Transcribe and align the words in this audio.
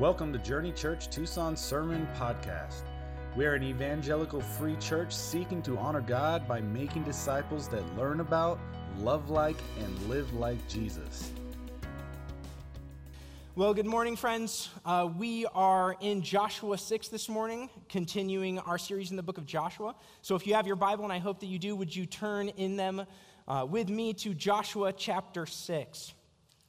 Welcome 0.00 0.32
to 0.32 0.40
Journey 0.40 0.72
Church 0.72 1.08
Tucson 1.08 1.56
Sermon 1.56 2.08
Podcast. 2.18 2.82
We 3.36 3.46
are 3.46 3.54
an 3.54 3.62
evangelical 3.62 4.40
free 4.40 4.74
church 4.80 5.14
seeking 5.14 5.62
to 5.62 5.78
honor 5.78 6.00
God 6.00 6.48
by 6.48 6.60
making 6.62 7.04
disciples 7.04 7.68
that 7.68 7.96
learn 7.96 8.18
about, 8.18 8.58
love 8.98 9.30
like, 9.30 9.56
and 9.78 10.08
live 10.08 10.34
like 10.34 10.58
Jesus. 10.66 11.30
Well, 13.54 13.72
good 13.72 13.86
morning, 13.86 14.16
friends. 14.16 14.68
Uh, 14.84 15.10
we 15.16 15.46
are 15.54 15.94
in 16.00 16.22
Joshua 16.22 16.76
6 16.76 17.06
this 17.06 17.28
morning, 17.28 17.70
continuing 17.88 18.58
our 18.58 18.78
series 18.78 19.12
in 19.12 19.16
the 19.16 19.22
book 19.22 19.38
of 19.38 19.46
Joshua. 19.46 19.94
So 20.22 20.34
if 20.34 20.44
you 20.44 20.54
have 20.54 20.66
your 20.66 20.74
Bible, 20.74 21.04
and 21.04 21.12
I 21.12 21.20
hope 21.20 21.38
that 21.38 21.46
you 21.46 21.60
do, 21.60 21.76
would 21.76 21.94
you 21.94 22.04
turn 22.04 22.48
in 22.48 22.74
them 22.74 23.06
uh, 23.46 23.64
with 23.70 23.88
me 23.88 24.12
to 24.14 24.34
Joshua 24.34 24.92
chapter 24.92 25.46
6? 25.46 26.14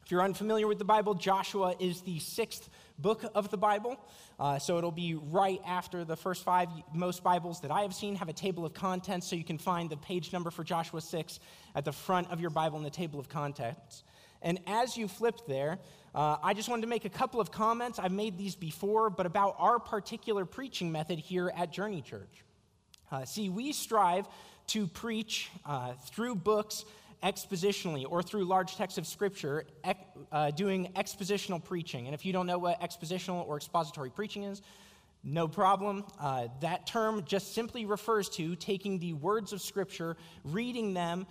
If 0.06 0.12
you're 0.12 0.22
unfamiliar 0.22 0.68
with 0.68 0.78
the 0.78 0.86
Bible, 0.86 1.16
Joshua 1.16 1.74
is 1.80 2.02
the 2.02 2.20
sixth 2.20 2.70
book 2.98 3.24
of 3.36 3.50
the 3.50 3.58
Bible. 3.58 3.98
Uh, 4.40 4.60
so 4.60 4.78
it'll 4.78 4.92
be 4.92 5.16
right 5.16 5.62
after 5.66 6.04
the 6.04 6.16
first 6.16 6.44
five. 6.44 6.70
Most 6.94 7.24
Bibles 7.24 7.62
that 7.62 7.72
I 7.72 7.82
have 7.82 7.94
seen 7.94 8.16
have 8.16 8.30
a 8.30 8.34
table 8.34 8.66
of 8.66 8.74
contents, 8.74 9.28
so 9.28 9.36
you 9.36 9.44
can 9.44 9.58
find 9.58 9.90
the 9.90 9.98
page 9.98 10.32
number 10.34 10.52
for 10.52 10.64
Joshua 10.64 11.02
6 11.02 11.40
at 11.76 11.86
the 11.86 11.92
front 11.92 12.32
of 12.32 12.40
your 12.40 12.50
Bible 12.50 12.78
in 12.78 12.84
the 12.84 12.90
table 12.90 13.20
of 13.20 13.30
contents. 13.30 14.04
And 14.42 14.60
as 14.68 14.96
you 14.96 15.08
flip 15.08 15.42
there, 15.48 15.80
uh, 16.14 16.38
I 16.44 16.54
just 16.54 16.70
wanted 16.70 16.84
to 16.84 16.88
make 16.88 17.06
a 17.06 17.10
couple 17.10 17.42
of 17.42 17.52
comments. 17.52 18.00
I've 18.00 18.12
made 18.12 18.38
these 18.38 18.56
before, 18.56 19.10
but 19.10 19.26
about 19.26 19.56
our 19.58 19.80
particular 19.80 20.46
preaching 20.46 20.92
method 20.92 21.20
here 21.20 21.52
at 21.56 21.72
Journey 21.72 22.02
Church. 22.02 22.44
Uh, 23.12 23.26
see, 23.26 23.50
we 23.50 23.72
strive 23.72 24.28
to 24.68 24.88
preach 24.88 25.50
uh, 25.66 25.94
through 26.08 26.36
books 26.36 26.86
expositionally 27.24 28.06
or 28.08 28.22
through 28.22 28.46
large 28.46 28.76
texts 28.76 28.98
of 28.98 29.08
scripture, 29.08 29.66
uh, 30.32 30.52
doing 30.52 30.92
expositional 30.96 31.64
preaching. 31.64 32.08
And 32.08 32.14
if 32.14 32.26
you 32.26 32.34
don't 32.34 32.48
know 32.48 32.58
what 32.58 32.80
expositional 32.82 33.48
or 33.48 33.58
expository 33.58 34.10
preaching 34.10 34.44
is, 34.44 34.62
no 35.24 35.48
problem. 35.48 36.06
Uh, 36.20 36.48
that 36.62 36.86
term 36.86 37.24
just 37.26 37.54
simply 37.56 37.86
refers 37.86 38.30
to 38.30 38.56
taking 38.56 39.00
the 39.00 39.14
words 39.14 39.54
of 39.54 39.62
scripture, 39.62 40.18
reading 40.44 40.94
them, 40.94 41.26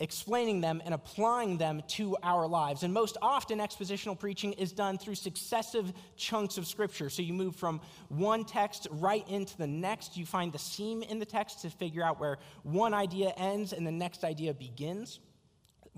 explaining 0.00 0.60
them, 0.60 0.82
and 0.84 0.92
applying 0.92 1.56
them 1.56 1.82
to 1.88 2.14
our 2.22 2.46
lives. 2.46 2.82
And 2.82 2.92
most 2.92 3.16
often, 3.22 3.58
expositional 3.58 4.18
preaching 4.18 4.52
is 4.52 4.72
done 4.72 4.98
through 4.98 5.14
successive 5.14 5.92
chunks 6.16 6.58
of 6.58 6.66
scripture. 6.66 7.08
So 7.08 7.22
you 7.22 7.32
move 7.32 7.56
from 7.56 7.80
one 8.08 8.44
text 8.44 8.86
right 8.90 9.26
into 9.28 9.56
the 9.56 9.66
next. 9.66 10.16
You 10.16 10.26
find 10.26 10.52
the 10.52 10.58
seam 10.58 11.02
in 11.02 11.18
the 11.18 11.26
text 11.26 11.62
to 11.62 11.70
figure 11.70 12.04
out 12.04 12.20
where 12.20 12.38
one 12.64 12.92
idea 12.92 13.32
ends 13.38 13.72
and 13.72 13.86
the 13.86 13.92
next 13.92 14.24
idea 14.24 14.52
begins. 14.52 15.20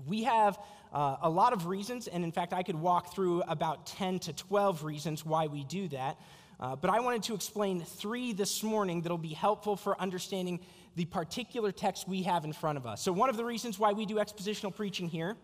We 0.07 0.23
have 0.23 0.59
uh, 0.91 1.17
a 1.21 1.29
lot 1.29 1.53
of 1.53 1.67
reasons, 1.67 2.07
and 2.07 2.23
in 2.23 2.31
fact, 2.31 2.53
I 2.53 2.63
could 2.63 2.75
walk 2.75 3.13
through 3.13 3.43
about 3.43 3.85
10 3.85 4.19
to 4.19 4.33
12 4.33 4.83
reasons 4.83 5.25
why 5.25 5.47
we 5.47 5.63
do 5.63 5.87
that. 5.89 6.17
Uh, 6.59 6.75
but 6.75 6.91
I 6.91 6.99
wanted 6.99 7.23
to 7.23 7.33
explain 7.33 7.81
three 7.81 8.33
this 8.33 8.61
morning 8.61 9.01
that'll 9.01 9.17
be 9.17 9.33
helpful 9.33 9.75
for 9.75 9.99
understanding 9.99 10.59
the 10.95 11.05
particular 11.05 11.71
text 11.71 12.07
we 12.07 12.23
have 12.23 12.45
in 12.45 12.53
front 12.53 12.77
of 12.77 12.85
us. 12.85 13.01
So, 13.01 13.11
one 13.11 13.29
of 13.29 13.37
the 13.37 13.45
reasons 13.45 13.79
why 13.79 13.93
we 13.93 14.05
do 14.05 14.15
expositional 14.15 14.75
preaching 14.75 15.07
here 15.07 15.37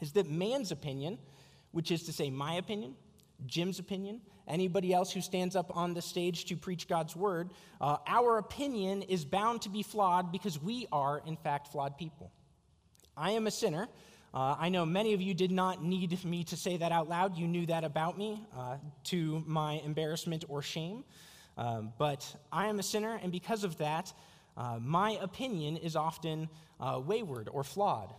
is 0.00 0.12
that 0.12 0.28
man's 0.28 0.72
opinion, 0.72 1.18
which 1.70 1.90
is 1.90 2.04
to 2.04 2.12
say 2.12 2.30
my 2.30 2.54
opinion, 2.54 2.94
Jim's 3.46 3.78
opinion, 3.78 4.20
anybody 4.48 4.92
else 4.92 5.12
who 5.12 5.20
stands 5.20 5.54
up 5.54 5.76
on 5.76 5.94
the 5.94 6.02
stage 6.02 6.46
to 6.46 6.56
preach 6.56 6.88
God's 6.88 7.14
word, 7.14 7.50
uh, 7.80 7.98
our 8.06 8.38
opinion 8.38 9.02
is 9.02 9.24
bound 9.24 9.62
to 9.62 9.68
be 9.68 9.82
flawed 9.82 10.32
because 10.32 10.60
we 10.60 10.88
are, 10.90 11.22
in 11.24 11.36
fact, 11.36 11.68
flawed 11.68 11.96
people. 11.96 12.32
I 13.18 13.32
am 13.32 13.48
a 13.48 13.50
sinner. 13.50 13.88
Uh, 14.32 14.54
I 14.58 14.68
know 14.68 14.86
many 14.86 15.12
of 15.12 15.20
you 15.20 15.34
did 15.34 15.50
not 15.50 15.82
need 15.82 16.24
me 16.24 16.44
to 16.44 16.56
say 16.56 16.76
that 16.76 16.92
out 16.92 17.08
loud. 17.08 17.36
You 17.36 17.48
knew 17.48 17.66
that 17.66 17.82
about 17.82 18.16
me 18.16 18.46
uh, 18.56 18.76
to 19.04 19.42
my 19.46 19.80
embarrassment 19.84 20.44
or 20.48 20.62
shame. 20.62 21.02
Um, 21.56 21.92
but 21.98 22.24
I 22.52 22.68
am 22.68 22.78
a 22.78 22.82
sinner, 22.84 23.18
and 23.20 23.32
because 23.32 23.64
of 23.64 23.76
that, 23.78 24.12
uh, 24.56 24.78
my 24.80 25.18
opinion 25.20 25.76
is 25.78 25.96
often 25.96 26.48
uh, 26.78 27.00
wayward 27.04 27.48
or 27.52 27.64
flawed. 27.64 28.14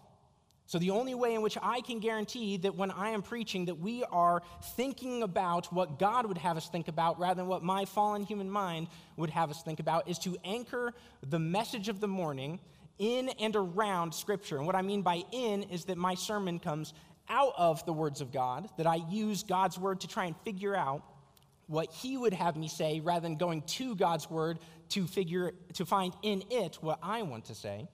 So 0.66 0.78
the 0.78 0.92
only 0.92 1.16
way 1.16 1.34
in 1.34 1.42
which 1.42 1.58
I 1.64 1.80
can 1.82 2.00
guarantee 2.00 2.58
that 2.58 2.76
when 2.76 2.92
I 2.92 3.10
am 3.10 3.22
preaching 3.22 3.66
that 3.66 3.80
we 3.80 4.04
are 4.04 4.44
thinking 4.76 5.24
about 5.24 5.72
what 5.74 5.98
God 5.98 6.26
would 6.26 6.38
have 6.38 6.58
us 6.58 6.68
think 6.68 6.90
about 6.90 7.20
rather 7.20 7.42
than 7.42 7.48
what 7.48 7.64
my 7.64 7.86
fallen 7.86 8.24
human 8.24 8.52
mind 8.52 8.88
would 9.16 9.30
have 9.30 9.50
us 9.50 9.64
think 9.64 9.80
about 9.80 10.08
is 10.10 10.20
to 10.20 10.38
anchor 10.44 10.94
the 11.28 11.40
message 11.40 11.88
of 11.88 12.02
the 12.02 12.08
morning 12.08 12.60
in 13.00 13.30
and 13.40 13.56
around 13.56 14.14
Scripture. 14.14 14.58
And 14.58 14.66
what 14.66 14.76
I 14.76 14.82
mean 14.82 15.02
by 15.02 15.24
in 15.32 15.64
is 15.64 15.86
that 15.86 15.98
my 15.98 16.16
sermon 16.16 16.60
comes 16.60 16.94
out 17.30 17.54
of 17.58 17.86
the 17.86 17.94
words 17.94 18.22
of 18.22 18.32
God, 18.32 18.70
that 18.78 18.88
I 18.88 18.96
use 19.10 19.44
God's 19.44 19.80
word 19.80 20.02
to 20.02 20.08
try 20.08 20.26
and 20.26 20.36
figure 20.44 20.76
out 20.76 21.04
what 21.68 21.92
He 21.92 22.18
would 22.18 22.34
have 22.34 22.56
me 22.56 22.68
say 22.68 23.00
rather 23.00 23.22
than 23.22 23.38
going 23.38 23.62
to 23.62 23.96
God's 23.96 24.30
word 24.30 24.60
to 24.90 25.08
figure 25.08 25.54
to 25.74 25.86
find 25.86 26.14
in 26.24 26.44
it 26.50 26.78
what 26.82 27.00
I 27.02 27.22
want 27.22 27.46
to 27.46 27.56
say. 27.56 27.88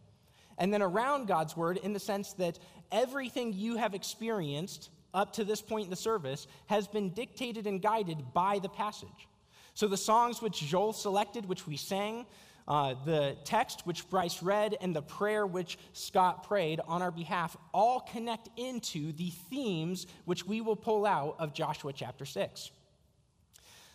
And 0.57 0.73
then 0.73 0.81
around 0.81 1.27
God's 1.27 1.55
word 1.57 1.77
in 1.77 1.91
the 1.91 1.99
sense 1.99 2.33
that 2.33 2.57
everything 2.91 3.53
you 3.53 3.75
have 3.75 3.93
experienced 3.93 4.89
up 5.13 5.33
to 5.33 5.43
this 5.43 5.61
point 5.61 5.85
in 5.85 5.89
the 5.89 5.95
service 5.95 6.47
has 6.67 6.87
been 6.87 7.09
dictated 7.09 7.67
and 7.67 7.81
guided 7.81 8.33
by 8.33 8.59
the 8.59 8.69
passage. 8.69 9.27
So 9.73 9.87
the 9.87 9.97
songs 9.97 10.41
which 10.41 10.61
Joel 10.61 10.93
selected, 10.93 11.45
which 11.45 11.67
we 11.67 11.75
sang, 11.75 12.25
uh, 12.67 12.95
the 13.05 13.35
text 13.43 13.85
which 13.85 14.09
Bryce 14.09 14.41
read 14.41 14.75
and 14.81 14.95
the 14.95 15.01
prayer 15.01 15.45
which 15.45 15.77
Scott 15.93 16.43
prayed 16.47 16.79
on 16.87 17.01
our 17.01 17.11
behalf 17.11 17.55
all 17.73 17.99
connect 17.99 18.49
into 18.57 19.11
the 19.13 19.29
themes 19.49 20.07
which 20.25 20.45
we 20.45 20.61
will 20.61 20.75
pull 20.75 21.05
out 21.05 21.35
of 21.39 21.53
Joshua 21.53 21.93
chapter 21.93 22.25
6. 22.25 22.71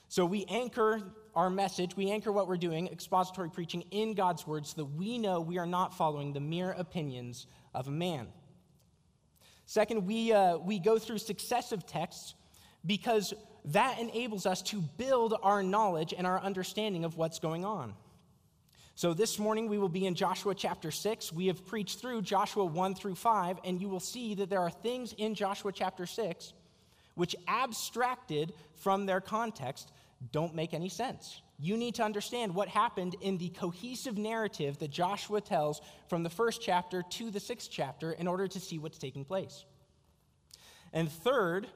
So 0.08 0.24
we 0.24 0.44
anchor 0.46 1.00
our 1.34 1.50
message, 1.50 1.96
we 1.96 2.10
anchor 2.10 2.32
what 2.32 2.48
we're 2.48 2.56
doing, 2.56 2.88
expository 2.88 3.50
preaching, 3.50 3.84
in 3.90 4.14
God's 4.14 4.46
word 4.46 4.66
so 4.66 4.82
that 4.82 4.96
we 4.96 5.18
know 5.18 5.40
we 5.40 5.58
are 5.58 5.66
not 5.66 5.96
following 5.96 6.32
the 6.32 6.40
mere 6.40 6.72
opinions 6.72 7.46
of 7.74 7.86
a 7.86 7.92
man. 7.92 8.26
Second, 9.66 10.06
we, 10.06 10.32
uh, 10.32 10.58
we 10.58 10.80
go 10.80 10.98
through 10.98 11.18
successive 11.18 11.86
texts 11.86 12.34
because 12.84 13.32
that 13.66 14.00
enables 14.00 14.46
us 14.46 14.62
to 14.62 14.80
build 14.80 15.34
our 15.42 15.62
knowledge 15.62 16.12
and 16.16 16.26
our 16.26 16.40
understanding 16.40 17.04
of 17.04 17.16
what's 17.16 17.38
going 17.38 17.64
on. 17.64 17.94
So 19.00 19.14
this 19.14 19.38
morning 19.38 19.66
we 19.66 19.78
will 19.78 19.88
be 19.88 20.04
in 20.04 20.14
Joshua 20.14 20.54
chapter 20.54 20.90
6. 20.90 21.32
We 21.32 21.46
have 21.46 21.64
preached 21.64 22.00
through 22.00 22.20
Joshua 22.20 22.66
1 22.66 22.94
through 22.94 23.14
5, 23.14 23.60
and 23.64 23.80
you 23.80 23.88
will 23.88 23.98
see 23.98 24.34
that 24.34 24.50
there 24.50 24.60
are 24.60 24.68
things 24.68 25.14
in 25.14 25.34
Joshua 25.34 25.72
chapter 25.72 26.04
6 26.04 26.52
which, 27.14 27.34
abstracted 27.48 28.52
from 28.74 29.06
their 29.06 29.22
context, 29.22 29.90
don't 30.32 30.54
make 30.54 30.74
any 30.74 30.90
sense. 30.90 31.40
You 31.58 31.78
need 31.78 31.94
to 31.94 32.02
understand 32.02 32.54
what 32.54 32.68
happened 32.68 33.16
in 33.22 33.38
the 33.38 33.48
cohesive 33.48 34.18
narrative 34.18 34.76
that 34.80 34.90
Joshua 34.90 35.40
tells 35.40 35.80
from 36.10 36.22
the 36.22 36.28
first 36.28 36.60
chapter 36.60 37.02
to 37.02 37.30
the 37.30 37.40
sixth 37.40 37.70
chapter 37.72 38.12
in 38.12 38.26
order 38.26 38.46
to 38.48 38.60
see 38.60 38.78
what's 38.78 38.98
taking 38.98 39.24
place. 39.24 39.64
And 40.92 41.10
third, 41.10 41.68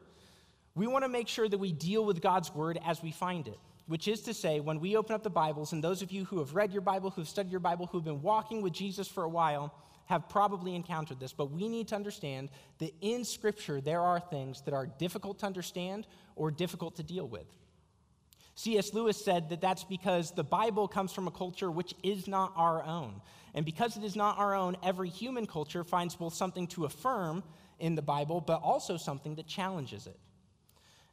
we 0.75 0.87
want 0.87 1.05
to 1.07 1.09
make 1.09 1.29
sure 1.29 1.49
that 1.49 1.57
we 1.57 1.73
deal 1.73 2.05
with 2.05 2.21
God's 2.21 2.55
word 2.55 2.79
as 2.85 3.03
we 3.03 3.13
find 3.13 3.49
it 3.49 3.59
which 3.87 4.09
is 4.09 4.23
to 4.23 4.35
say, 4.35 4.61
when 4.61 4.81
we 4.81 4.97
open 4.97 5.15
up 5.15 5.23
the 5.23 5.31
Bibles, 5.31 5.73
and 5.73 5.85
those 5.85 6.03
of 6.03 6.11
you 6.11 6.25
who 6.25 6.39
have 6.39 6.55
read 6.55 6.73
your 6.73 6.83
Bible, 6.83 7.11
who've 7.11 7.29
studied 7.29 7.51
your 7.51 7.61
Bible, 7.61 7.87
who've 7.87 8.05
been 8.05 8.23
walking 8.23 8.63
with 8.63 8.73
Jesus 8.73 9.09
for 9.09 9.25
a 9.25 9.29
while, 9.29 9.75
have 10.07 10.29
probably 10.29 10.75
encountered 10.75 11.19
this, 11.19 11.33
but 11.33 11.51
we 11.51 11.69
need 11.69 11.89
to 11.89 11.95
understand 11.95 12.51
that 12.79 12.93
in 13.01 13.25
Scripture 13.25 13.81
there 13.81 14.01
are 14.01 14.21
things 14.21 14.61
that 14.63 14.75
are 14.75 14.87
difficult 14.87 15.39
to 15.39 15.47
understand 15.47 16.07
or 16.37 16.51
difficult 16.51 16.97
to 16.97 17.03
deal 17.03 17.27
with. 17.27 17.47
C.S. 18.57 18.95
Lewis 18.95 19.23
said 19.23 19.49
that 19.49 19.61
that's 19.61 19.83
because 19.85 20.31
the 20.31 20.45
Bible 20.45 20.87
comes 20.87 21.13
from 21.13 21.27
a 21.27 21.31
culture 21.31 21.71
which 21.71 21.95
is 22.03 22.29
not 22.29 22.53
our 22.57 22.85
own. 22.85 23.21
And 23.55 23.65
because 23.65 23.97
it 23.97 24.05
is 24.05 24.15
not 24.15 24.39
our 24.39 24.55
own, 24.55 24.77
every 24.83 25.09
human 25.09 25.47
culture 25.47 25.83
finds 25.83 26.15
both 26.15 26.35
something 26.35 26.67
to 26.69 26.85
affirm 26.85 27.43
in 27.81 27.95
the 27.95 28.03
Bible, 28.03 28.41
but 28.41 28.61
also 28.63 28.97
something 28.97 29.35
that 29.37 29.47
challenges 29.47 30.07
it. 30.07 30.19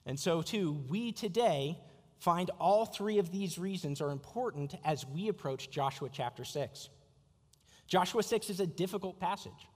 And 0.06 0.20
so, 0.20 0.42
too, 0.42 0.84
we 0.88 1.12
today 1.12 1.78
find 2.22 2.52
all 2.60 2.86
three 2.86 3.18
of 3.18 3.32
these 3.32 3.58
reasons 3.58 4.00
are 4.00 4.12
important 4.12 4.76
as 4.86 5.08
we 5.08 5.28
approach 5.28 5.72
Joshua 5.72 6.08
chapter 6.12 6.46
6. 6.46 6.90
Joshua 7.88 8.22
6 8.22 8.52
is 8.52 8.60
a 8.60 8.68
difficult 8.68 9.20
passage. 9.20 9.68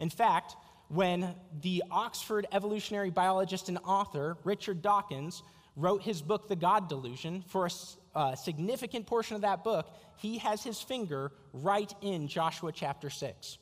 In 0.00 0.10
fact, 0.10 0.56
when 0.88 1.36
the 1.62 1.84
Oxford 1.92 2.48
evolutionary 2.50 3.10
biologist 3.10 3.68
and 3.68 3.78
author 3.84 4.36
Richard 4.42 4.82
Dawkins 4.82 5.44
wrote 5.76 6.02
his 6.02 6.20
book, 6.20 6.48
The 6.48 6.56
God 6.56 6.88
Delusion, 6.88 7.44
for 7.46 7.66
a, 7.66 7.70
a 8.16 8.18
uh, 8.18 8.34
significant 8.34 9.06
portion 9.06 9.36
of 9.36 9.42
that 9.42 9.62
book, 9.62 9.88
he 10.16 10.38
has 10.38 10.64
his 10.64 10.80
finger 10.80 11.30
right 11.52 11.92
in 12.02 12.26
Joshua 12.26 12.72
chapter 12.72 13.08
6. 13.08 13.58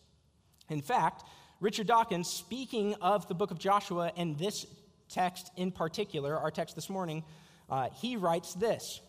In 0.70 0.81
fact, 0.81 1.23
Richard 1.61 1.87
Dawkins, 1.87 2.29
speaking 2.29 2.94
of 3.02 3.29
the 3.29 3.34
book 3.34 3.50
of 3.50 3.58
Joshua 3.58 4.11
and 4.17 4.38
this 4.38 4.67
text 5.11 5.50
in 5.56 5.70
particular, 5.70 6.38
our 6.38 6.50
text 6.50 6.75
this 6.75 6.88
morning, 6.88 7.23
uh, 7.72 7.88
he 7.90 8.16
writes 8.16 8.52
this 8.52 9.00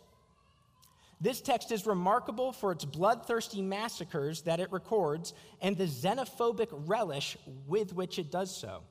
This 1.20 1.42
text 1.42 1.72
is 1.72 1.86
remarkable 1.86 2.54
for 2.54 2.72
its 2.72 2.86
bloodthirsty 2.86 3.62
massacres 3.62 4.42
that 4.44 4.62
it 4.62 4.72
records 4.72 5.34
and 5.62 5.78
the 5.78 5.86
xenophobic 5.86 6.70
relish 6.72 7.38
with 7.68 7.94
which 7.94 8.18
it 8.18 8.32
does 8.32 8.56
so. 8.56 8.84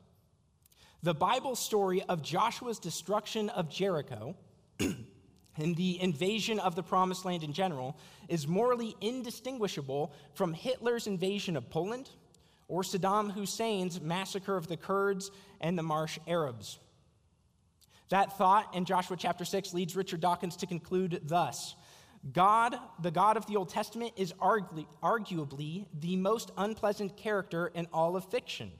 The 1.02 1.14
Bible 1.14 1.56
story 1.56 2.02
of 2.02 2.22
Joshua's 2.22 2.78
destruction 2.78 3.48
of 3.48 3.68
Jericho, 3.70 4.36
and 4.78 5.74
the 5.76 6.00
invasion 6.00 6.60
of 6.60 6.76
the 6.76 6.82
Promised 6.82 7.24
Land 7.24 7.42
in 7.42 7.54
general 7.54 7.96
is 8.28 8.46
morally 8.46 8.94
indistinguishable 9.00 10.12
from 10.34 10.52
Hitler's 10.52 11.06
invasion 11.06 11.56
of 11.56 11.70
Poland 11.70 12.10
or 12.68 12.82
Saddam 12.82 13.32
Hussein's 13.32 14.00
massacre 14.02 14.56
of 14.56 14.68
the 14.68 14.76
Kurds 14.76 15.30
and 15.62 15.78
the 15.78 15.82
Marsh 15.82 16.18
Arabs. 16.28 16.78
That 18.12 18.36
thought 18.36 18.74
in 18.74 18.84
Joshua 18.84 19.16
chapter 19.16 19.46
6 19.46 19.72
leads 19.72 19.96
Richard 19.96 20.20
Dawkins 20.20 20.56
to 20.56 20.66
conclude 20.66 21.22
thus. 21.24 21.76
God, 22.30 22.76
the 23.00 23.10
God 23.10 23.38
of 23.38 23.46
the 23.46 23.56
Old 23.56 23.70
Testament, 23.70 24.12
is 24.18 24.34
arguably 24.34 25.86
the 25.98 26.16
most 26.16 26.50
unpleasant 26.58 27.16
character 27.16 27.68
in 27.74 27.86
all 27.90 28.14
of 28.14 28.26
fiction. 28.26 28.70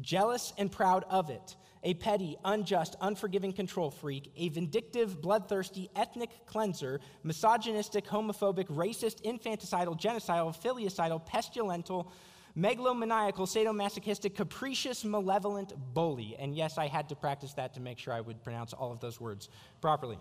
Jealous 0.00 0.52
and 0.58 0.72
proud 0.72 1.04
of 1.08 1.30
it, 1.30 1.54
a 1.84 1.94
petty, 1.94 2.36
unjust, 2.44 2.96
unforgiving 3.00 3.52
control 3.52 3.92
freak, 3.92 4.32
a 4.36 4.48
vindictive, 4.48 5.22
bloodthirsty, 5.22 5.88
ethnic 5.94 6.30
cleanser, 6.46 6.98
misogynistic, 7.22 8.08
homophobic, 8.08 8.66
racist, 8.66 9.22
infanticidal, 9.22 9.96
genocidal, 9.96 10.52
filicidal, 10.52 11.24
pestilential, 11.24 12.10
megalomaniacal, 12.58 13.46
sadomasochistic, 13.46 14.34
capricious, 14.34 15.04
malevolent 15.04 15.72
bully. 15.94 16.36
And 16.38 16.54
yes, 16.54 16.78
I 16.78 16.88
had 16.88 17.08
to 17.10 17.16
practice 17.16 17.54
that 17.54 17.74
to 17.74 17.80
make 17.80 17.98
sure 17.98 18.12
I 18.12 18.20
would 18.20 18.42
pronounce 18.42 18.72
all 18.72 18.90
of 18.90 19.00
those 19.00 19.20
words 19.20 19.48
properly. 19.80 20.18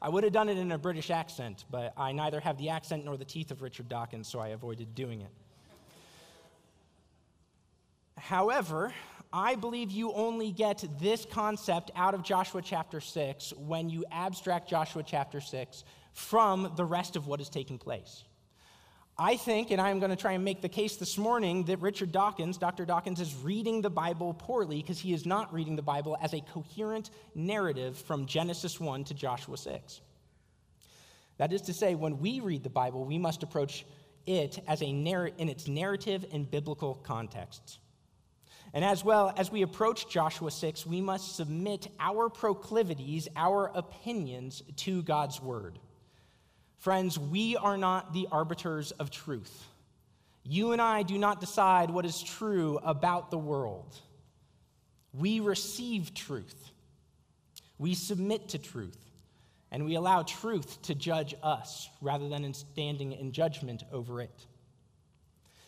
I 0.00 0.08
would 0.08 0.24
have 0.24 0.32
done 0.32 0.48
it 0.48 0.58
in 0.58 0.72
a 0.72 0.78
British 0.78 1.10
accent, 1.10 1.64
but 1.70 1.92
I 1.96 2.12
neither 2.12 2.40
have 2.40 2.58
the 2.58 2.68
accent 2.68 3.04
nor 3.04 3.16
the 3.16 3.24
teeth 3.24 3.50
of 3.50 3.62
Richard 3.62 3.88
Dawkins, 3.88 4.28
so 4.28 4.38
I 4.38 4.48
avoided 4.48 4.94
doing 4.94 5.22
it. 5.22 5.30
However, 8.18 8.92
I 9.32 9.54
believe 9.56 9.90
you 9.90 10.12
only 10.12 10.52
get 10.52 10.84
this 10.98 11.26
concept 11.30 11.90
out 11.96 12.14
of 12.14 12.22
Joshua 12.22 12.62
chapter 12.62 13.00
6 13.00 13.52
when 13.56 13.90
you 13.90 14.04
abstract 14.10 14.68
Joshua 14.68 15.02
chapter 15.02 15.40
6 15.40 15.84
from 16.12 16.72
the 16.76 16.84
rest 16.84 17.16
of 17.16 17.26
what 17.26 17.40
is 17.40 17.48
taking 17.48 17.78
place. 17.78 18.24
I 19.18 19.38
think, 19.38 19.70
and 19.70 19.80
I'm 19.80 19.98
going 19.98 20.10
to 20.10 20.16
try 20.16 20.32
and 20.32 20.44
make 20.44 20.60
the 20.60 20.68
case 20.68 20.96
this 20.96 21.16
morning, 21.16 21.64
that 21.64 21.80
Richard 21.80 22.12
Dawkins, 22.12 22.58
Dr. 22.58 22.84
Dawkins, 22.84 23.18
is 23.18 23.34
reading 23.36 23.80
the 23.80 23.88
Bible 23.88 24.34
poorly 24.34 24.82
because 24.82 24.98
he 24.98 25.14
is 25.14 25.24
not 25.24 25.54
reading 25.54 25.74
the 25.74 25.82
Bible 25.82 26.18
as 26.20 26.34
a 26.34 26.40
coherent 26.40 27.08
narrative 27.34 27.96
from 27.96 28.26
Genesis 28.26 28.78
1 28.78 29.04
to 29.04 29.14
Joshua 29.14 29.56
6. 29.56 30.00
That 31.38 31.50
is 31.50 31.62
to 31.62 31.72
say, 31.72 31.94
when 31.94 32.18
we 32.18 32.40
read 32.40 32.62
the 32.62 32.68
Bible, 32.68 33.06
we 33.06 33.16
must 33.16 33.42
approach 33.42 33.86
it 34.26 34.62
as 34.68 34.82
a 34.82 34.92
narr- 34.92 35.32
in 35.38 35.48
its 35.48 35.66
narrative 35.66 36.26
and 36.30 36.50
biblical 36.50 36.96
contexts. 36.96 37.78
And 38.74 38.84
as 38.84 39.02
well 39.02 39.32
as 39.38 39.50
we 39.50 39.62
approach 39.62 40.10
Joshua 40.10 40.50
6, 40.50 40.84
we 40.84 41.00
must 41.00 41.36
submit 41.36 41.88
our 41.98 42.28
proclivities, 42.28 43.28
our 43.34 43.70
opinions 43.74 44.62
to 44.76 45.02
God's 45.02 45.40
word. 45.40 45.78
Friends, 46.78 47.18
we 47.18 47.56
are 47.56 47.76
not 47.76 48.12
the 48.12 48.28
arbiters 48.30 48.92
of 48.92 49.10
truth. 49.10 49.64
You 50.44 50.72
and 50.72 50.80
I 50.80 51.02
do 51.02 51.18
not 51.18 51.40
decide 51.40 51.90
what 51.90 52.04
is 52.04 52.22
true 52.22 52.78
about 52.84 53.30
the 53.30 53.38
world. 53.38 53.98
We 55.12 55.40
receive 55.40 56.14
truth. 56.14 56.70
We 57.78 57.94
submit 57.94 58.50
to 58.50 58.58
truth. 58.58 58.98
And 59.72 59.84
we 59.84 59.96
allow 59.96 60.22
truth 60.22 60.80
to 60.82 60.94
judge 60.94 61.34
us 61.42 61.88
rather 62.00 62.28
than 62.28 62.44
in 62.44 62.54
standing 62.54 63.12
in 63.12 63.32
judgment 63.32 63.82
over 63.92 64.20
it. 64.20 64.46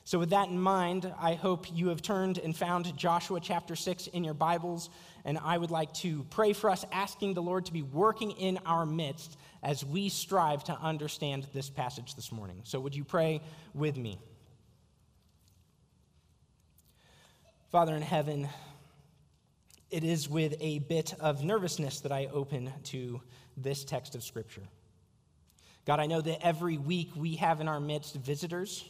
So, 0.05 0.19
with 0.19 0.31
that 0.31 0.49
in 0.49 0.59
mind, 0.59 1.13
I 1.21 1.35
hope 1.35 1.67
you 1.71 1.89
have 1.89 2.01
turned 2.01 2.39
and 2.39 2.57
found 2.57 2.97
Joshua 2.97 3.41
chapter 3.41 3.77
6 3.77 4.07
in 4.07 4.25
your 4.25 4.33
Bibles. 4.33 4.89
And 5.27 5.37
I 5.37 5.59
would 5.59 5.71
like 5.71 5.93
to 5.95 6.25
pray 6.31 6.55
for 6.55 6.71
us, 6.71 6.85
asking 6.93 7.35
the 7.35 7.43
Lord 7.43 7.67
to 7.67 7.73
be 7.73 7.83
working 7.83 8.31
in 8.31 8.59
our 8.65 8.87
midst 8.87 9.37
as 9.63 9.85
we 9.85 10.09
strive 10.09 10.65
to 10.65 10.73
understand 10.73 11.47
this 11.53 11.71
passage 11.71 12.15
this 12.15 12.31
morning. 12.31 12.61
So, 12.65 12.81
would 12.81 12.95
you 12.95 13.05
pray 13.05 13.41
with 13.75 13.97
me? 13.97 14.19
Father 17.71 17.95
in 17.95 18.03
heaven, 18.03 18.49
it 19.91 20.05
is 20.05 20.29
with 20.29 20.55
a 20.61 20.79
bit 20.81 21.15
of 21.21 21.45
nervousness 21.45 22.01
that 22.01 22.13
I 22.13 22.27
open 22.27 22.73
to 22.85 23.21
this 23.57 23.85
text 23.85 24.15
of 24.15 24.23
Scripture. 24.23 24.63
God, 25.85 26.01
I 26.01 26.07
know 26.07 26.21
that 26.21 26.45
every 26.45 26.77
week 26.77 27.11
we 27.17 27.37
have 27.37 27.61
in 27.61 27.69
our 27.69 27.81
midst 27.81 28.15
visitors, 28.17 28.85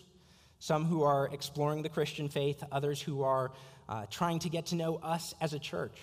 some 0.58 0.84
who 0.84 1.04
are 1.04 1.28
exploring 1.32 1.82
the 1.82 1.88
Christian 1.88 2.28
faith, 2.28 2.62
others 2.72 3.00
who 3.00 3.22
are 3.22 3.52
uh, 3.88 4.06
trying 4.10 4.40
to 4.40 4.48
get 4.48 4.66
to 4.66 4.74
know 4.74 4.96
us 4.96 5.34
as 5.40 5.54
a 5.54 5.58
church. 5.58 5.96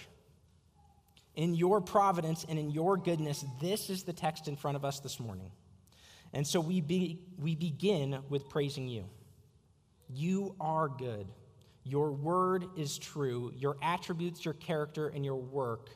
In 1.36 1.54
your 1.54 1.82
providence 1.82 2.46
and 2.48 2.58
in 2.58 2.70
your 2.72 2.98
goodness, 2.98 3.44
this 3.60 3.90
is 3.90 4.04
the 4.04 4.14
text 4.14 4.48
in 4.48 4.56
front 4.56 4.78
of 4.78 4.86
us 4.86 5.00
this 5.00 5.20
morning. 5.20 5.52
And 6.34 6.46
so 6.46 6.60
we, 6.60 6.82
be, 6.82 7.20
we 7.38 7.56
begin 7.56 8.20
with 8.30 8.50
praising 8.50 8.88
you. 8.88 9.06
You 10.10 10.56
are 10.60 10.88
good. 10.88 11.28
Your 11.84 12.12
word 12.12 12.66
is 12.78 12.98
true. 12.98 13.52
Your 13.56 13.78
attributes, 13.82 14.44
your 14.44 14.54
character, 14.56 15.08
and 15.08 15.24
your 15.24 15.36
work 15.36 15.90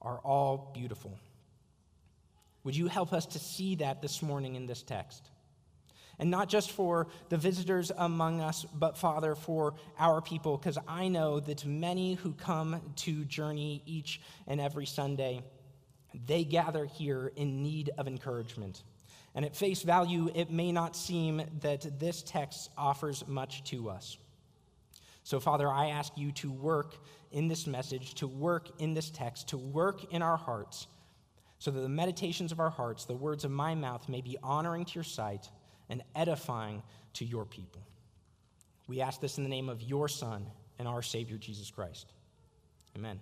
are 0.00 0.18
all 0.18 0.70
beautiful. 0.74 1.18
Would 2.64 2.76
you 2.76 2.86
help 2.86 3.12
us 3.12 3.26
to 3.26 3.38
see 3.38 3.76
that 3.76 4.02
this 4.02 4.22
morning 4.22 4.56
in 4.56 4.66
this 4.66 4.82
text? 4.82 5.31
And 6.22 6.30
not 6.30 6.48
just 6.48 6.70
for 6.70 7.08
the 7.30 7.36
visitors 7.36 7.90
among 7.96 8.40
us, 8.40 8.64
but 8.72 8.96
Father, 8.96 9.34
for 9.34 9.74
our 9.98 10.20
people, 10.20 10.56
because 10.56 10.78
I 10.86 11.08
know 11.08 11.40
that 11.40 11.66
many 11.66 12.14
who 12.14 12.32
come 12.34 12.80
to 12.98 13.24
Journey 13.24 13.82
each 13.86 14.20
and 14.46 14.60
every 14.60 14.86
Sunday, 14.86 15.42
they 16.28 16.44
gather 16.44 16.84
here 16.84 17.32
in 17.34 17.60
need 17.60 17.90
of 17.98 18.06
encouragement. 18.06 18.84
And 19.34 19.44
at 19.44 19.56
face 19.56 19.82
value, 19.82 20.30
it 20.32 20.48
may 20.48 20.70
not 20.70 20.94
seem 20.94 21.42
that 21.60 21.98
this 21.98 22.22
text 22.22 22.70
offers 22.78 23.26
much 23.26 23.64
to 23.70 23.90
us. 23.90 24.16
So, 25.24 25.40
Father, 25.40 25.68
I 25.68 25.88
ask 25.88 26.16
you 26.16 26.30
to 26.34 26.52
work 26.52 26.94
in 27.32 27.48
this 27.48 27.66
message, 27.66 28.14
to 28.14 28.28
work 28.28 28.68
in 28.80 28.94
this 28.94 29.10
text, 29.10 29.48
to 29.48 29.58
work 29.58 30.12
in 30.12 30.22
our 30.22 30.36
hearts, 30.36 30.86
so 31.58 31.72
that 31.72 31.80
the 31.80 31.88
meditations 31.88 32.52
of 32.52 32.60
our 32.60 32.70
hearts, 32.70 33.06
the 33.06 33.12
words 33.12 33.44
of 33.44 33.50
my 33.50 33.74
mouth, 33.74 34.08
may 34.08 34.20
be 34.20 34.36
honoring 34.40 34.84
to 34.84 34.94
your 34.94 35.02
sight 35.02 35.48
and 35.88 36.02
edifying 36.14 36.82
to 37.14 37.24
your 37.24 37.44
people. 37.44 37.82
We 38.88 39.00
ask 39.00 39.20
this 39.20 39.38
in 39.38 39.44
the 39.44 39.50
name 39.50 39.68
of 39.68 39.82
your 39.82 40.08
Son 40.08 40.46
and 40.78 40.88
our 40.88 41.02
Savior, 41.02 41.38
Jesus 41.38 41.70
Christ. 41.70 42.12
Amen. 42.96 43.20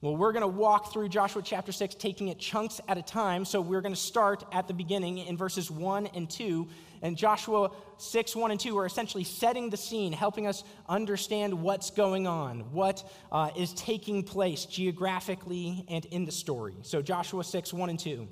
Well, 0.00 0.16
we're 0.16 0.30
going 0.30 0.42
to 0.42 0.46
walk 0.46 0.92
through 0.92 1.08
Joshua 1.08 1.42
chapter 1.42 1.72
6, 1.72 1.96
taking 1.96 2.28
it 2.28 2.38
chunks 2.38 2.80
at 2.86 2.98
a 2.98 3.02
time. 3.02 3.44
So 3.44 3.60
we're 3.60 3.80
going 3.80 3.94
to 3.94 4.00
start 4.00 4.44
at 4.52 4.68
the 4.68 4.74
beginning 4.74 5.18
in 5.18 5.36
verses 5.36 5.72
1 5.72 6.06
and 6.14 6.30
2. 6.30 6.68
And 7.02 7.16
Joshua 7.16 7.72
6, 7.96 8.36
1 8.36 8.50
and 8.52 8.60
2 8.60 8.78
are 8.78 8.86
essentially 8.86 9.24
setting 9.24 9.70
the 9.70 9.76
scene, 9.76 10.12
helping 10.12 10.46
us 10.46 10.62
understand 10.88 11.52
what's 11.52 11.90
going 11.90 12.28
on, 12.28 12.72
what 12.72 13.10
uh, 13.32 13.50
is 13.56 13.72
taking 13.72 14.22
place 14.22 14.66
geographically 14.66 15.84
and 15.88 16.04
in 16.04 16.24
the 16.24 16.32
story. 16.32 16.76
So 16.82 17.02
Joshua 17.02 17.42
6, 17.42 17.72
1 17.72 17.90
and 17.90 17.98
2. 17.98 18.28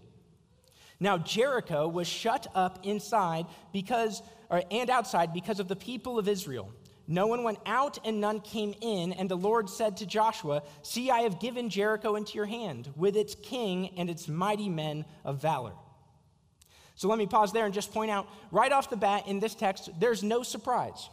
Now 0.98 1.18
Jericho 1.18 1.88
was 1.88 2.06
shut 2.06 2.46
up 2.54 2.80
inside 2.84 3.46
because 3.72 4.22
or, 4.50 4.62
and 4.70 4.90
outside 4.90 5.32
because 5.32 5.60
of 5.60 5.68
the 5.68 5.76
people 5.76 6.18
of 6.18 6.28
Israel. 6.28 6.72
No 7.08 7.28
one 7.28 7.44
went 7.44 7.58
out 7.66 7.98
and 8.04 8.20
none 8.20 8.40
came 8.40 8.74
in, 8.80 9.12
and 9.12 9.28
the 9.28 9.36
Lord 9.36 9.70
said 9.70 9.98
to 9.98 10.06
Joshua, 10.06 10.62
See, 10.82 11.10
I 11.10 11.20
have 11.20 11.38
given 11.38 11.70
Jericho 11.70 12.16
into 12.16 12.34
your 12.34 12.46
hand, 12.46 12.92
with 12.96 13.16
its 13.16 13.36
king 13.36 13.94
and 13.96 14.10
its 14.10 14.26
mighty 14.26 14.68
men 14.68 15.04
of 15.24 15.40
valor. 15.40 15.72
So 16.96 17.08
let 17.08 17.18
me 17.18 17.26
pause 17.26 17.52
there 17.52 17.64
and 17.64 17.74
just 17.74 17.92
point 17.92 18.10
out 18.10 18.26
right 18.50 18.72
off 18.72 18.90
the 18.90 18.96
bat 18.96 19.28
in 19.28 19.38
this 19.38 19.54
text, 19.54 19.90
there's 20.00 20.22
no 20.22 20.42
surprise. 20.42 21.08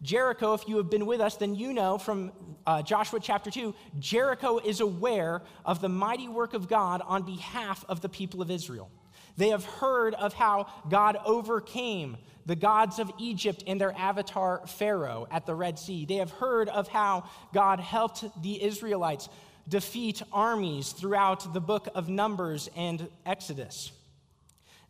Jericho, 0.00 0.54
if 0.54 0.68
you 0.68 0.76
have 0.76 0.90
been 0.90 1.06
with 1.06 1.20
us, 1.20 1.36
then 1.36 1.54
you 1.54 1.72
know 1.72 1.98
from 1.98 2.32
uh, 2.66 2.82
Joshua 2.82 3.18
chapter 3.20 3.50
2, 3.50 3.74
Jericho 3.98 4.58
is 4.58 4.80
aware 4.80 5.42
of 5.64 5.80
the 5.80 5.88
mighty 5.88 6.28
work 6.28 6.54
of 6.54 6.68
God 6.68 7.02
on 7.04 7.22
behalf 7.22 7.84
of 7.88 8.00
the 8.00 8.08
people 8.08 8.40
of 8.40 8.50
Israel. 8.50 8.90
They 9.36 9.48
have 9.48 9.64
heard 9.64 10.14
of 10.14 10.34
how 10.34 10.66
God 10.88 11.16
overcame 11.24 12.16
the 12.46 12.56
gods 12.56 12.98
of 12.98 13.10
Egypt 13.18 13.64
and 13.66 13.80
their 13.80 13.96
avatar 13.96 14.62
Pharaoh 14.66 15.28
at 15.30 15.46
the 15.46 15.54
Red 15.54 15.78
Sea. 15.78 16.06
They 16.06 16.16
have 16.16 16.30
heard 16.30 16.68
of 16.68 16.88
how 16.88 17.28
God 17.52 17.78
helped 17.78 18.24
the 18.42 18.62
Israelites 18.62 19.28
defeat 19.68 20.22
armies 20.32 20.92
throughout 20.92 21.52
the 21.52 21.60
book 21.60 21.88
of 21.94 22.08
Numbers 22.08 22.70
and 22.74 23.08
Exodus. 23.26 23.92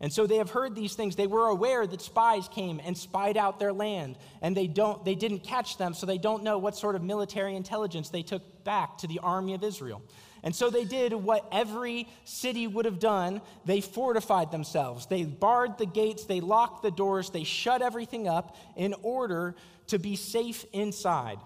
And 0.01 0.13
so 0.13 0.25
they 0.25 0.37
have 0.37 0.49
heard 0.49 0.75
these 0.75 0.93
things. 0.95 1.15
They 1.15 1.27
were 1.27 1.47
aware 1.47 1.85
that 1.85 2.01
spies 2.01 2.47
came 2.47 2.79
and 2.83 2.97
spied 2.97 3.35
out 3.35 3.59
their 3.59 3.73
land, 3.73 4.17
and 4.41 4.55
they, 4.55 4.67
don't, 4.67 5.03
they 5.03 5.15
didn't 5.15 5.39
catch 5.39 5.77
them, 5.77 5.93
so 5.93 6.05
they 6.05 6.17
don't 6.17 6.43
know 6.43 6.57
what 6.57 6.77
sort 6.77 6.95
of 6.95 7.03
military 7.03 7.55
intelligence 7.55 8.09
they 8.09 8.21
took 8.21 8.63
back 8.63 8.97
to 8.99 9.07
the 9.07 9.19
army 9.19 9.53
of 9.55 9.63
Israel. 9.63 10.01
And 10.41 10.55
so 10.55 10.69
they 10.69 10.85
did 10.85 11.13
what 11.13 11.45
every 11.51 12.07
city 12.23 12.65
would 12.65 12.85
have 12.85 12.99
done. 12.99 13.41
They 13.65 13.81
fortified 13.81 14.51
themselves. 14.51 15.05
They 15.05 15.23
barred 15.23 15.77
the 15.77 15.85
gates, 15.85 16.23
they 16.23 16.39
locked 16.39 16.81
the 16.81 16.91
doors, 16.91 17.29
they 17.29 17.43
shut 17.43 17.81
everything 17.81 18.27
up 18.27 18.55
in 18.77 18.95
order 19.01 19.55
to 19.87 19.99
be 19.99 20.15
safe 20.15 20.65
inside. 20.71 21.39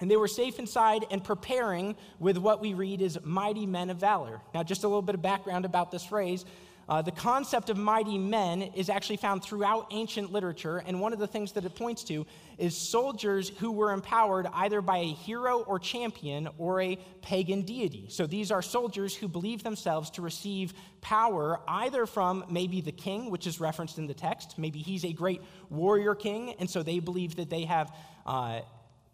And 0.00 0.10
they 0.10 0.16
were 0.16 0.28
safe 0.28 0.58
inside 0.58 1.04
and 1.10 1.22
preparing 1.22 1.96
with 2.18 2.36
what 2.38 2.60
we 2.60 2.74
read 2.74 3.00
as 3.00 3.22
mighty 3.24 3.66
men 3.66 3.90
of 3.90 3.98
valor. 3.98 4.40
Now, 4.52 4.62
just 4.62 4.84
a 4.84 4.88
little 4.88 5.02
bit 5.02 5.14
of 5.14 5.22
background 5.22 5.64
about 5.64 5.90
this 5.90 6.04
phrase. 6.04 6.44
Uh, 6.88 7.02
the 7.02 7.10
concept 7.10 7.70
of 7.70 7.76
mighty 7.76 8.18
men 8.18 8.62
is 8.62 8.88
actually 8.88 9.16
found 9.16 9.42
throughout 9.42 9.86
ancient 9.90 10.32
literature, 10.32 10.82
and 10.86 11.00
one 11.00 11.12
of 11.12 11.18
the 11.18 11.26
things 11.26 11.52
that 11.52 11.64
it 11.64 11.74
points 11.74 12.04
to 12.04 12.26
is 12.58 12.76
soldiers 12.76 13.50
who 13.58 13.72
were 13.72 13.92
empowered 13.92 14.46
either 14.52 14.80
by 14.80 14.98
a 14.98 15.06
hero 15.06 15.60
or 15.60 15.78
champion 15.78 16.48
or 16.58 16.80
a 16.80 16.96
pagan 17.22 17.62
deity. 17.62 18.06
So 18.08 18.26
these 18.26 18.50
are 18.50 18.62
soldiers 18.62 19.14
who 19.14 19.28
believe 19.28 19.62
themselves 19.62 20.10
to 20.10 20.22
receive 20.22 20.74
power 21.00 21.60
either 21.66 22.06
from 22.06 22.44
maybe 22.50 22.80
the 22.80 22.92
king, 22.92 23.30
which 23.30 23.46
is 23.46 23.60
referenced 23.60 23.98
in 23.98 24.06
the 24.06 24.14
text. 24.14 24.58
Maybe 24.58 24.80
he's 24.80 25.04
a 25.04 25.12
great 25.12 25.40
warrior 25.70 26.14
king, 26.14 26.54
and 26.58 26.68
so 26.68 26.82
they 26.82 26.98
believe 26.98 27.36
that 27.36 27.50
they 27.50 27.64
have 27.64 27.94
uh, 28.26 28.60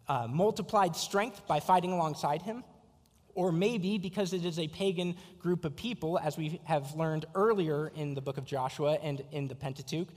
uh, 0.07 0.27
multiplied 0.29 0.95
strength 0.95 1.47
by 1.47 1.59
fighting 1.59 1.93
alongside 1.93 2.41
him. 2.41 2.63
Or 3.41 3.51
maybe 3.51 3.97
because 3.97 4.33
it 4.33 4.45
is 4.45 4.59
a 4.59 4.67
pagan 4.67 5.15
group 5.39 5.65
of 5.65 5.75
people, 5.75 6.19
as 6.19 6.37
we 6.37 6.61
have 6.65 6.93
learned 6.93 7.25
earlier 7.33 7.87
in 7.95 8.13
the 8.13 8.21
book 8.21 8.37
of 8.37 8.45
Joshua 8.45 8.99
and 9.01 9.23
in 9.31 9.47
the 9.47 9.55
Pentateuch, 9.55 10.09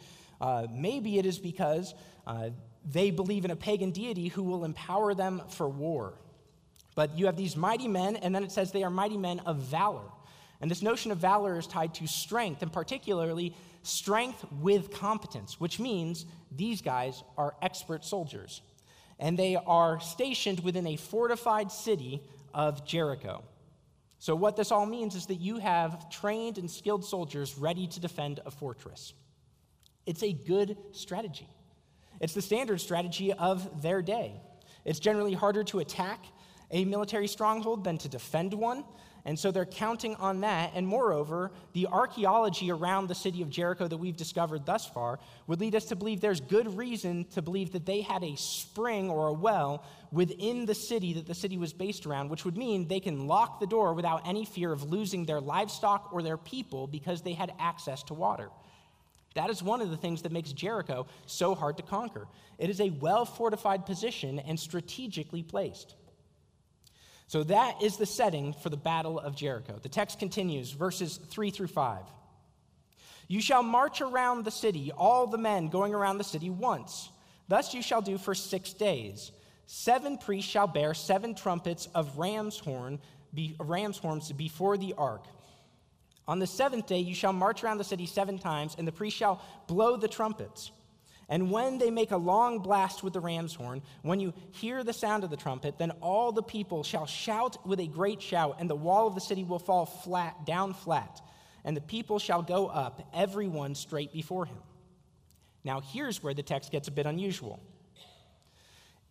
uh, 0.42 0.66
maybe 0.70 1.18
it 1.18 1.24
is 1.24 1.38
because 1.38 1.94
uh, 2.26 2.50
they 2.84 3.10
believe 3.10 3.46
in 3.46 3.50
a 3.50 3.56
pagan 3.56 3.92
deity 3.92 4.28
who 4.28 4.42
will 4.42 4.66
empower 4.66 5.14
them 5.14 5.40
for 5.48 5.66
war. 5.66 6.12
But 6.94 7.16
you 7.18 7.24
have 7.24 7.36
these 7.38 7.56
mighty 7.56 7.88
men, 7.88 8.16
and 8.16 8.34
then 8.34 8.44
it 8.44 8.52
says 8.52 8.72
they 8.72 8.84
are 8.84 8.90
mighty 8.90 9.16
men 9.16 9.40
of 9.46 9.56
valor. 9.56 10.10
And 10.60 10.70
this 10.70 10.82
notion 10.82 11.10
of 11.10 11.16
valor 11.16 11.58
is 11.58 11.66
tied 11.66 11.94
to 11.94 12.06
strength, 12.06 12.60
and 12.60 12.70
particularly 12.70 13.56
strength 13.84 14.44
with 14.60 14.92
competence, 14.92 15.58
which 15.58 15.80
means 15.80 16.26
these 16.54 16.82
guys 16.82 17.22
are 17.38 17.54
expert 17.62 18.04
soldiers. 18.04 18.60
And 19.18 19.38
they 19.38 19.56
are 19.56 19.98
stationed 19.98 20.60
within 20.60 20.86
a 20.86 20.96
fortified 20.96 21.72
city 21.72 22.20
of 22.54 22.86
Jericho. 22.86 23.44
So, 24.18 24.34
what 24.34 24.56
this 24.56 24.72
all 24.72 24.86
means 24.86 25.14
is 25.14 25.26
that 25.26 25.34
you 25.34 25.58
have 25.58 26.08
trained 26.08 26.56
and 26.56 26.70
skilled 26.70 27.04
soldiers 27.04 27.58
ready 27.58 27.86
to 27.88 28.00
defend 28.00 28.40
a 28.46 28.50
fortress. 28.50 29.12
It's 30.06 30.22
a 30.22 30.32
good 30.32 30.78
strategy. 30.92 31.48
It's 32.20 32.32
the 32.32 32.42
standard 32.42 32.80
strategy 32.80 33.32
of 33.32 33.82
their 33.82 34.00
day. 34.00 34.40
It's 34.84 34.98
generally 34.98 35.34
harder 35.34 35.64
to 35.64 35.80
attack 35.80 36.24
a 36.70 36.84
military 36.84 37.26
stronghold 37.26 37.84
than 37.84 37.98
to 37.98 38.08
defend 38.08 38.54
one, 38.54 38.84
and 39.26 39.38
so 39.38 39.50
they're 39.50 39.64
counting 39.64 40.14
on 40.16 40.42
that. 40.42 40.72
And 40.74 40.86
moreover, 40.86 41.50
the 41.72 41.86
archaeology 41.86 42.70
around 42.70 43.08
the 43.08 43.14
city 43.14 43.40
of 43.40 43.48
Jericho 43.48 43.88
that 43.88 43.96
we've 43.96 44.16
discovered 44.16 44.66
thus 44.66 44.86
far 44.86 45.18
would 45.46 45.60
lead 45.60 45.74
us 45.74 45.86
to 45.86 45.96
believe 45.96 46.20
there's 46.20 46.40
good 46.40 46.76
reason 46.76 47.24
to 47.32 47.40
believe 47.40 47.72
that 47.72 47.86
they 47.86 48.02
had 48.02 48.22
a 48.22 48.36
spring 48.36 49.08
or 49.08 49.28
a 49.28 49.32
well 49.32 49.82
within 50.12 50.66
the 50.66 50.74
city 50.74 51.14
that 51.14 51.26
the 51.26 51.34
city 51.34 51.56
was 51.56 51.72
based 51.72 52.04
around, 52.04 52.28
which 52.28 52.44
would 52.44 52.56
mean 52.56 52.86
they 52.86 53.00
can 53.00 53.26
lock 53.26 53.60
the 53.60 53.66
door 53.66 53.94
without 53.94 54.26
any 54.26 54.44
fear 54.44 54.72
of 54.72 54.90
losing 54.90 55.24
their 55.24 55.40
livestock 55.40 56.10
or 56.12 56.22
their 56.22 56.36
people 56.36 56.86
because 56.86 57.22
they 57.22 57.32
had 57.32 57.52
access 57.58 58.02
to 58.02 58.14
water. 58.14 58.50
That 59.34 59.50
is 59.50 59.62
one 59.62 59.80
of 59.80 59.90
the 59.90 59.96
things 59.96 60.22
that 60.22 60.32
makes 60.32 60.52
Jericho 60.52 61.06
so 61.26 61.54
hard 61.54 61.78
to 61.78 61.82
conquer. 61.82 62.28
It 62.58 62.68
is 62.68 62.80
a 62.80 62.90
well 62.90 63.24
fortified 63.24 63.86
position 63.86 64.38
and 64.38 64.60
strategically 64.60 65.42
placed. 65.42 65.94
So 67.26 67.42
that 67.44 67.82
is 67.82 67.96
the 67.96 68.06
setting 68.06 68.52
for 68.52 68.68
the 68.68 68.76
Battle 68.76 69.18
of 69.18 69.34
Jericho. 69.34 69.78
The 69.82 69.88
text 69.88 70.18
continues, 70.18 70.70
verses 70.72 71.16
3 71.16 71.50
through 71.50 71.68
5. 71.68 72.02
You 73.28 73.40
shall 73.40 73.62
march 73.62 74.00
around 74.00 74.44
the 74.44 74.50
city, 74.50 74.92
all 74.92 75.26
the 75.26 75.38
men 75.38 75.68
going 75.68 75.94
around 75.94 76.18
the 76.18 76.24
city 76.24 76.50
once. 76.50 77.08
Thus 77.48 77.74
you 77.74 77.82
shall 77.82 78.02
do 78.02 78.18
for 78.18 78.34
six 78.34 78.72
days. 78.72 79.32
Seven 79.66 80.18
priests 80.18 80.50
shall 80.50 80.66
bear 80.66 80.92
seven 80.92 81.34
trumpets 81.34 81.88
of 81.94 82.18
ram's 82.18 82.58
horn, 82.58 82.98
be, 83.32 83.56
ram's 83.58 83.98
horns 83.98 84.30
before 84.32 84.76
the 84.76 84.94
ark. 84.98 85.24
On 86.28 86.38
the 86.38 86.46
seventh 86.46 86.86
day 86.86 86.98
you 86.98 87.14
shall 87.14 87.32
march 87.32 87.64
around 87.64 87.78
the 87.78 87.84
city 87.84 88.06
seven 88.06 88.38
times, 88.38 88.76
and 88.78 88.86
the 88.86 88.92
priests 88.92 89.18
shall 89.18 89.42
blow 89.66 89.96
the 89.96 90.08
trumpets. 90.08 90.70
And 91.28 91.50
when 91.50 91.78
they 91.78 91.90
make 91.90 92.10
a 92.10 92.16
long 92.16 92.58
blast 92.58 93.02
with 93.02 93.14
the 93.14 93.20
ram's 93.20 93.54
horn, 93.54 93.82
when 94.02 94.20
you 94.20 94.34
hear 94.52 94.84
the 94.84 94.92
sound 94.92 95.24
of 95.24 95.30
the 95.30 95.36
trumpet, 95.36 95.78
then 95.78 95.90
all 96.02 96.32
the 96.32 96.42
people 96.42 96.82
shall 96.82 97.06
shout 97.06 97.66
with 97.66 97.80
a 97.80 97.86
great 97.86 98.20
shout, 98.20 98.56
and 98.58 98.68
the 98.68 98.74
wall 98.74 99.06
of 99.06 99.14
the 99.14 99.20
city 99.20 99.44
will 99.44 99.58
fall 99.58 99.86
flat, 99.86 100.44
down 100.44 100.74
flat, 100.74 101.22
and 101.64 101.76
the 101.76 101.80
people 101.80 102.18
shall 102.18 102.42
go 102.42 102.66
up, 102.66 103.08
everyone 103.14 103.74
straight 103.74 104.12
before 104.12 104.44
him. 104.44 104.58
Now, 105.64 105.80
here's 105.80 106.22
where 106.22 106.34
the 106.34 106.42
text 106.42 106.70
gets 106.70 106.88
a 106.88 106.92
bit 106.92 107.06
unusual. 107.06 107.58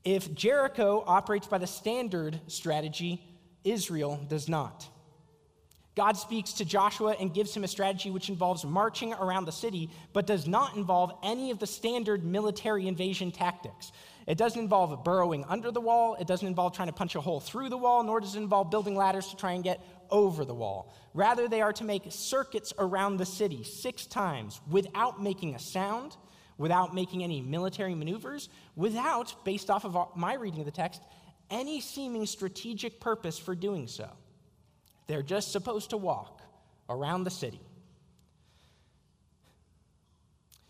If 0.04 0.34
Jericho 0.36 1.04
operates 1.08 1.48
by 1.48 1.58
the 1.58 1.68
standard 1.68 2.40
strategy, 2.48 3.24
Israel 3.64 4.24
does 4.30 4.48
not. 4.48 4.88
God 5.96 6.18
speaks 6.18 6.54
to 6.54 6.66
Joshua 6.66 7.16
and 7.20 7.34
gives 7.34 7.56
him 7.56 7.64
a 7.64 7.68
strategy 7.68 8.10
which 8.10 8.30
involves 8.30 8.66
marching 8.66 9.14
around 9.14 9.46
the 9.46 9.52
city, 9.52 9.92
but 10.12 10.26
does 10.26 10.48
not 10.48 10.76
involve 10.76 11.12
any 11.22 11.52
of 11.52 11.60
the 11.60 11.68
standard 11.68 12.24
military 12.24 12.88
invasion 12.88 13.32
tactics. 13.32 13.92
It 14.26 14.38
doesn't 14.38 14.60
involve 14.60 15.04
burrowing 15.04 15.46
under 15.48 15.70
the 15.70 15.82
wall, 15.82 16.16
it 16.20 16.26
doesn't 16.26 16.48
involve 16.48 16.76
trying 16.76 16.88
to 16.88 16.94
punch 16.94 17.16
a 17.16 17.22
hole 17.22 17.40
through 17.40 17.70
the 17.70 17.78
wall, 17.78 18.04
nor 18.04 18.22
does 18.22 18.36
it 18.36 18.40
involve 18.40 18.72
building 18.72 18.96
ladders 18.96 19.28
to 19.28 19.36
try 19.36 19.52
and 19.52 19.64
get 19.64 19.86
over 20.10 20.46
the 20.46 20.54
wall. 20.54 20.96
Rather, 21.14 21.48
they 21.48 21.62
are 21.62 21.74
to 21.74 21.84
make 21.84 22.04
circuits 22.10 22.74
around 22.80 23.18
the 23.18 23.26
city 23.26 23.64
six 23.64 24.08
times 24.08 24.62
without 24.70 25.22
making 25.22 25.54
a 25.54 25.60
sound, 25.60 26.18
without 26.58 26.96
making 26.96 27.24
any 27.24 27.42
military 27.42 27.94
maneuvers, 27.94 28.50
without, 28.76 29.46
based 29.46 29.70
off 29.70 29.86
of 29.86 30.16
my 30.16 30.34
reading 30.34 30.62
of 30.62 30.66
the 30.66 30.72
text, 30.72 31.02
any 31.52 31.82
seeming 31.82 32.26
strategic 32.26 33.00
purpose 33.00 33.38
for 33.38 33.54
doing 33.54 33.88
so. 33.88 34.10
They're 35.08 35.24
just 35.24 35.52
supposed 35.52 35.90
to 35.92 35.98
walk 35.98 36.42
around 36.90 37.24
the 37.24 37.32
city. 37.32 37.62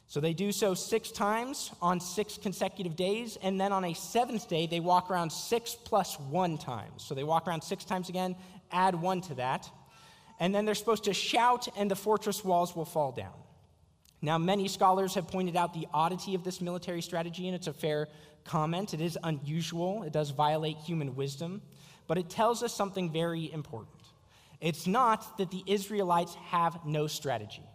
So 0.08 0.20
they 0.20 0.34
do 0.34 0.52
so 0.52 0.76
six 0.76 1.12
times 1.12 1.72
on 1.82 2.00
six 2.00 2.38
consecutive 2.38 2.96
days, 2.96 3.36
and 3.42 3.60
then 3.60 3.72
on 3.72 3.84
a 3.84 3.96
seventh 3.96 4.48
day, 4.48 4.68
they 4.68 4.80
walk 4.80 5.10
around 5.10 5.32
six 5.32 5.74
plus 5.74 6.20
one 6.20 6.60
times. 6.60 7.04
So 7.04 7.16
they 7.16 7.24
walk 7.24 7.48
around 7.48 7.64
six 7.64 7.84
times 7.84 8.10
again, 8.10 8.36
add 8.72 8.94
one 8.94 9.22
to 9.22 9.34
that. 9.36 9.68
And 10.40 10.54
then 10.54 10.66
they're 10.66 10.76
supposed 10.76 11.06
to 11.06 11.16
shout, 11.16 11.68
and 11.76 11.90
the 11.90 11.96
fortress 11.96 12.46
walls 12.46 12.76
will 12.76 12.86
fall 12.86 13.12
down. 13.12 13.34
Now, 14.22 14.38
many 14.38 14.68
scholars 14.68 15.16
have 15.16 15.28
pointed 15.28 15.56
out 15.56 15.74
the 15.74 15.88
oddity 15.94 16.36
of 16.36 16.44
this 16.44 16.62
military 16.62 17.02
strategy, 17.02 17.48
and 17.48 17.56
it's 17.56 17.68
a 17.68 17.74
fair 17.74 18.08
comment. 18.46 18.94
It 18.94 19.02
is 19.02 19.18
unusual, 19.24 20.04
it 20.04 20.14
does 20.14 20.30
violate 20.30 20.78
human 20.78 21.16
wisdom, 21.16 21.62
but 22.08 22.20
it 22.20 22.30
tells 22.30 22.62
us 22.62 22.74
something 22.74 23.12
very 23.12 23.52
important. 23.52 24.03
It's 24.64 24.88
not 24.88 25.38
that 25.40 25.52
the 25.52 25.62
Israelites 25.68 26.36
have 26.46 26.86
no 26.86 27.08
strategy. 27.08 27.66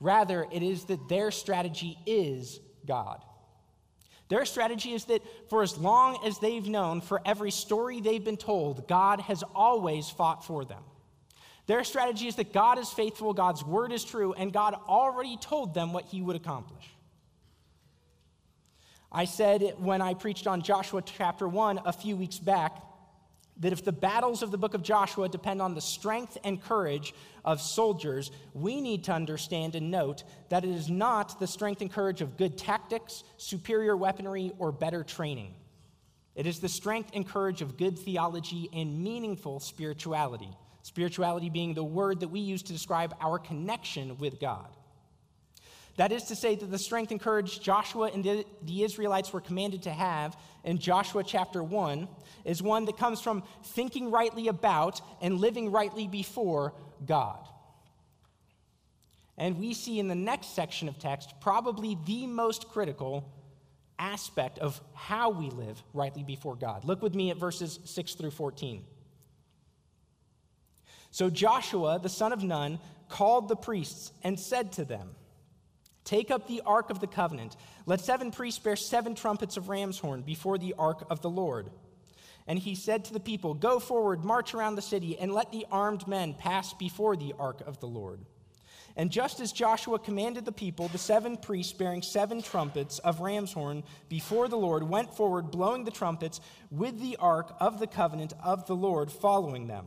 Rather, 0.00 0.46
it 0.50 0.62
is 0.62 0.84
that 0.86 1.10
their 1.10 1.30
strategy 1.30 1.98
is 2.06 2.58
God. 2.86 3.22
Their 4.30 4.46
strategy 4.46 4.94
is 4.94 5.04
that 5.04 5.20
for 5.50 5.62
as 5.62 5.76
long 5.76 6.24
as 6.24 6.38
they've 6.38 6.66
known, 6.66 7.02
for 7.02 7.20
every 7.26 7.50
story 7.50 8.00
they've 8.00 8.24
been 8.24 8.38
told, 8.38 8.88
God 8.88 9.20
has 9.20 9.44
always 9.54 10.08
fought 10.08 10.42
for 10.42 10.64
them. 10.64 10.82
Their 11.66 11.84
strategy 11.84 12.28
is 12.28 12.36
that 12.36 12.50
God 12.50 12.78
is 12.78 12.88
faithful, 12.88 13.34
God's 13.34 13.62
word 13.62 13.92
is 13.92 14.02
true, 14.02 14.32
and 14.32 14.54
God 14.54 14.74
already 14.88 15.36
told 15.36 15.74
them 15.74 15.92
what 15.92 16.06
he 16.06 16.22
would 16.22 16.36
accomplish. 16.36 16.88
I 19.12 19.26
said 19.26 19.74
when 19.76 20.00
I 20.00 20.14
preached 20.14 20.46
on 20.46 20.62
Joshua 20.62 21.02
chapter 21.02 21.46
1 21.46 21.80
a 21.84 21.92
few 21.92 22.16
weeks 22.16 22.38
back 22.38 22.85
that 23.60 23.72
if 23.72 23.84
the 23.84 23.92
battles 23.92 24.42
of 24.42 24.50
the 24.50 24.58
book 24.58 24.74
of 24.74 24.82
Joshua 24.82 25.28
depend 25.28 25.62
on 25.62 25.74
the 25.74 25.80
strength 25.80 26.36
and 26.44 26.62
courage 26.62 27.14
of 27.44 27.60
soldiers, 27.60 28.30
we 28.52 28.80
need 28.80 29.04
to 29.04 29.12
understand 29.12 29.74
and 29.74 29.90
note 29.90 30.24
that 30.50 30.64
it 30.64 30.70
is 30.70 30.90
not 30.90 31.40
the 31.40 31.46
strength 31.46 31.80
and 31.80 31.90
courage 31.90 32.20
of 32.20 32.36
good 32.36 32.58
tactics, 32.58 33.24
superior 33.38 33.96
weaponry, 33.96 34.52
or 34.58 34.72
better 34.72 35.02
training. 35.02 35.54
It 36.34 36.46
is 36.46 36.60
the 36.60 36.68
strength 36.68 37.10
and 37.14 37.26
courage 37.26 37.62
of 37.62 37.78
good 37.78 37.98
theology 37.98 38.68
and 38.74 39.02
meaningful 39.02 39.58
spirituality. 39.58 40.50
Spirituality 40.82 41.48
being 41.48 41.72
the 41.72 41.82
word 41.82 42.20
that 42.20 42.28
we 42.28 42.40
use 42.40 42.62
to 42.64 42.72
describe 42.72 43.16
our 43.22 43.38
connection 43.38 44.18
with 44.18 44.38
God. 44.38 44.75
That 45.96 46.12
is 46.12 46.24
to 46.24 46.36
say, 46.36 46.54
that 46.54 46.70
the 46.70 46.78
strength 46.78 47.10
and 47.10 47.20
courage 47.20 47.60
Joshua 47.60 48.10
and 48.12 48.22
the, 48.22 48.84
Israelites 48.84 49.32
were 49.32 49.40
commanded 49.40 49.82
to 49.84 49.90
have 49.90 50.36
in 50.62 50.78
Joshua 50.78 51.24
chapter 51.24 51.62
1 51.62 52.06
is 52.44 52.62
one 52.62 52.84
that 52.84 52.98
comes 52.98 53.20
from 53.20 53.42
thinking 53.64 54.10
rightly 54.10 54.48
about 54.48 55.00
and 55.22 55.38
living 55.38 55.72
rightly 55.72 56.06
before 56.06 56.74
God. 57.06 57.48
And 59.38 59.58
we 59.58 59.72
see 59.74 59.98
in 59.98 60.08
the 60.08 60.14
next 60.14 60.54
section 60.54 60.88
of 60.88 60.98
text 60.98 61.34
probably 61.40 61.96
the 62.06 62.26
most 62.26 62.68
critical 62.68 63.32
aspect 63.98 64.58
of 64.58 64.80
how 64.94 65.30
we 65.30 65.48
live 65.50 65.82
rightly 65.94 66.22
before 66.22 66.56
God. 66.56 66.84
Look 66.84 67.02
with 67.02 67.14
me 67.14 67.30
at 67.30 67.38
verses 67.38 67.78
6 67.84 68.14
through 68.14 68.30
14. 68.32 68.84
So 71.10 71.30
Joshua, 71.30 71.98
the 72.02 72.10
son 72.10 72.32
of 72.34 72.42
Nun, 72.42 72.78
called 73.08 73.48
the 73.48 73.56
priests 73.56 74.12
and 74.22 74.38
said 74.38 74.72
to 74.72 74.84
them, 74.84 75.14
Take 76.06 76.30
up 76.30 76.46
the 76.46 76.62
ark 76.64 76.88
of 76.88 77.00
the 77.00 77.08
covenant. 77.08 77.56
Let 77.84 78.00
seven 78.00 78.30
priests 78.30 78.60
bear 78.60 78.76
seven 78.76 79.16
trumpets 79.16 79.56
of 79.56 79.68
ram's 79.68 79.98
horn 79.98 80.22
before 80.22 80.56
the 80.56 80.74
ark 80.78 81.04
of 81.10 81.20
the 81.20 81.28
Lord. 81.28 81.68
And 82.46 82.60
he 82.60 82.76
said 82.76 83.04
to 83.06 83.12
the 83.12 83.18
people, 83.18 83.54
Go 83.54 83.80
forward, 83.80 84.24
march 84.24 84.54
around 84.54 84.76
the 84.76 84.82
city, 84.82 85.18
and 85.18 85.32
let 85.32 85.50
the 85.50 85.66
armed 85.70 86.06
men 86.06 86.32
pass 86.32 86.72
before 86.72 87.16
the 87.16 87.34
ark 87.40 87.60
of 87.66 87.80
the 87.80 87.88
Lord. 87.88 88.20
And 88.94 89.10
just 89.10 89.40
as 89.40 89.50
Joshua 89.50 89.98
commanded 89.98 90.44
the 90.44 90.52
people, 90.52 90.86
the 90.86 90.96
seven 90.96 91.36
priests 91.36 91.72
bearing 91.72 92.02
seven 92.02 92.40
trumpets 92.40 93.00
of 93.00 93.18
ram's 93.18 93.52
horn 93.52 93.82
before 94.08 94.46
the 94.46 94.56
Lord 94.56 94.84
went 94.84 95.12
forward, 95.12 95.50
blowing 95.50 95.84
the 95.84 95.90
trumpets, 95.90 96.40
with 96.70 97.00
the 97.00 97.16
ark 97.16 97.54
of 97.58 97.80
the 97.80 97.88
covenant 97.88 98.32
of 98.42 98.66
the 98.68 98.76
Lord 98.76 99.10
following 99.10 99.66
them. 99.66 99.86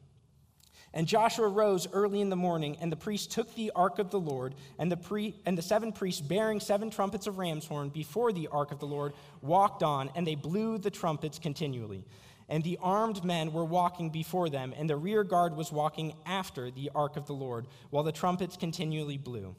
And 0.93 1.07
Joshua 1.07 1.47
rose 1.47 1.87
early 1.93 2.19
in 2.19 2.29
the 2.29 2.35
morning, 2.35 2.77
and 2.81 2.91
the 2.91 2.97
priests 2.97 3.33
took 3.33 3.55
the 3.55 3.71
ark 3.75 3.97
of 3.97 4.11
the 4.11 4.19
Lord, 4.19 4.55
and 4.77 4.91
the, 4.91 4.97
pre- 4.97 5.35
and 5.45 5.57
the 5.57 5.61
seven 5.61 5.93
priests 5.93 6.19
bearing 6.19 6.59
seven 6.59 6.89
trumpets 6.89 7.27
of 7.27 7.37
ram's 7.37 7.65
horn 7.65 7.89
before 7.89 8.33
the 8.33 8.49
ark 8.51 8.71
of 8.71 8.79
the 8.79 8.87
Lord 8.87 9.13
walked 9.41 9.83
on, 9.83 10.09
and 10.15 10.27
they 10.27 10.35
blew 10.35 10.77
the 10.77 10.91
trumpets 10.91 11.39
continually. 11.39 12.03
And 12.49 12.61
the 12.61 12.77
armed 12.81 13.23
men 13.23 13.53
were 13.53 13.63
walking 13.63 14.09
before 14.09 14.49
them, 14.49 14.73
and 14.77 14.89
the 14.89 14.97
rear 14.97 15.23
guard 15.23 15.55
was 15.55 15.71
walking 15.71 16.13
after 16.25 16.69
the 16.69 16.91
ark 16.93 17.15
of 17.15 17.25
the 17.25 17.33
Lord, 17.33 17.67
while 17.89 18.03
the 18.03 18.11
trumpets 18.11 18.57
continually 18.57 19.17
blew. 19.17 19.55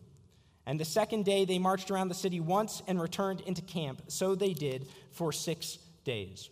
And 0.66 0.78
the 0.78 0.84
second 0.84 1.24
day 1.24 1.46
they 1.46 1.58
marched 1.58 1.90
around 1.90 2.08
the 2.08 2.14
city 2.14 2.40
once 2.40 2.82
and 2.86 3.00
returned 3.00 3.40
into 3.40 3.62
camp. 3.62 4.02
So 4.08 4.34
they 4.34 4.52
did 4.52 4.88
for 5.10 5.32
six 5.32 5.78
days. 6.04 6.50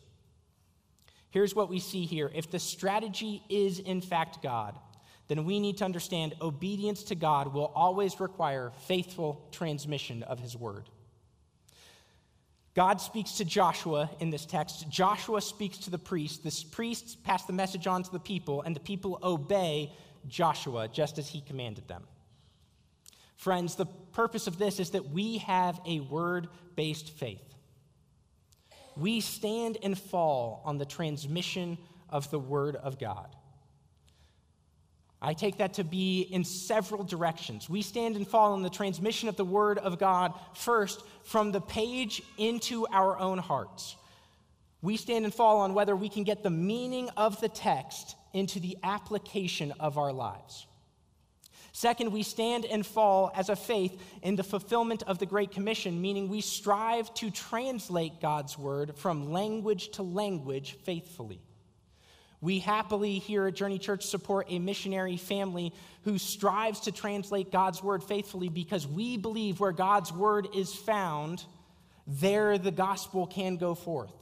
Here's 1.31 1.55
what 1.55 1.69
we 1.69 1.79
see 1.79 2.05
here. 2.05 2.31
If 2.35 2.51
the 2.51 2.59
strategy 2.59 3.43
is 3.49 3.79
in 3.79 4.01
fact 4.01 4.43
God, 4.43 4.79
then 5.29 5.45
we 5.45 5.61
need 5.61 5.79
to 5.79 5.85
understand 5.85 6.35
obedience 6.41 7.05
to 7.05 7.15
God 7.15 7.55
will 7.55 7.71
always 7.75 8.19
require 8.19 8.73
faithful 8.89 9.47
transmission 9.53 10.25
of 10.25 10.41
his 10.41 10.57
word. 10.57 10.89
God 12.75 13.01
speaks 13.01 13.33
to 13.35 13.45
Joshua 13.45 14.11
in 14.21 14.31
this 14.31 14.47
text. 14.47 14.89
Joshua 14.89 15.41
speaks 15.41 15.79
to 15.79 15.91
the 15.91 15.99
priests. 15.99 16.39
The 16.39 16.69
priests 16.71 17.17
pass 17.17 17.45
the 17.45 17.53
message 17.53 17.87
on 17.87 18.03
to 18.03 18.11
the 18.11 18.21
people, 18.21 18.63
and 18.63 18.75
the 18.75 18.81
people 18.81 19.19
obey 19.23 19.93
Joshua 20.29 20.89
just 20.89 21.19
as 21.19 21.29
he 21.29 21.41
commanded 21.41 21.87
them. 21.89 22.05
Friends, 23.37 23.75
the 23.75 23.87
purpose 23.87 24.47
of 24.47 24.59
this 24.59 24.81
is 24.81 24.91
that 24.91 25.11
we 25.11 25.39
have 25.39 25.81
a 25.87 26.01
word 26.01 26.49
based 26.77 27.11
faith. 27.11 27.50
We 28.97 29.21
stand 29.21 29.79
and 29.83 29.99
fall 29.99 30.63
on 30.65 30.79
the 30.79 30.85
transmission 30.85 31.79
of 32.09 32.31
the 32.31 32.39
Word 32.39 32.77
of 32.77 32.99
God. 32.99 33.29
I 35.23 35.35
take 35.35 35.59
that 35.59 35.75
to 35.75 35.85
be 35.85 36.23
in 36.23 36.45
several 36.45 37.05
directions. 37.05 37.69
We 37.69 37.83
stand 37.83 38.17
and 38.17 38.27
fall 38.27 38.53
on 38.53 38.63
the 38.63 38.71
transmission 38.71 39.29
of 39.29 39.37
the 39.37 39.45
Word 39.45 39.79
of 39.79 39.99
God 39.99 40.33
first 40.55 41.03
from 41.25 41.53
the 41.53 41.61
page 41.61 42.23
into 42.39 42.87
our 42.91 43.19
own 43.19 43.39
hearts. 43.39 43.97
We 44.83 44.97
stand 44.97 45.27
and 45.27 45.35
fall 45.35 45.61
on 45.61 45.75
whether 45.75 45.95
we 45.95 46.09
can 46.09 46.25
get 46.25 46.43
the 46.43 46.51
meaning 46.51 47.11
of 47.17 47.39
the 47.41 47.51
text 47.51 48.17
into 48.33 48.61
the 48.61 48.79
application 48.83 49.75
of 49.79 49.99
our 49.99 50.13
lives. 50.13 50.67
Second, 51.73 52.13
we 52.13 52.23
stand 52.23 52.65
and 52.65 52.85
fall 52.85 53.31
as 53.35 53.49
a 53.49 53.57
faith 53.57 54.01
in 54.23 54.37
the 54.37 54.43
fulfillment 54.43 55.03
of 55.05 55.19
the 55.19 55.27
Great 55.27 55.53
Commission, 55.53 56.01
meaning 56.01 56.29
we 56.29 56.41
strive 56.41 57.13
to 57.15 57.31
translate 57.31 58.21
God's 58.21 58.59
word 58.59 58.97
from 58.97 59.31
language 59.31 59.91
to 59.93 60.03
language 60.03 60.77
faithfully. 60.85 61.41
We 62.41 62.59
happily 62.59 63.19
here 63.19 63.47
at 63.47 63.55
Journey 63.55 63.79
Church 63.79 64.07
support 64.07 64.47
a 64.49 64.59
missionary 64.59 65.19
family 65.19 65.75
who 66.05 66.17
strives 66.19 66.81
to 66.81 66.93
translate 66.93 67.53
God's 67.53 67.83
word 67.83 68.03
faithfully 68.03 68.49
because 68.49 68.87
we 68.87 69.19
believe 69.19 69.61
where 69.61 69.73
God's 69.73 70.11
word 70.13 70.49
is 70.55 70.75
found, 70.75 71.45
there 72.07 72.57
the 72.57 72.71
gospel 72.71 73.27
can 73.27 73.59
go 73.59 73.75
forth. 73.75 74.15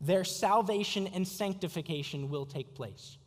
Their 0.00 0.24
salvation 0.24 1.06
and 1.08 1.28
sanctification 1.28 2.30
will 2.30 2.46
take 2.46 2.74
place. 2.74 3.18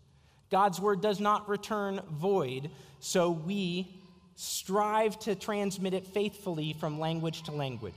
God's 0.52 0.80
word 0.80 1.02
does 1.02 1.20
not 1.20 1.50
return 1.50 2.02
void, 2.12 2.70
so 3.00 3.32
we 3.32 4.02
strive 4.36 5.18
to 5.20 5.34
transmit 5.34 5.94
it 5.94 6.06
faithfully 6.06 6.74
from 6.74 7.00
language 7.00 7.44
to 7.44 7.52
language. 7.52 7.96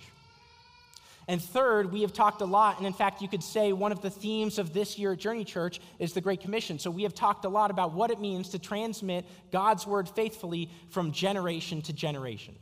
And 1.27 1.43
third, 1.43 1.91
we 1.91 2.03
have 2.03 2.13
talked 2.13 2.43
a 2.43 2.45
lot, 2.47 2.77
and 2.79 2.87
in 2.87 2.93
fact, 2.93 3.23
you 3.23 3.29
could 3.29 3.43
say 3.43 3.73
one 3.73 3.93
of 3.93 4.03
the 4.03 4.11
themes 4.11 4.59
of 4.59 4.75
this 4.75 4.99
year 4.99 5.13
at 5.13 5.19
Journey 5.19 5.45
Church 5.45 5.81
is 5.99 6.13
the 6.13 6.21
Great 6.21 6.43
Commission. 6.43 6.79
So 6.79 6.91
we 6.91 7.05
have 7.05 7.15
talked 7.15 7.47
a 7.47 7.49
lot 7.49 7.71
about 7.71 7.93
what 7.93 8.11
it 8.11 8.21
means 8.21 8.51
to 8.51 8.59
transmit 8.59 9.25
God's 9.51 9.87
word 9.87 10.09
faithfully 10.09 10.71
from 10.91 11.13
generation 11.13 11.81
to 11.83 11.93
generation. 11.95 12.55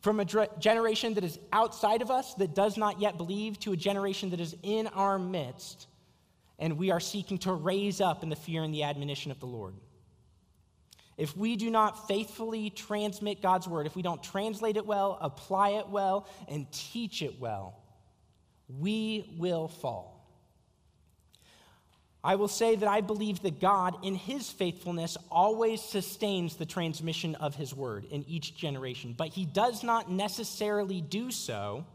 From 0.00 0.18
a 0.20 0.24
generation 0.58 1.14
that 1.14 1.24
is 1.24 1.38
outside 1.52 2.02
of 2.02 2.10
us, 2.10 2.34
that 2.34 2.54
does 2.54 2.76
not 2.76 3.00
yet 3.00 3.16
believe, 3.16 3.58
to 3.60 3.72
a 3.72 3.76
generation 3.76 4.30
that 4.30 4.40
is 4.40 4.56
in 4.62 4.88
our 4.88 5.18
midst, 5.18 5.86
and 6.58 6.78
we 6.78 6.90
are 6.90 7.00
seeking 7.00 7.38
to 7.38 7.52
raise 7.52 8.00
up 8.00 8.22
in 8.22 8.28
the 8.28 8.36
fear 8.36 8.62
and 8.62 8.72
the 8.72 8.84
admonition 8.84 9.30
of 9.30 9.40
the 9.40 9.46
Lord. 9.46 9.74
If 11.16 11.36
we 11.36 11.56
do 11.56 11.70
not 11.70 12.08
faithfully 12.08 12.70
transmit 12.70 13.40
God's 13.40 13.66
word, 13.66 13.86
if 13.86 13.96
we 13.96 14.02
don't 14.02 14.22
translate 14.22 14.76
it 14.76 14.86
well, 14.86 15.18
apply 15.20 15.70
it 15.70 15.88
well, 15.88 16.28
and 16.48 16.70
teach 16.72 17.22
it 17.22 17.40
well, 17.40 17.80
we 18.68 19.34
will 19.38 19.68
fall. 19.68 20.16
I 22.22 22.34
will 22.34 22.48
say 22.48 22.74
that 22.74 22.88
I 22.88 23.02
believe 23.02 23.42
that 23.42 23.60
God, 23.60 24.04
in 24.04 24.16
his 24.16 24.50
faithfulness, 24.50 25.16
always 25.30 25.80
sustains 25.80 26.56
the 26.56 26.66
transmission 26.66 27.36
of 27.36 27.54
his 27.54 27.72
word 27.72 28.04
in 28.10 28.24
each 28.26 28.56
generation, 28.56 29.14
but 29.16 29.28
he 29.28 29.46
does 29.46 29.84
not 29.84 30.10
necessarily 30.10 31.00
do 31.00 31.30
so 31.30 31.86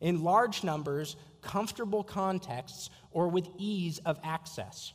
in 0.00 0.24
large 0.24 0.64
numbers, 0.64 1.16
comfortable 1.40 2.02
contexts, 2.02 2.90
or 3.10 3.28
with 3.28 3.48
ease 3.58 3.98
of 4.04 4.18
access. 4.22 4.92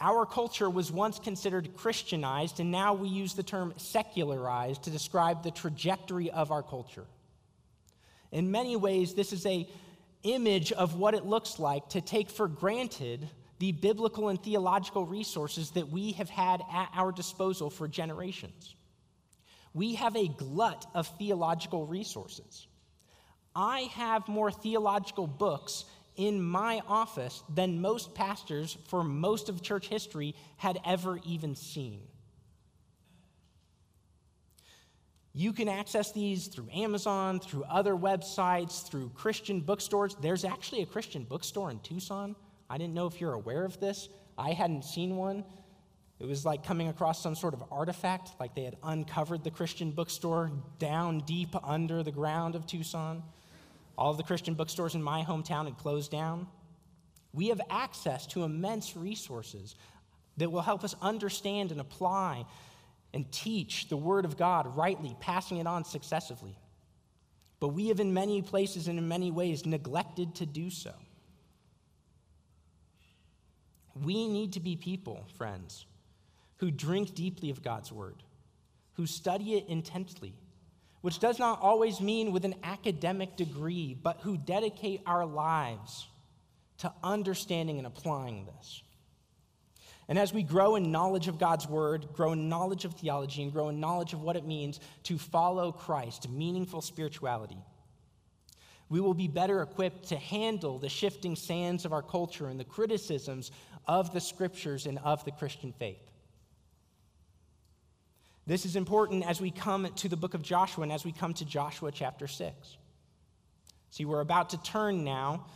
Our 0.00 0.26
culture 0.26 0.68
was 0.68 0.90
once 0.90 1.18
considered 1.18 1.76
Christianized, 1.76 2.60
and 2.60 2.70
now 2.70 2.94
we 2.94 3.08
use 3.08 3.34
the 3.34 3.42
term 3.42 3.72
secularized 3.76 4.82
to 4.84 4.90
describe 4.90 5.42
the 5.42 5.50
trajectory 5.50 6.30
of 6.30 6.50
our 6.50 6.62
culture. 6.62 7.06
In 8.32 8.50
many 8.50 8.76
ways, 8.76 9.14
this 9.14 9.32
is 9.32 9.46
a 9.46 9.68
image 10.24 10.72
of 10.72 10.96
what 10.96 11.14
it 11.14 11.24
looks 11.24 11.58
like 11.58 11.88
to 11.90 12.00
take 12.00 12.28
for 12.30 12.48
granted 12.48 13.28
the 13.60 13.72
biblical 13.72 14.28
and 14.28 14.42
theological 14.42 15.06
resources 15.06 15.70
that 15.72 15.88
we 15.88 16.12
have 16.12 16.28
had 16.28 16.60
at 16.72 16.90
our 16.94 17.12
disposal 17.12 17.70
for 17.70 17.86
generations. 17.86 18.74
We 19.72 19.94
have 19.94 20.16
a 20.16 20.28
glut 20.28 20.86
of 20.94 21.06
theological 21.18 21.86
resources. 21.86 22.66
I 23.54 23.82
have 23.92 24.26
more 24.26 24.50
theological 24.50 25.26
books 25.26 25.84
in 26.16 26.42
my 26.42 26.80
office 26.86 27.42
than 27.52 27.80
most 27.80 28.14
pastors 28.14 28.76
for 28.88 29.02
most 29.02 29.48
of 29.48 29.62
church 29.62 29.88
history 29.88 30.34
had 30.56 30.78
ever 30.84 31.18
even 31.24 31.54
seen. 31.54 32.00
You 35.36 35.52
can 35.52 35.68
access 35.68 36.12
these 36.12 36.46
through 36.46 36.68
Amazon, 36.72 37.40
through 37.40 37.64
other 37.64 37.94
websites, 37.94 38.88
through 38.88 39.10
Christian 39.16 39.60
bookstores. 39.60 40.14
There's 40.20 40.44
actually 40.44 40.82
a 40.82 40.86
Christian 40.86 41.24
bookstore 41.24 41.72
in 41.72 41.80
Tucson. 41.80 42.36
I 42.70 42.78
didn't 42.78 42.94
know 42.94 43.06
if 43.06 43.20
you're 43.20 43.32
aware 43.32 43.64
of 43.64 43.80
this. 43.80 44.08
I 44.38 44.52
hadn't 44.52 44.84
seen 44.84 45.16
one. 45.16 45.44
It 46.20 46.26
was 46.26 46.44
like 46.44 46.64
coming 46.64 46.86
across 46.86 47.20
some 47.20 47.34
sort 47.34 47.52
of 47.54 47.64
artifact, 47.72 48.30
like 48.38 48.54
they 48.54 48.62
had 48.62 48.76
uncovered 48.84 49.42
the 49.42 49.50
Christian 49.50 49.90
bookstore 49.90 50.52
down 50.78 51.18
deep 51.26 51.56
under 51.64 52.04
the 52.04 52.12
ground 52.12 52.54
of 52.54 52.66
Tucson. 52.66 53.24
All 53.96 54.10
of 54.10 54.16
the 54.16 54.22
Christian 54.22 54.54
bookstores 54.54 54.94
in 54.94 55.02
my 55.02 55.22
hometown 55.22 55.66
had 55.66 55.78
closed 55.78 56.10
down. 56.10 56.46
We 57.32 57.48
have 57.48 57.60
access 57.70 58.26
to 58.28 58.44
immense 58.44 58.96
resources 58.96 59.74
that 60.36 60.50
will 60.50 60.62
help 60.62 60.84
us 60.84 60.94
understand 61.00 61.70
and 61.70 61.80
apply 61.80 62.44
and 63.12 63.30
teach 63.30 63.88
the 63.88 63.96
Word 63.96 64.24
of 64.24 64.36
God 64.36 64.76
rightly, 64.76 65.16
passing 65.20 65.58
it 65.58 65.66
on 65.66 65.84
successively. 65.84 66.56
But 67.60 67.68
we 67.68 67.88
have, 67.88 68.00
in 68.00 68.12
many 68.12 68.42
places 68.42 68.88
and 68.88 68.98
in 68.98 69.06
many 69.06 69.30
ways, 69.30 69.64
neglected 69.64 70.34
to 70.36 70.46
do 70.46 70.70
so. 70.70 70.92
We 73.94 74.26
need 74.26 74.54
to 74.54 74.60
be 74.60 74.74
people, 74.74 75.24
friends, 75.38 75.86
who 76.56 76.70
drink 76.70 77.14
deeply 77.14 77.50
of 77.50 77.62
God's 77.62 77.92
Word, 77.92 78.22
who 78.94 79.06
study 79.06 79.54
it 79.54 79.66
intently, 79.68 80.34
which 81.04 81.18
does 81.18 81.38
not 81.38 81.60
always 81.60 82.00
mean 82.00 82.32
with 82.32 82.46
an 82.46 82.54
academic 82.62 83.36
degree, 83.36 83.94
but 84.02 84.20
who 84.22 84.38
dedicate 84.38 85.02
our 85.04 85.26
lives 85.26 86.06
to 86.78 86.90
understanding 87.02 87.76
and 87.76 87.86
applying 87.86 88.46
this. 88.46 88.82
And 90.08 90.18
as 90.18 90.32
we 90.32 90.42
grow 90.42 90.76
in 90.76 90.90
knowledge 90.90 91.28
of 91.28 91.38
God's 91.38 91.68
word, 91.68 92.06
grow 92.14 92.32
in 92.32 92.48
knowledge 92.48 92.86
of 92.86 92.94
theology, 92.94 93.42
and 93.42 93.52
grow 93.52 93.68
in 93.68 93.80
knowledge 93.80 94.14
of 94.14 94.22
what 94.22 94.34
it 94.34 94.46
means 94.46 94.80
to 95.02 95.18
follow 95.18 95.72
Christ, 95.72 96.30
meaningful 96.30 96.80
spirituality, 96.80 97.58
we 98.88 98.98
will 98.98 99.12
be 99.12 99.28
better 99.28 99.60
equipped 99.60 100.08
to 100.08 100.16
handle 100.16 100.78
the 100.78 100.88
shifting 100.88 101.36
sands 101.36 101.84
of 101.84 101.92
our 101.92 102.00
culture 102.00 102.46
and 102.46 102.58
the 102.58 102.64
criticisms 102.64 103.50
of 103.86 104.14
the 104.14 104.22
scriptures 104.22 104.86
and 104.86 104.98
of 105.00 105.22
the 105.26 105.32
Christian 105.32 105.74
faith. 105.78 106.13
This 108.46 108.66
is 108.66 108.76
important 108.76 109.24
as 109.24 109.40
we 109.40 109.50
come 109.50 109.88
to 109.96 110.08
the 110.08 110.16
book 110.16 110.34
of 110.34 110.42
Joshua 110.42 110.82
and 110.82 110.92
as 110.92 111.04
we 111.04 111.12
come 111.12 111.32
to 111.34 111.44
Joshua 111.44 111.90
chapter 111.90 112.26
6. 112.26 112.76
See, 113.90 114.04
we're 114.04 114.20
about 114.20 114.50
to 114.50 114.62
turn 114.62 115.04
now 115.04 115.46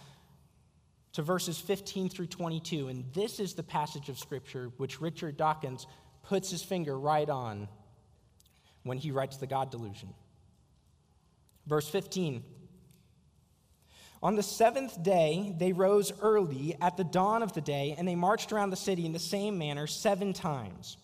to 1.12 1.22
verses 1.22 1.58
15 1.58 2.08
through 2.08 2.26
22, 2.26 2.88
and 2.88 3.04
this 3.12 3.40
is 3.40 3.54
the 3.54 3.62
passage 3.62 4.08
of 4.08 4.18
scripture 4.18 4.70
which 4.76 5.00
Richard 5.00 5.36
Dawkins 5.36 5.86
puts 6.22 6.50
his 6.50 6.62
finger 6.62 6.98
right 6.98 7.28
on 7.28 7.68
when 8.84 8.96
he 8.96 9.10
writes 9.10 9.36
The 9.36 9.46
God 9.46 9.70
Delusion. 9.70 10.14
Verse 11.66 11.88
15 11.88 12.42
on 14.20 14.34
the 14.34 14.42
seventh 14.42 15.00
day, 15.02 15.54
they 15.58 15.72
rose 15.72 16.12
early 16.20 16.76
at 16.80 16.96
the 16.96 17.04
dawn 17.04 17.42
of 17.42 17.52
the 17.52 17.60
day, 17.60 17.94
and 17.96 18.06
they 18.06 18.16
marched 18.16 18.52
around 18.52 18.70
the 18.70 18.76
city 18.76 19.06
in 19.06 19.12
the 19.12 19.18
same 19.18 19.58
manner 19.58 19.86
seven 19.86 20.32
times. 20.32 20.96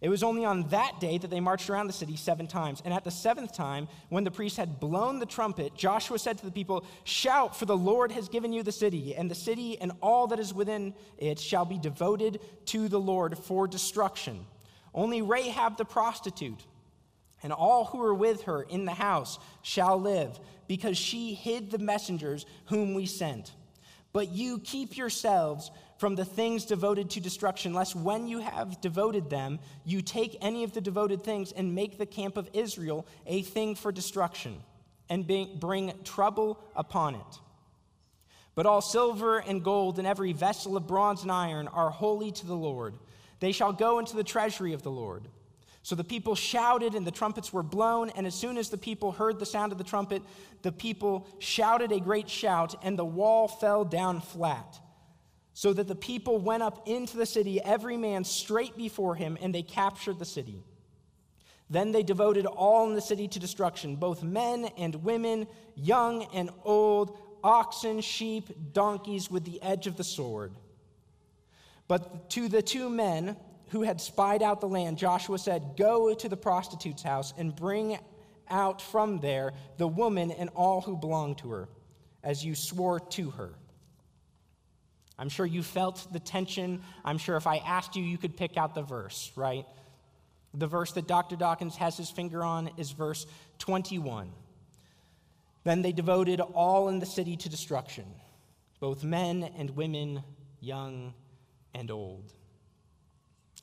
It 0.00 0.08
was 0.08 0.22
only 0.22 0.44
on 0.44 0.68
that 0.68 1.00
day 1.00 1.18
that 1.18 1.30
they 1.30 1.40
marched 1.40 1.70
around 1.70 1.86
the 1.86 1.92
city 1.92 2.16
seven 2.16 2.46
times. 2.46 2.82
And 2.84 2.92
at 2.92 3.04
the 3.04 3.10
seventh 3.10 3.54
time, 3.54 3.88
when 4.08 4.24
the 4.24 4.30
priest 4.30 4.56
had 4.56 4.78
blown 4.78 5.18
the 5.18 5.26
trumpet, 5.26 5.74
Joshua 5.74 6.18
said 6.18 6.38
to 6.38 6.44
the 6.44 6.52
people, 6.52 6.84
Shout, 7.04 7.56
for 7.56 7.64
the 7.64 7.76
Lord 7.76 8.12
has 8.12 8.28
given 8.28 8.52
you 8.52 8.62
the 8.62 8.72
city, 8.72 9.14
and 9.14 9.30
the 9.30 9.34
city 9.34 9.80
and 9.80 9.92
all 10.02 10.26
that 10.28 10.38
is 10.38 10.52
within 10.52 10.94
it 11.16 11.38
shall 11.38 11.64
be 11.64 11.78
devoted 11.78 12.40
to 12.66 12.88
the 12.88 13.00
Lord 13.00 13.38
for 13.38 13.66
destruction. 13.66 14.46
Only 14.94 15.22
Rahab 15.22 15.76
the 15.76 15.84
prostitute 15.84 16.66
and 17.42 17.52
all 17.52 17.84
who 17.84 18.02
are 18.02 18.14
with 18.14 18.42
her 18.42 18.62
in 18.62 18.84
the 18.84 18.94
house 18.94 19.38
shall 19.62 20.00
live, 20.00 20.38
because 20.66 20.98
she 20.98 21.34
hid 21.34 21.70
the 21.70 21.78
messengers 21.78 22.44
whom 22.66 22.94
we 22.94 23.06
sent. 23.06 23.52
But 24.12 24.32
you 24.32 24.58
keep 24.58 24.96
yourselves 24.96 25.70
from 25.98 26.14
the 26.14 26.24
things 26.24 26.64
devoted 26.64 27.10
to 27.10 27.20
destruction, 27.20 27.72
lest 27.72 27.96
when 27.96 28.28
you 28.28 28.40
have 28.40 28.80
devoted 28.80 29.30
them, 29.30 29.58
you 29.84 30.02
take 30.02 30.36
any 30.40 30.62
of 30.64 30.72
the 30.72 30.80
devoted 30.80 31.24
things 31.24 31.52
and 31.52 31.74
make 31.74 31.96
the 31.96 32.06
camp 32.06 32.36
of 32.36 32.50
Israel 32.52 33.06
a 33.26 33.42
thing 33.42 33.74
for 33.74 33.90
destruction, 33.90 34.62
and 35.08 35.26
bring 35.58 35.92
trouble 36.04 36.60
upon 36.74 37.14
it. 37.14 37.40
But 38.54 38.66
all 38.66 38.80
silver 38.80 39.38
and 39.38 39.62
gold 39.62 39.98
and 39.98 40.06
every 40.06 40.32
vessel 40.32 40.76
of 40.76 40.86
bronze 40.86 41.22
and 41.22 41.30
iron 41.30 41.68
are 41.68 41.90
holy 41.90 42.30
to 42.32 42.46
the 42.46 42.54
Lord. 42.54 42.94
They 43.38 43.52
shall 43.52 43.72
go 43.72 43.98
into 43.98 44.16
the 44.16 44.24
treasury 44.24 44.72
of 44.72 44.82
the 44.82 44.90
Lord. 44.90 45.28
So 45.82 45.94
the 45.94 46.02
people 46.02 46.34
shouted, 46.34 46.94
and 46.94 47.06
the 47.06 47.10
trumpets 47.12 47.52
were 47.52 47.62
blown. 47.62 48.10
And 48.10 48.26
as 48.26 48.34
soon 48.34 48.58
as 48.58 48.70
the 48.70 48.78
people 48.78 49.12
heard 49.12 49.38
the 49.38 49.46
sound 49.46 49.72
of 49.72 49.78
the 49.78 49.84
trumpet, 49.84 50.22
the 50.62 50.72
people 50.72 51.28
shouted 51.38 51.92
a 51.92 52.00
great 52.00 52.28
shout, 52.28 52.74
and 52.82 52.98
the 52.98 53.04
wall 53.04 53.46
fell 53.46 53.84
down 53.84 54.20
flat. 54.20 54.80
So 55.56 55.72
that 55.72 55.88
the 55.88 55.94
people 55.94 56.38
went 56.38 56.62
up 56.62 56.86
into 56.86 57.16
the 57.16 57.24
city, 57.24 57.62
every 57.62 57.96
man 57.96 58.24
straight 58.24 58.76
before 58.76 59.14
him, 59.14 59.38
and 59.40 59.54
they 59.54 59.62
captured 59.62 60.18
the 60.18 60.26
city. 60.26 60.62
Then 61.70 61.92
they 61.92 62.02
devoted 62.02 62.44
all 62.44 62.86
in 62.86 62.94
the 62.94 63.00
city 63.00 63.26
to 63.26 63.38
destruction, 63.38 63.96
both 63.96 64.22
men 64.22 64.66
and 64.76 65.02
women, 65.02 65.46
young 65.74 66.24
and 66.34 66.50
old, 66.62 67.16
oxen, 67.42 68.02
sheep, 68.02 68.50
donkeys, 68.74 69.30
with 69.30 69.46
the 69.46 69.62
edge 69.62 69.86
of 69.86 69.96
the 69.96 70.04
sword. 70.04 70.52
But 71.88 72.28
to 72.30 72.48
the 72.48 72.60
two 72.60 72.90
men, 72.90 73.34
who 73.68 73.80
had 73.80 73.98
spied 73.98 74.42
out 74.42 74.60
the 74.60 74.68
land, 74.68 74.98
Joshua 74.98 75.38
said, 75.38 75.72
Go 75.78 76.12
to 76.12 76.28
the 76.28 76.36
prostitute's 76.36 77.02
house 77.02 77.32
and 77.38 77.56
bring 77.56 77.98
out 78.50 78.82
from 78.82 79.20
there 79.20 79.54
the 79.78 79.88
woman 79.88 80.32
and 80.32 80.50
all 80.54 80.82
who 80.82 80.98
belong 80.98 81.34
to 81.36 81.48
her, 81.48 81.68
as 82.22 82.44
you 82.44 82.54
swore 82.54 83.00
to 83.00 83.30
her. 83.30 83.54
I'm 85.18 85.28
sure 85.28 85.46
you 85.46 85.62
felt 85.62 86.12
the 86.12 86.20
tension. 86.20 86.82
I'm 87.04 87.18
sure 87.18 87.36
if 87.36 87.46
I 87.46 87.56
asked 87.58 87.96
you, 87.96 88.02
you 88.02 88.18
could 88.18 88.36
pick 88.36 88.56
out 88.56 88.74
the 88.74 88.82
verse, 88.82 89.32
right? 89.36 89.64
The 90.54 90.66
verse 90.66 90.92
that 90.92 91.06
Dr. 91.06 91.36
Dawkins 91.36 91.76
has 91.76 91.96
his 91.96 92.10
finger 92.10 92.42
on 92.42 92.70
is 92.76 92.90
verse 92.90 93.26
21. 93.58 94.30
Then 95.64 95.82
they 95.82 95.92
devoted 95.92 96.40
all 96.40 96.88
in 96.88 96.98
the 96.98 97.06
city 97.06 97.36
to 97.38 97.48
destruction, 97.48 98.04
both 98.78 99.02
men 99.02 99.50
and 99.56 99.70
women, 99.70 100.22
young 100.60 101.14
and 101.74 101.90
old 101.90 102.32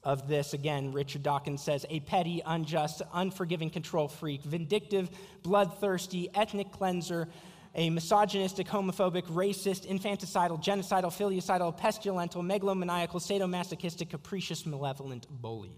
of 0.04 0.28
this, 0.28 0.54
again, 0.54 0.92
Richard 0.92 1.24
Dawkins 1.24 1.62
says 1.62 1.86
a 1.90 2.02
petty, 2.02 2.42
unjust, 2.46 3.02
unforgiving 3.14 3.70
control 3.70 4.08
freak, 4.08 4.44
vindictive, 4.44 5.10
bloodthirsty, 5.44 6.30
ethnic 6.36 6.72
cleanser, 6.72 7.30
a 7.76 7.90
misogynistic, 7.90 8.68
homophobic, 8.68 9.24
racist, 9.24 9.88
infanticidal, 9.88 10.64
genocidal, 10.64 11.12
filicidal, 11.12 11.78
pestilential, 11.78 12.44
megalomaniacal, 12.44 13.16
sadomasochistic, 13.16 14.10
capricious, 14.10 14.66
malevolent 14.66 15.28
bully. 15.30 15.76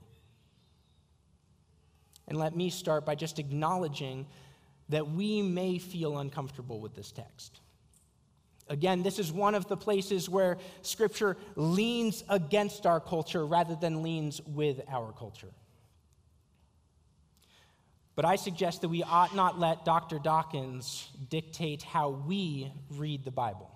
And 2.27 2.37
let 2.37 2.55
me 2.55 2.69
start 2.69 3.05
by 3.05 3.15
just 3.15 3.39
acknowledging 3.39 4.25
that 4.89 5.09
we 5.09 5.41
may 5.41 5.77
feel 5.77 6.17
uncomfortable 6.17 6.79
with 6.79 6.95
this 6.95 7.11
text. 7.11 7.61
Again, 8.67 9.03
this 9.03 9.19
is 9.19 9.31
one 9.31 9.55
of 9.55 9.67
the 9.67 9.77
places 9.77 10.27
where 10.27 10.57
Scripture 10.81 11.37
leans 11.55 12.23
against 12.29 12.85
our 12.85 12.99
culture 12.99 13.45
rather 13.45 13.75
than 13.75 14.01
leans 14.01 14.41
with 14.41 14.81
our 14.89 15.11
culture. 15.13 15.51
But 18.15 18.25
I 18.25 18.37
suggest 18.37 18.81
that 18.81 18.89
we 18.89 19.03
ought 19.03 19.35
not 19.35 19.59
let 19.59 19.83
Dr. 19.83 20.19
Dawkins 20.19 21.09
dictate 21.29 21.83
how 21.83 22.09
we 22.09 22.71
read 22.91 23.25
the 23.25 23.31
Bible. 23.31 23.69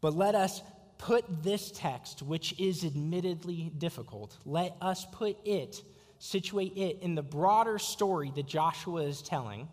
But 0.00 0.14
let 0.14 0.34
us 0.34 0.62
put 0.98 1.42
this 1.42 1.72
text, 1.72 2.22
which 2.22 2.58
is 2.58 2.84
admittedly 2.84 3.72
difficult, 3.76 4.36
let 4.44 4.76
us 4.80 5.04
put 5.12 5.36
it, 5.44 5.82
situate 6.18 6.76
it 6.76 6.98
in 7.02 7.14
the 7.14 7.22
broader 7.22 7.78
story 7.78 8.32
that 8.34 8.46
Joshua 8.46 9.02
is 9.02 9.20
telling 9.20 9.68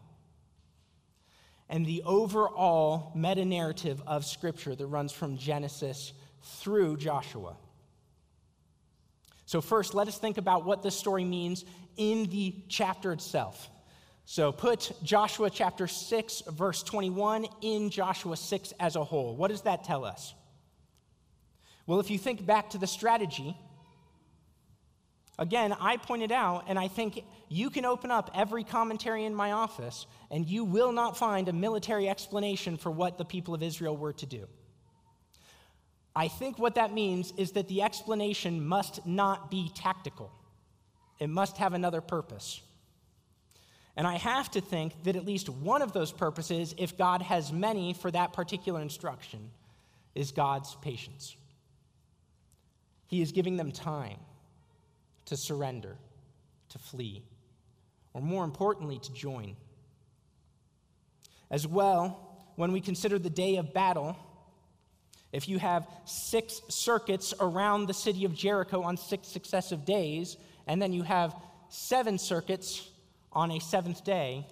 and 1.69 1.86
the 1.86 2.04
overall 2.06 3.12
meta 3.15 3.45
narrative 3.45 4.02
of 4.06 4.26
Scripture 4.26 4.76
that 4.76 4.86
runs 4.86 5.12
from 5.12 5.38
Genesis 5.38 6.13
through 6.41 6.97
Joshua. 6.97 7.56
So, 9.45 9.62
first, 9.62 9.93
let 9.93 10.08
us 10.08 10.17
think 10.17 10.38
about 10.38 10.65
what 10.65 10.84
this 10.84 10.95
story 10.95 11.23
means 11.23 11.63
in 11.97 12.29
the 12.29 12.56
chapter 12.69 13.12
itself. 13.12 13.69
So, 14.25 14.51
put 14.51 14.91
Joshua 15.03 15.49
chapter 15.49 15.86
6, 15.86 16.43
verse 16.51 16.82
21 16.84 17.45
in 17.62 17.89
Joshua 17.89 18.38
6 18.38 18.73
as 18.79 18.95
a 18.95 19.03
whole. 19.03 19.36
What 19.36 19.49
does 19.49 19.63
that 19.63 19.84
tell 19.84 20.06
us? 20.06 20.34
Well, 21.86 21.99
if 21.99 22.10
you 22.10 22.17
think 22.17 22.45
back 22.45 22.69
to 22.69 22.77
the 22.77 22.88
strategy, 22.88 23.58
Again, 25.39 25.75
I 25.79 25.97
pointed 25.97 26.32
out, 26.32 26.65
and 26.67 26.77
I 26.77 26.88
think 26.88 27.23
you 27.49 27.71
can 27.71 27.86
open 27.86 28.12
up 28.12 28.29
every 28.36 28.63
commentary 28.63 29.25
in 29.25 29.34
my 29.34 29.53
office, 29.53 30.06
and 30.29 30.47
you 30.47 30.63
will 30.63 30.91
not 30.91 31.17
find 31.17 31.49
a 31.49 31.53
military 31.53 32.08
explanation 32.08 32.77
for 32.77 32.91
what 32.91 33.17
the 33.17 33.25
people 33.25 33.56
of 33.56 33.63
Israel 33.63 33.97
were 33.97 34.13
to 34.13 34.27
do. 34.27 34.47
I 36.15 36.27
think 36.27 36.60
what 36.60 36.75
that 36.75 36.93
means 36.93 37.34
is 37.38 37.53
that 37.53 37.67
the 37.67 37.82
explanation 37.82 38.63
must 38.63 39.08
not 39.08 39.49
be 39.49 39.71
tactical, 39.73 40.32
it 41.19 41.30
must 41.30 41.58
have 41.58 41.73
another 41.73 42.02
purpose. 42.02 42.62
And 43.95 44.08
I 44.08 44.17
have 44.17 44.49
to 44.52 44.62
think 44.62 45.04
that 45.04 45.15
at 45.15 45.26
least 45.26 45.49
one 45.49 45.82
of 45.82 45.93
those 45.93 46.12
purposes, 46.12 46.73
if 46.78 46.97
God 46.97 47.21
has 47.21 47.52
many 47.52 47.93
for 47.93 48.10
that 48.12 48.34
particular 48.34 48.82
instruction, 48.82 49.52
is 50.15 50.32
God's 50.32 50.76
patience. 50.82 51.36
He 53.08 53.21
is 53.21 53.32
giving 53.32 53.58
them 53.58 53.71
time 53.71 54.17
to 55.26 55.38
surrender, 55.38 55.95
to 56.69 56.80
flee, 56.80 57.23
or 58.13 58.21
more 58.21 58.43
importantly, 58.43 58.99
to 58.99 59.13
join. 59.13 59.56
As 61.52 61.67
well, 61.67 62.47
when 62.56 62.71
we 62.71 62.82
consider 62.82 63.19
the 63.19 63.30
day 63.30 63.58
of 63.58 63.73
battle, 63.73 64.17
if 65.32 65.47
you 65.47 65.60
have 65.60 65.88
six 66.06 66.62
circuits 66.69 67.34
around 67.39 67.88
the 67.88 67.93
city 67.93 68.26
of 68.26 68.34
Jericho 68.34 68.82
on 68.82 68.97
six 68.97 69.28
successive 69.28 69.86
days, 69.86 70.38
and 70.67 70.82
then 70.82 70.93
you 70.93 71.04
have 71.04 71.36
seven 71.69 72.17
circuits 72.17 72.89
on 73.32 73.52
a 73.52 73.60
seventh 73.60 74.04
day, 74.04 74.45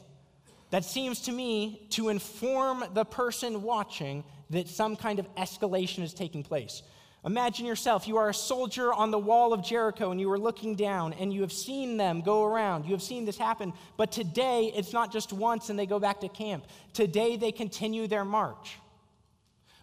that 0.72 0.86
seems 0.86 1.22
to 1.22 1.32
me 1.32 1.86
to 1.92 2.10
inform 2.10 2.84
the 2.94 3.06
person 3.06 3.62
watching 3.62 4.24
that 4.50 4.68
some 4.68 4.96
kind 4.96 5.20
of 5.20 5.34
escalation 5.36 6.04
is 6.04 6.14
taking 6.14 6.44
place. 6.44 6.82
Imagine 7.24 7.68
yourself, 7.68 8.08
you 8.08 8.18
are 8.18 8.30
a 8.30 8.34
soldier 8.34 8.92
on 8.92 9.12
the 9.12 9.20
wall 9.20 9.54
of 9.54 9.64
Jericho 9.64 10.10
and 10.10 10.20
you 10.20 10.32
are 10.32 10.40
looking 10.40 10.76
down 10.76 11.14
and 11.14 11.32
you 11.32 11.42
have 11.42 11.52
seen 11.52 11.98
them 11.98 12.22
go 12.22 12.44
around. 12.44 12.86
You 12.86 12.92
have 12.94 13.04
seen 13.04 13.26
this 13.26 13.38
happen. 13.38 13.74
But 13.96 14.12
today, 14.12 14.72
it's 14.76 14.92
not 14.92 15.12
just 15.12 15.32
once 15.32 15.70
and 15.70 15.78
they 15.78 15.86
go 15.86 16.00
back 16.00 16.22
to 16.22 16.30
camp. 16.30 16.66
Today, 16.94 17.36
they 17.36 17.52
continue 17.52 18.08
their 18.08 18.26
march. 18.26 18.78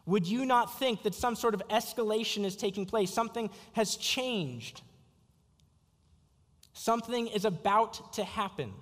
would 0.05 0.27
you 0.27 0.47
not 0.47 0.79
think 0.79 1.03
that 1.03 1.15
some 1.15 1.37
sort 1.37 1.55
of 1.55 1.63
escalation 1.69 2.45
is 2.45 2.57
taking 2.57 2.87
place? 2.87 3.13
Something 3.13 3.51
has 3.75 3.97
changed. 3.97 4.81
Something 6.79 7.27
is 7.27 7.45
about 7.45 8.13
to 8.13 8.23
happen. 8.23 8.73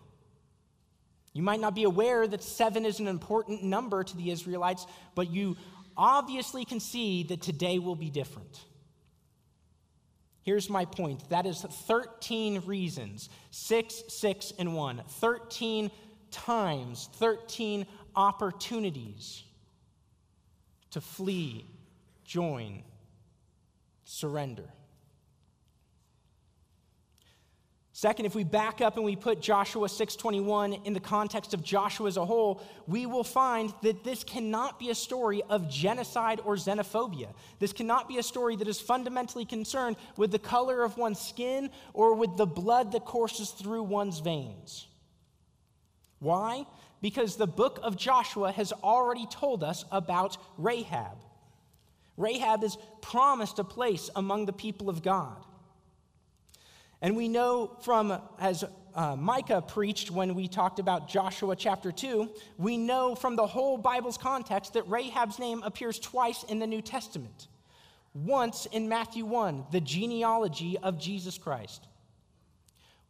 You 1.33 1.41
might 1.43 1.61
not 1.61 1.75
be 1.75 1.85
aware 1.85 2.29
that 2.29 2.43
seven 2.43 2.85
is 2.85 3.01
an 3.01 3.09
important 3.09 3.63
number 3.63 4.05
to 4.05 4.17
the 4.19 4.31
Israelites, 4.31 4.87
but 5.15 5.31
you 5.31 5.57
obviously 5.97 6.67
can 6.67 6.79
see 6.79 7.23
that 7.23 7.41
today 7.41 7.79
will 7.79 7.97
be 7.97 8.11
different. 8.11 8.61
Here's 10.43 10.69
my 10.69 10.85
point 10.85 11.27
that 11.31 11.47
is 11.47 11.63
13 11.63 12.65
reasons, 12.67 13.31
six, 13.51 14.03
six, 14.09 14.53
and 14.59 14.75
one. 14.75 15.03
13 15.09 15.91
times, 16.31 17.09
13 17.15 17.87
opportunities 18.15 19.43
to 20.91 21.01
flee, 21.01 21.65
join, 22.27 22.83
surrender. 24.05 24.71
Second, 27.97 28.27
if 28.27 28.35
we 28.35 28.45
back 28.45 28.83
up 28.83 28.97
and 28.97 29.07
we 29.07 29.17
put 29.17 29.41
Joshua 29.41 29.89
6:21 29.89 30.85
in 30.85 30.93
the 30.93 31.01
context 31.01 31.55
of 31.55 31.63
Joshua 31.63 32.09
as 32.09 32.19
a 32.19 32.27
whole, 32.27 32.61
we 32.87 33.07
will 33.07 33.25
find 33.25 33.73
that 33.81 34.05
this 34.05 34.23
cannot 34.23 34.79
be 34.79 34.91
a 34.91 34.95
story 34.95 35.41
of 35.49 35.71
genocide 35.71 36.43
or 36.45 36.57
xenophobia. 36.57 37.33
This 37.59 37.73
cannot 37.73 38.07
be 38.07 38.19
a 38.19 38.23
story 38.23 38.55
that 38.57 38.69
is 38.69 38.79
fundamentally 38.79 39.47
concerned 39.47 39.97
with 40.19 40.31
the 40.31 40.39
color 40.39 40.83
of 40.83 40.99
one's 40.99 41.19
skin 41.19 41.71
or 41.95 42.13
with 42.13 42.37
the 42.37 42.45
blood 42.45 42.93
that 42.93 43.07
courses 43.07 43.51
through 43.53 43.85
one's 43.85 44.19
veins. 44.19 44.89
Why? 46.19 46.67
Because 47.01 47.37
the 47.37 47.47
book 47.47 47.81
of 47.83 47.97
Joshua 47.97 48.53
has 48.53 48.75
already 48.85 49.25
told 49.29 49.65
us 49.65 49.87
about 49.91 50.37
Rahab. 50.59 51.17
Rahab 52.19 52.63
is 52.63 52.77
promised 53.01 53.59
a 53.59 53.65
place 53.65 54.11
among 54.15 54.45
the 54.45 54.53
people 54.53 54.91
of 54.91 55.03
God. 55.03 55.43
And 57.03 57.17
we 57.17 57.29
know 57.29 57.77
from, 57.83 58.19
as 58.39 58.65
uh, 58.95 59.17
Micah 59.17 59.63
preached 59.63 60.11
when 60.11 60.35
we 60.35 60.49
talked 60.49 60.79
about 60.79 61.09
Joshua 61.09 61.55
chapter 61.55 61.93
2, 61.93 62.31
we 62.57 62.79
know 62.79 63.15
from 63.15 63.37
the 63.37 63.47
whole 63.47 63.77
Bible's 63.77 64.17
context 64.17 64.73
that 64.75 64.89
Rahab's 64.89 65.39
name 65.39 65.63
appears 65.63 65.99
twice 65.99 66.43
in 66.45 66.59
the 66.59 66.67
New 66.67 66.81
Testament. 66.81 67.49
Once 68.15 68.67
in 68.73 68.89
Matthew 68.89 69.27
1, 69.27 69.67
the 69.73 69.81
genealogy 69.81 70.79
of 70.79 70.99
Jesus 70.99 71.37
Christ. 71.37 71.87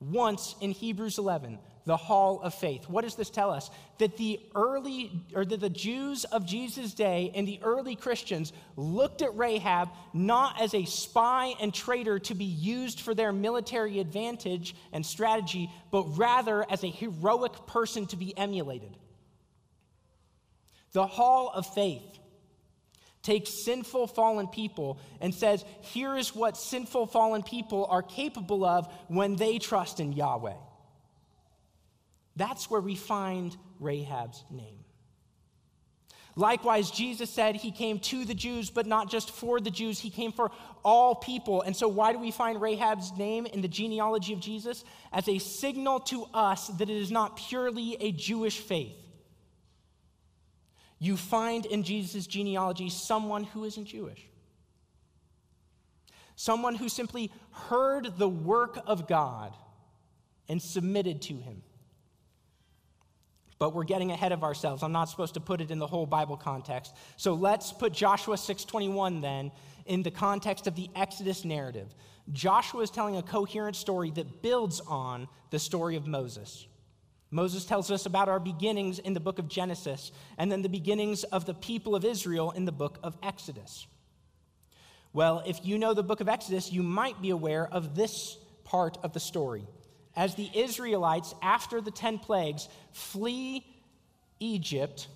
Once 0.00 0.56
in 0.60 0.72
Hebrews 0.72 1.18
11, 1.18 1.58
the 1.86 1.96
hall 1.96 2.40
of 2.42 2.52
faith. 2.52 2.88
What 2.88 3.04
does 3.04 3.14
this 3.14 3.30
tell 3.30 3.52
us? 3.52 3.70
That 3.98 4.16
the 4.16 4.40
early, 4.54 5.10
or 5.34 5.44
that 5.44 5.60
the 5.60 5.70
Jews 5.70 6.24
of 6.24 6.44
Jesus' 6.44 6.92
day 6.92 7.30
and 7.34 7.46
the 7.46 7.60
early 7.62 7.94
Christians 7.94 8.52
looked 8.76 9.22
at 9.22 9.36
Rahab 9.36 9.88
not 10.12 10.60
as 10.60 10.74
a 10.74 10.84
spy 10.84 11.54
and 11.60 11.72
traitor 11.72 12.18
to 12.18 12.34
be 12.34 12.44
used 12.44 13.00
for 13.00 13.14
their 13.14 13.32
military 13.32 14.00
advantage 14.00 14.74
and 14.92 15.06
strategy, 15.06 15.70
but 15.92 16.18
rather 16.18 16.66
as 16.70 16.82
a 16.82 16.88
heroic 16.90 17.66
person 17.68 18.06
to 18.06 18.16
be 18.16 18.36
emulated. 18.36 18.96
The 20.92 21.06
hall 21.06 21.52
of 21.54 21.72
faith 21.72 22.18
takes 23.22 23.64
sinful 23.64 24.08
fallen 24.08 24.48
people 24.48 24.98
and 25.20 25.34
says, 25.34 25.64
here 25.82 26.16
is 26.16 26.34
what 26.34 26.56
sinful 26.56 27.06
fallen 27.06 27.42
people 27.42 27.86
are 27.90 28.02
capable 28.02 28.64
of 28.64 28.92
when 29.08 29.36
they 29.36 29.58
trust 29.58 30.00
in 30.00 30.12
Yahweh. 30.12 30.54
That's 32.36 32.70
where 32.70 32.80
we 32.80 32.94
find 32.94 33.56
Rahab's 33.80 34.44
name. 34.50 34.84
Likewise, 36.38 36.90
Jesus 36.90 37.30
said 37.30 37.56
he 37.56 37.72
came 37.72 37.98
to 38.00 38.26
the 38.26 38.34
Jews, 38.34 38.68
but 38.68 38.86
not 38.86 39.10
just 39.10 39.30
for 39.30 39.58
the 39.58 39.70
Jews, 39.70 39.98
he 39.98 40.10
came 40.10 40.32
for 40.32 40.50
all 40.84 41.14
people. 41.14 41.62
And 41.62 41.74
so, 41.74 41.88
why 41.88 42.12
do 42.12 42.18
we 42.18 42.30
find 42.30 42.60
Rahab's 42.60 43.16
name 43.16 43.46
in 43.46 43.62
the 43.62 43.68
genealogy 43.68 44.34
of 44.34 44.40
Jesus? 44.40 44.84
As 45.12 45.26
a 45.28 45.38
signal 45.38 46.00
to 46.00 46.26
us 46.34 46.68
that 46.68 46.90
it 46.90 46.96
is 46.96 47.10
not 47.10 47.38
purely 47.38 47.96
a 48.00 48.12
Jewish 48.12 48.58
faith. 48.58 48.96
You 50.98 51.16
find 51.16 51.64
in 51.64 51.82
Jesus' 51.82 52.26
genealogy 52.26 52.90
someone 52.90 53.44
who 53.44 53.64
isn't 53.64 53.86
Jewish, 53.86 54.28
someone 56.36 56.74
who 56.74 56.90
simply 56.90 57.32
heard 57.50 58.18
the 58.18 58.28
work 58.28 58.78
of 58.86 59.08
God 59.08 59.54
and 60.50 60.60
submitted 60.60 61.22
to 61.22 61.34
him. 61.34 61.62
But 63.58 63.74
we're 63.74 63.84
getting 63.84 64.10
ahead 64.10 64.32
of 64.32 64.44
ourselves. 64.44 64.82
I'm 64.82 64.92
not 64.92 65.08
supposed 65.08 65.34
to 65.34 65.40
put 65.40 65.60
it 65.60 65.70
in 65.70 65.78
the 65.78 65.86
whole 65.86 66.06
Bible 66.06 66.36
context. 66.36 66.94
So 67.16 67.34
let's 67.34 67.72
put 67.72 67.92
Joshua 67.92 68.36
6:21 68.36 69.20
then 69.20 69.50
in 69.86 70.02
the 70.02 70.10
context 70.10 70.66
of 70.66 70.74
the 70.74 70.90
Exodus 70.94 71.44
narrative. 71.44 71.94
Joshua 72.32 72.82
is 72.82 72.90
telling 72.90 73.16
a 73.16 73.22
coherent 73.22 73.76
story 73.76 74.10
that 74.12 74.42
builds 74.42 74.80
on 74.80 75.28
the 75.50 75.58
story 75.58 75.96
of 75.96 76.06
Moses. 76.06 76.66
Moses 77.30 77.64
tells 77.64 77.90
us 77.90 78.06
about 78.06 78.28
our 78.28 78.40
beginnings 78.40 78.98
in 78.98 79.14
the 79.14 79.20
book 79.20 79.38
of 79.38 79.48
Genesis 79.48 80.12
and 80.38 80.50
then 80.50 80.62
the 80.62 80.68
beginnings 80.68 81.24
of 81.24 81.44
the 81.44 81.54
people 81.54 81.94
of 81.94 82.04
Israel 82.04 82.50
in 82.52 82.64
the 82.64 82.72
book 82.72 82.98
of 83.02 83.16
Exodus. 83.22 83.86
Well, 85.12 85.42
if 85.46 85.64
you 85.64 85.78
know 85.78 85.94
the 85.94 86.02
book 86.02 86.20
of 86.20 86.28
Exodus, 86.28 86.70
you 86.70 86.82
might 86.82 87.20
be 87.22 87.30
aware 87.30 87.66
of 87.66 87.94
this 87.94 88.36
part 88.64 88.98
of 89.02 89.12
the 89.12 89.20
story 89.20 89.66
as 90.16 90.34
the 90.34 90.50
Israelites, 90.54 91.34
after 91.42 91.80
the 91.80 91.90
10 91.90 92.18
plagues, 92.18 92.68
flee 92.92 93.64
Egypt, 94.40 95.08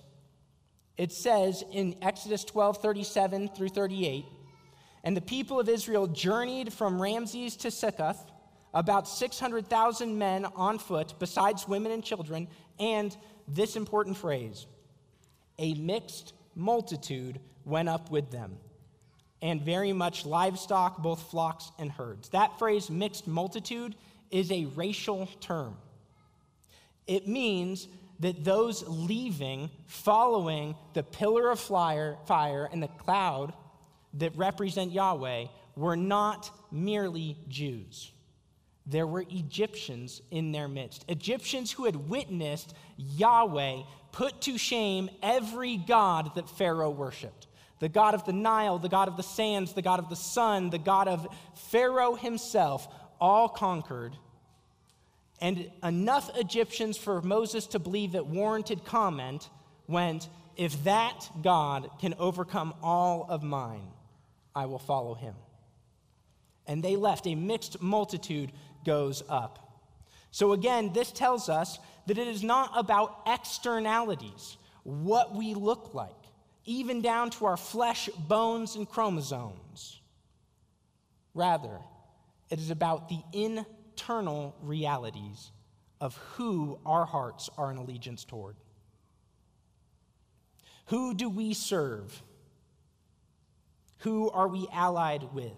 it 0.96 1.12
says 1.12 1.64
in 1.72 1.96
Exodus 2.02 2.44
12 2.44 2.82
37 2.82 3.48
through 3.48 3.70
38, 3.70 4.24
and 5.02 5.16
the 5.16 5.22
people 5.22 5.58
of 5.58 5.68
Israel 5.68 6.06
journeyed 6.06 6.72
from 6.72 7.00
Ramses 7.00 7.56
to 7.56 7.70
Succoth, 7.70 8.30
about 8.74 9.08
600,000 9.08 10.18
men 10.18 10.44
on 10.54 10.78
foot, 10.78 11.14
besides 11.18 11.66
women 11.66 11.92
and 11.92 12.04
children, 12.04 12.46
and 12.78 13.16
this 13.48 13.76
important 13.76 14.16
phrase 14.16 14.66
a 15.58 15.74
mixed 15.74 16.32
multitude 16.54 17.40
went 17.64 17.88
up 17.88 18.10
with 18.10 18.30
them, 18.30 18.56
and 19.42 19.62
very 19.62 19.92
much 19.92 20.26
livestock, 20.26 21.02
both 21.02 21.30
flocks 21.30 21.70
and 21.78 21.90
herds. 21.90 22.28
That 22.30 22.58
phrase, 22.58 22.90
mixed 22.90 23.26
multitude, 23.26 23.94
is 24.30 24.50
a 24.50 24.66
racial 24.76 25.28
term. 25.40 25.76
It 27.06 27.26
means 27.26 27.88
that 28.20 28.44
those 28.44 28.86
leaving, 28.86 29.70
following 29.86 30.76
the 30.94 31.02
pillar 31.02 31.50
of 31.50 31.58
fire, 31.58 32.68
and 32.72 32.82
the 32.82 32.88
cloud 32.88 33.52
that 34.14 34.36
represent 34.36 34.92
Yahweh, 34.92 35.46
were 35.76 35.96
not 35.96 36.50
merely 36.70 37.36
Jews. 37.48 38.12
There 38.86 39.06
were 39.06 39.24
Egyptians 39.30 40.20
in 40.30 40.52
their 40.52 40.68
midst. 40.68 41.04
Egyptians 41.08 41.70
who 41.70 41.84
had 41.84 41.96
witnessed 42.08 42.74
Yahweh 42.96 43.82
put 44.12 44.40
to 44.42 44.58
shame 44.58 45.08
every 45.22 45.76
god 45.76 46.34
that 46.34 46.48
Pharaoh 46.48 46.90
worshiped 46.90 47.46
the 47.80 47.88
God 47.88 48.14
of 48.14 48.24
the 48.26 48.32
Nile, 48.32 48.78
the 48.78 48.90
God 48.90 49.08
of 49.08 49.16
the 49.16 49.22
sands, 49.22 49.72
the 49.72 49.82
God 49.82 49.98
of 49.98 50.10
the 50.10 50.16
sun, 50.16 50.68
the 50.70 50.78
God 50.78 51.08
of 51.08 51.26
Pharaoh 51.54 52.14
himself, 52.14 52.86
all 53.20 53.48
conquered, 53.48 54.16
and 55.40 55.70
enough 55.82 56.30
Egyptians 56.36 56.96
for 56.96 57.22
Moses 57.22 57.66
to 57.68 57.78
believe 57.78 58.12
that 58.12 58.26
warranted 58.26 58.84
comment 58.84 59.48
went, 59.86 60.28
If 60.56 60.84
that 60.84 61.28
God 61.42 61.90
can 62.00 62.14
overcome 62.18 62.74
all 62.82 63.26
of 63.28 63.42
mine, 63.42 63.88
I 64.54 64.66
will 64.66 64.78
follow 64.78 65.14
him. 65.14 65.34
And 66.66 66.82
they 66.82 66.96
left. 66.96 67.26
A 67.26 67.34
mixed 67.34 67.80
multitude 67.80 68.52
goes 68.84 69.22
up. 69.28 69.70
So 70.30 70.52
again, 70.52 70.92
this 70.92 71.10
tells 71.10 71.48
us 71.48 71.78
that 72.06 72.18
it 72.18 72.28
is 72.28 72.42
not 72.42 72.70
about 72.76 73.22
externalities, 73.26 74.56
what 74.84 75.34
we 75.34 75.54
look 75.54 75.94
like, 75.94 76.10
even 76.64 77.00
down 77.00 77.30
to 77.30 77.46
our 77.46 77.56
flesh, 77.56 78.08
bones, 78.28 78.76
and 78.76 78.88
chromosomes. 78.88 80.00
Rather, 81.34 81.78
it 82.50 82.58
is 82.58 82.70
about 82.70 83.08
the 83.08 83.22
internal 83.32 84.56
realities 84.60 85.52
of 86.00 86.16
who 86.34 86.78
our 86.84 87.04
hearts 87.04 87.48
are 87.56 87.70
in 87.70 87.76
allegiance 87.76 88.24
toward. 88.24 88.56
Who 90.86 91.14
do 91.14 91.28
we 91.28 91.54
serve? 91.54 92.22
Who 93.98 94.30
are 94.30 94.48
we 94.48 94.66
allied 94.72 95.32
with? 95.32 95.52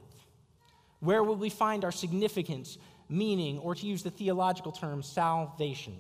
Where 1.01 1.25
will 1.25 1.37
we 1.37 1.49
find 1.49 1.85
our 1.85 1.93
significance, 1.93 2.77
meaning, 3.09 3.59
or 3.59 3.75
to 3.75 3.87
use 3.87 4.03
the 4.03 4.11
theological 4.11 4.73
term, 4.73 5.03
salvation? 5.03 5.97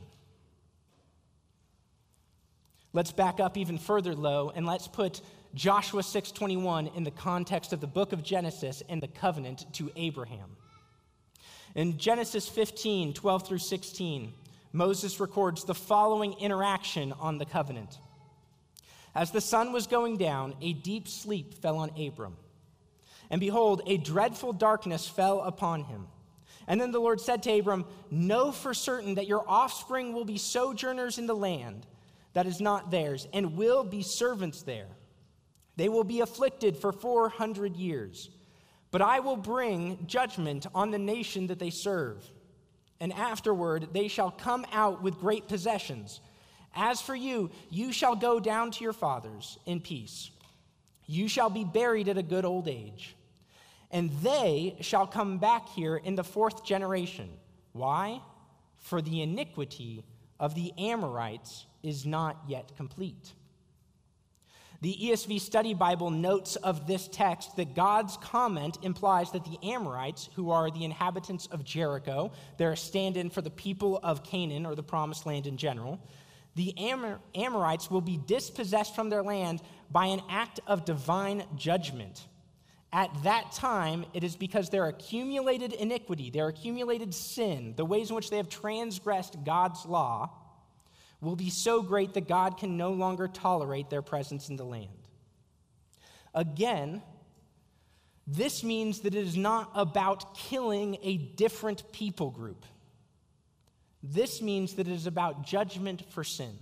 Let's 2.93 3.13
back 3.13 3.41
up 3.41 3.57
even 3.57 3.79
further 3.79 4.15
low 4.15 4.53
and 4.55 4.67
let's 4.67 4.87
put 4.87 5.23
Joshua 5.55 6.03
6:21 6.03 6.89
in 6.95 7.05
the 7.05 7.11
context 7.11 7.73
of 7.73 7.81
the 7.81 7.87
book 7.87 8.13
of 8.13 8.23
Genesis 8.23 8.83
and 8.89 9.03
the 9.03 9.09
covenant 9.09 9.73
to 9.75 9.91
Abraham. 9.97 10.57
In 11.75 11.99
Genesis 11.99 12.49
15, 12.49 13.15
12 13.15 13.47
through 13.47 13.59
16, 13.59 14.33
Moses 14.73 15.21
records 15.21 15.65
the 15.65 15.75
following 15.75 16.35
interaction 16.35 17.13
on 17.15 17.39
the 17.39 17.47
covenant. 17.47 17.99
As 19.15 19.31
the 19.31 19.41
sun 19.41 19.73
was 19.73 19.87
going 19.87 20.17
down, 20.17 20.55
a 20.61 20.73
deep 20.73 21.09
sleep 21.09 21.55
fell 21.55 21.79
on 21.79 21.91
Abram. 21.99 22.37
And 23.31 23.41
behold, 23.41 23.83
a 23.87 23.97
dreadful 23.97 24.53
darkness 24.53 25.09
fell 25.09 25.41
upon 25.41 25.85
him. 25.85 26.07
And 26.67 26.81
then 26.81 26.93
the 26.93 27.01
Lord 27.01 27.21
said 27.21 27.43
to 27.45 27.59
Abram, 27.59 27.87
Know 28.11 28.53
for 28.53 28.73
certain 28.73 29.15
that 29.17 29.27
your 29.27 29.45
offspring 29.49 30.13
will 30.13 30.25
be 30.25 30.39
sojourners 30.39 31.19
in 31.19 31.27
the 31.27 31.35
land 31.35 31.87
that 32.35 32.47
is 32.47 32.61
not 32.61 32.91
theirs, 32.91 33.29
and 33.33 33.57
will 33.57 33.85
be 33.85 34.03
servants 34.03 34.63
there. 34.63 34.89
They 35.77 35.89
will 35.89 36.05
be 36.05 36.21
afflicted 36.21 36.77
for 36.77 36.93
400 36.93 37.77
years. 37.77 38.31
But 38.93 39.03
I 39.03 39.19
will 39.19 39.37
bring 39.37 40.07
judgment 40.07 40.67
on 40.75 40.93
the 40.93 40.99
nation 40.99 41.49
that 41.49 41.59
they 41.59 41.71
serve. 41.71 42.25
And 43.01 43.13
afterward, 43.13 43.89
they 43.93 44.07
shall 44.07 44.31
come 44.31 44.65
out 44.71 45.03
with 45.03 45.19
great 45.19 45.49
possessions. 45.49 46.21
As 46.75 47.01
for 47.01 47.17
you, 47.17 47.51
you 47.71 47.93
shall 47.93 48.15
go 48.15 48.39
down 48.39 48.71
to 48.71 48.85
your 48.85 48.93
fathers 48.93 49.59
in 49.67 49.81
peace. 49.81 50.31
You 51.07 51.27
shall 51.27 51.51
be 51.51 51.65
buried 51.65 52.09
at 52.09 52.19
a 52.19 52.23
good 52.23 52.45
old 52.45 52.69
age. 52.69 53.17
And 53.91 54.11
they 54.23 54.77
shall 54.81 55.07
come 55.07 55.39
back 55.39 55.69
here 55.71 55.97
in 55.97 56.15
the 56.15 56.25
fourth 56.25 56.65
generation. 56.65 57.29
Why? 57.73 58.21
For 58.79 59.03
the 59.03 59.23
iniquity 59.23 60.05
of 60.39 60.55
the 60.55 60.73
Amorites 60.79 61.67
is 61.83 62.07
not 62.07 62.43
yet 62.47 62.77
complete. 62.77 63.33
The 64.83 64.99
ESV 65.01 65.41
Study 65.41 65.75
Bible 65.75 66.11
notes 66.11 66.57
of 66.57 66.89
this 66.89 67.07
text 67.07 67.55
that 67.55 67.77
God's 67.77 68.17
comment 68.17 68.79
implies 68.83 69.31
that 69.31 69.45
the 69.45 69.57
Amorites, 69.63 70.29
who 70.35 70.51
are 70.51 70.73
the 70.73 70.85
inhabitants 70.85 71.47
of 71.47 71.63
Jericho, 71.63 72.33
they're 72.59 72.73
a 72.73 72.77
stand 72.77 73.17
in 73.17 73.31
for 73.31 73.43
the 73.43 73.51
people 73.51 74.01
of 74.03 74.25
Canaan 74.25 74.67
or 74.67 74.75
the 74.75 74.83
promised 74.83 75.25
land 75.25 75.47
in 75.47 75.57
general, 75.57 76.01
the 76.57 76.75
Amor- 76.77 77.21
Amorites 77.37 77.93
will 77.93 78.01
be 78.01 78.19
dispossessed 78.27 78.97
from 78.97 79.09
their 79.09 79.23
land 79.23 79.63
by 79.93 80.07
an 80.07 80.21
act 80.29 80.59
of 80.67 80.85
divine 80.85 81.45
judgment. 81.55 82.27
At 82.93 83.23
that 83.23 83.53
time, 83.53 84.05
it 84.15 84.25
is 84.25 84.35
because 84.35 84.69
their 84.69 84.89
accumulated 84.89 85.75
iniquity, 85.75 86.29
their 86.29 86.49
accumulated 86.49 87.15
sin, 87.15 87.75
the 87.77 87.85
ways 87.85 88.11
in 88.11 88.17
which 88.17 88.31
they 88.31 88.37
have 88.37 88.49
transgressed 88.49 89.45
God's 89.45 89.87
law, 89.87 90.31
will 91.23 91.37
be 91.37 91.51
so 91.51 91.83
great 91.83 92.15
that 92.15 92.29
God 92.29 92.59
can 92.59 92.77
no 92.77 92.93
longer 92.93 93.29
tolerate 93.29 93.89
their 93.89 94.03
presence 94.03 94.49
in 94.49 94.57
the 94.57 94.65
land. 94.65 94.89
Again, 96.35 97.03
this 98.27 98.65
means 98.65 99.01
that 99.01 99.15
it 99.15 99.27
is 99.27 99.37
not 99.37 99.71
about 99.75 100.35
killing 100.37 100.97
a 101.03 101.17
different 101.17 101.91
people 101.93 102.31
group. 102.31 102.65
This 104.03 104.43
means 104.43 104.75
that 104.75 104.89
it 104.89 104.93
is 104.93 105.07
about 105.07 105.47
judgment 105.47 106.05
for 106.11 106.25
sin. 106.25 106.59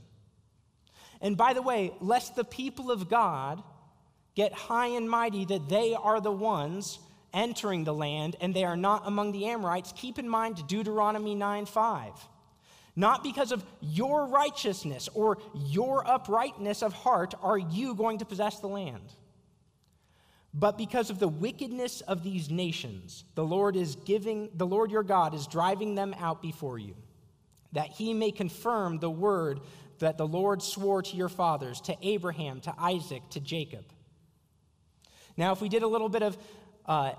And 1.23 1.37
by 1.37 1.55
the 1.55 1.63
way, 1.63 1.93
lest 2.01 2.37
the 2.37 2.45
people 2.45 2.91
of 2.91 3.09
God 3.09 3.63
get 4.35 4.53
high 4.53 4.89
and 4.89 5.09
mighty 5.09 5.45
that 5.47 5.69
they 5.69 5.95
are 5.95 6.21
the 6.21 6.33
ones 6.33 6.99
entering 7.33 7.85
the 7.85 7.95
land 7.95 8.37
and 8.41 8.55
they 8.55 8.65
are 8.65 8.77
not 8.77 9.07
among 9.07 9.33
the 9.33 9.47
Amorites, 9.47 9.93
keep 9.97 10.19
in 10.19 10.29
mind 10.29 10.67
Deuteronomy 10.67 11.35
9 11.35 11.67
5. 11.67 12.13
Not 13.01 13.25
because 13.25 13.51
of 13.51 13.65
your 13.81 14.27
righteousness 14.27 15.09
or 15.15 15.39
your 15.55 16.07
uprightness 16.07 16.83
of 16.83 16.93
heart 16.93 17.33
are 17.41 17.57
you 17.57 17.95
going 17.95 18.19
to 18.19 18.27
possess 18.27 18.59
the 18.59 18.67
land. 18.67 19.15
But 20.53 20.77
because 20.77 21.09
of 21.09 21.19
the 21.19 21.27
wickedness 21.27 22.03
of 22.03 22.23
these 22.23 22.51
nations, 22.51 23.25
the 23.37 23.45
Lord 23.45 23.75
is 23.75 23.97
giving, 23.97 24.51
the 24.55 24.67
Lord 24.67 24.91
your 24.91 25.03
God 25.03 25.33
is 25.33 25.47
driving 25.47 25.95
them 25.95 26.15
out 26.19 26.43
before 26.43 26.79
you 26.79 26.95
that 27.73 27.87
he 27.87 28.13
may 28.13 28.33
confirm 28.33 28.99
the 28.99 29.11
word 29.11 29.61
that 30.01 30.19
the 30.19 30.27
Lord 30.27 30.61
swore 30.61 31.01
to 31.01 31.17
your 31.17 31.31
fathers, 31.31 31.81
to 31.83 31.97
Abraham, 32.03 32.61
to 32.63 32.75
Isaac, 32.79 33.23
to 33.31 33.41
Jacob. 33.41 33.85
Now, 35.39 35.53
if 35.53 35.63
we 35.63 35.71
did 35.71 35.85
a 35.85 35.89
little 35.89 36.09
bit 36.11 36.23
of 36.23 36.37
uh, 36.85 37.13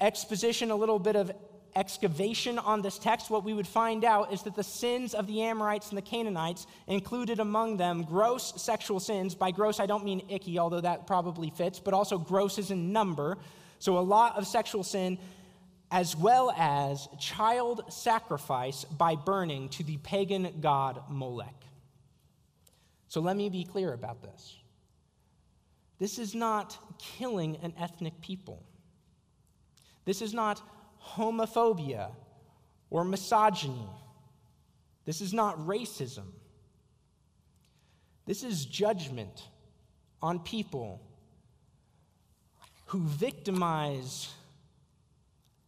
exposition, 0.00 0.70
a 0.70 0.76
little 0.76 0.98
bit 1.00 1.16
of 1.16 1.32
excavation 1.76 2.58
on 2.58 2.82
this 2.82 2.98
text, 2.98 3.30
what 3.30 3.44
we 3.44 3.52
would 3.52 3.66
find 3.66 4.04
out 4.04 4.32
is 4.32 4.42
that 4.42 4.56
the 4.56 4.64
sins 4.64 5.14
of 5.14 5.26
the 5.26 5.42
Amorites 5.42 5.90
and 5.90 5.98
the 5.98 6.02
Canaanites 6.02 6.66
included 6.86 7.38
among 7.38 7.76
them 7.76 8.02
gross 8.02 8.60
sexual 8.60 8.98
sins. 8.98 9.34
By 9.34 9.50
gross, 9.50 9.78
I 9.78 9.86
don't 9.86 10.04
mean 10.04 10.22
icky, 10.28 10.58
although 10.58 10.80
that 10.80 11.06
probably 11.06 11.50
fits, 11.50 11.78
but 11.78 11.94
also 11.94 12.18
gross 12.18 12.58
is 12.58 12.70
in 12.70 12.92
number. 12.92 13.36
So 13.78 13.98
a 13.98 14.00
lot 14.00 14.36
of 14.36 14.46
sexual 14.46 14.82
sin 14.82 15.18
as 15.90 16.16
well 16.16 16.50
as 16.56 17.08
child 17.20 17.92
sacrifice 17.92 18.84
by 18.84 19.14
burning 19.14 19.68
to 19.68 19.84
the 19.84 19.98
pagan 19.98 20.60
god 20.60 21.00
Molech. 21.08 21.54
So 23.08 23.20
let 23.20 23.36
me 23.36 23.48
be 23.48 23.64
clear 23.64 23.92
about 23.92 24.22
this. 24.22 24.56
This 25.98 26.18
is 26.18 26.34
not 26.34 26.76
killing 26.98 27.56
an 27.62 27.72
ethnic 27.78 28.20
people. 28.20 28.62
This 30.04 30.22
is 30.22 30.34
not 30.34 30.60
homophobia 31.14 32.10
or 32.90 33.04
misogyny. 33.04 33.88
This 35.04 35.20
is 35.20 35.32
not 35.32 35.58
racism. 35.66 36.26
This 38.26 38.42
is 38.42 38.64
judgment 38.64 39.44
on 40.20 40.40
people 40.40 41.00
who 42.86 43.00
victimize 43.00 44.32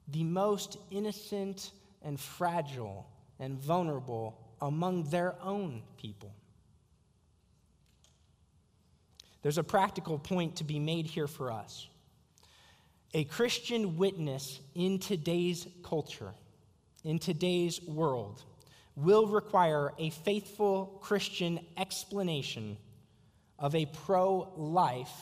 the 0.08 0.24
most 0.24 0.78
innocent 0.90 1.70
and 2.02 2.18
fragile 2.18 3.06
and 3.38 3.58
vulnerable 3.58 4.38
among 4.60 5.04
their 5.10 5.34
own 5.42 5.82
people. 5.96 6.32
There's 9.42 9.58
a 9.58 9.64
practical 9.64 10.18
point 10.18 10.56
to 10.56 10.64
be 10.64 10.78
made 10.78 11.06
here 11.06 11.28
for 11.28 11.52
us. 11.52 11.88
A 13.14 13.24
Christian 13.24 13.96
witness 13.96 14.60
in 14.74 14.98
today's 14.98 15.66
culture, 15.82 16.34
in 17.04 17.18
today's 17.18 17.82
world, 17.82 18.42
will 18.96 19.26
require 19.26 19.92
a 19.98 20.10
faithful 20.10 20.98
Christian 21.00 21.60
explanation 21.76 22.76
of 23.58 23.74
a 23.74 23.86
pro 23.86 24.52
life 24.56 25.12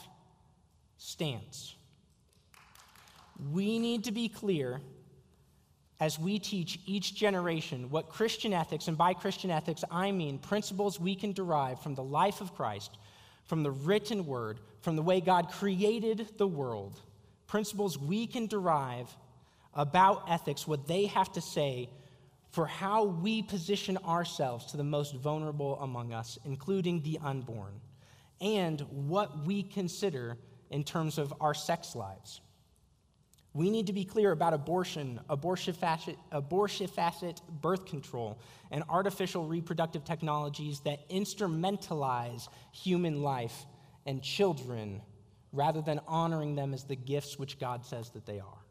stance. 0.97 1.75
We 3.51 3.79
need 3.79 4.03
to 4.05 4.11
be 4.11 4.29
clear 4.29 4.81
as 5.99 6.19
we 6.19 6.39
teach 6.39 6.79
each 6.85 7.15
generation 7.15 7.89
what 7.89 8.09
Christian 8.09 8.53
ethics, 8.53 8.87
and 8.87 8.97
by 8.97 9.13
Christian 9.13 9.49
ethics, 9.49 9.83
I 9.89 10.11
mean 10.11 10.37
principles 10.39 10.99
we 10.99 11.15
can 11.15 11.33
derive 11.33 11.81
from 11.81 11.95
the 11.95 12.03
life 12.03 12.41
of 12.41 12.53
Christ, 12.53 12.97
from 13.45 13.63
the 13.63 13.71
written 13.71 14.25
word, 14.25 14.59
from 14.81 14.95
the 14.95 15.01
way 15.01 15.21
God 15.21 15.49
created 15.51 16.27
the 16.37 16.47
world, 16.47 16.99
principles 17.47 17.97
we 17.97 18.27
can 18.27 18.47
derive 18.47 19.15
about 19.73 20.29
ethics, 20.29 20.67
what 20.67 20.87
they 20.87 21.05
have 21.05 21.31
to 21.33 21.41
say 21.41 21.89
for 22.51 22.65
how 22.65 23.03
we 23.03 23.41
position 23.41 23.97
ourselves 23.99 24.65
to 24.65 24.77
the 24.77 24.83
most 24.83 25.15
vulnerable 25.15 25.79
among 25.81 26.13
us, 26.13 26.37
including 26.45 27.01
the 27.01 27.19
unborn, 27.23 27.73
and 28.41 28.81
what 28.89 29.45
we 29.45 29.63
consider 29.63 30.37
in 30.69 30.83
terms 30.83 31.17
of 31.17 31.33
our 31.39 31.53
sex 31.53 31.95
lives. 31.95 32.41
We 33.53 33.69
need 33.69 33.87
to 33.87 33.93
be 33.93 34.05
clear 34.05 34.31
about 34.31 34.53
abortion, 34.53 35.19
abortifacient, 35.29 36.17
abortion 36.31 36.87
facet 36.87 37.41
birth 37.61 37.85
control, 37.85 38.39
and 38.69 38.83
artificial 38.89 39.47
reproductive 39.47 40.03
technologies 40.03 40.81
that 40.81 41.09
instrumentalize 41.09 42.49
human 42.71 43.23
life 43.23 43.65
and 44.05 44.21
children 44.21 45.01
rather 45.53 45.81
than 45.81 45.99
honoring 46.07 46.55
them 46.55 46.73
as 46.73 46.83
the 46.83 46.95
gifts 46.95 47.39
which 47.39 47.59
God 47.59 47.85
says 47.85 48.09
that 48.11 48.25
they 48.25 48.39
are. 48.39 48.63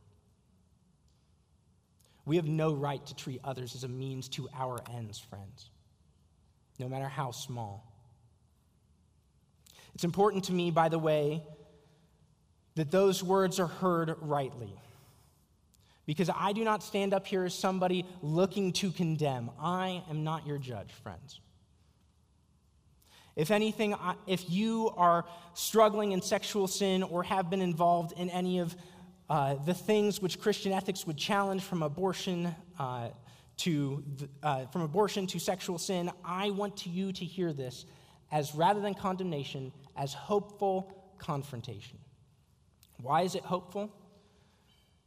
We 2.25 2.37
have 2.37 2.47
no 2.47 2.73
right 2.75 3.05
to 3.07 3.15
treat 3.15 3.41
others 3.45 3.75
as 3.75 3.85
a 3.85 3.89
means 3.89 4.29
to 4.31 4.49
our 4.55 4.81
ends, 4.95 5.19
friends, 5.19 5.71
no 6.79 6.89
matter 6.89 7.09
how 7.09 7.31
small. 7.31 7.93
It's 9.95 10.05
important 10.05 10.45
to 10.45 10.53
me, 10.53 10.71
by 10.71 10.89
the 10.89 10.99
way, 10.99 11.43
that 12.75 12.91
those 12.91 13.23
words 13.23 13.59
are 13.59 13.67
heard 13.67 14.15
rightly. 14.21 14.73
Because 16.05 16.29
I 16.35 16.53
do 16.53 16.63
not 16.63 16.83
stand 16.83 17.15
up 17.15 17.27
here 17.27 17.45
as 17.45 17.55
somebody 17.55 18.05
looking 18.23 18.73
to 18.75 18.91
condemn. 18.91 19.51
I 19.59 20.03
am 20.11 20.23
not 20.23 20.47
your 20.47 20.59
judge, 20.59 20.93
friends. 21.03 21.41
If 23.37 23.51
anything, 23.51 23.95
if 24.27 24.49
you 24.49 24.91
are 24.97 25.27
struggling 25.53 26.13
in 26.13 26.23
sexual 26.23 26.67
sin 26.67 27.03
or 27.03 27.23
have 27.23 27.51
been 27.51 27.61
involved 27.61 28.19
in 28.19 28.31
any 28.31 28.59
of 28.59 28.75
uh, 29.29 29.55
the 29.55 29.75
things 29.75 30.23
which 30.23 30.41
Christian 30.41 30.73
ethics 30.73 31.07
would 31.07 31.19
challenge 31.19 31.63
from 31.63 31.83
abortion 31.83 32.55
uh, 32.79 33.09
to 33.59 34.03
uh, 34.43 34.67
from 34.67 34.83
abortion 34.83 35.27
to 35.29 35.39
sexual 35.39 35.79
sin, 35.79 36.11
I 36.25 36.51
want 36.51 36.87
you 36.87 37.13
to 37.13 37.25
hear 37.25 37.53
this 37.53 37.87
as 38.31 38.55
rather 38.55 38.81
than 38.81 38.95
condemnation, 38.95 39.73
as 39.97 40.13
hopeful 40.13 40.93
confrontation. 41.19 41.99
Why 43.01 43.23
is 43.23 43.35
it 43.35 43.43
hopeful? 43.43 43.93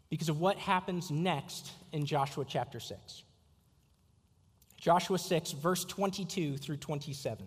Because 0.09 0.30
of 0.30 0.39
what 0.39 0.57
happens 0.57 1.11
next 1.11 1.71
in 1.91 2.05
Joshua 2.05 2.45
chapter 2.47 2.80
6. 2.80 3.23
Joshua 4.77 5.19
6, 5.19 5.51
verse 5.51 5.84
22 5.86 6.57
through 6.57 6.77
27. 6.77 7.45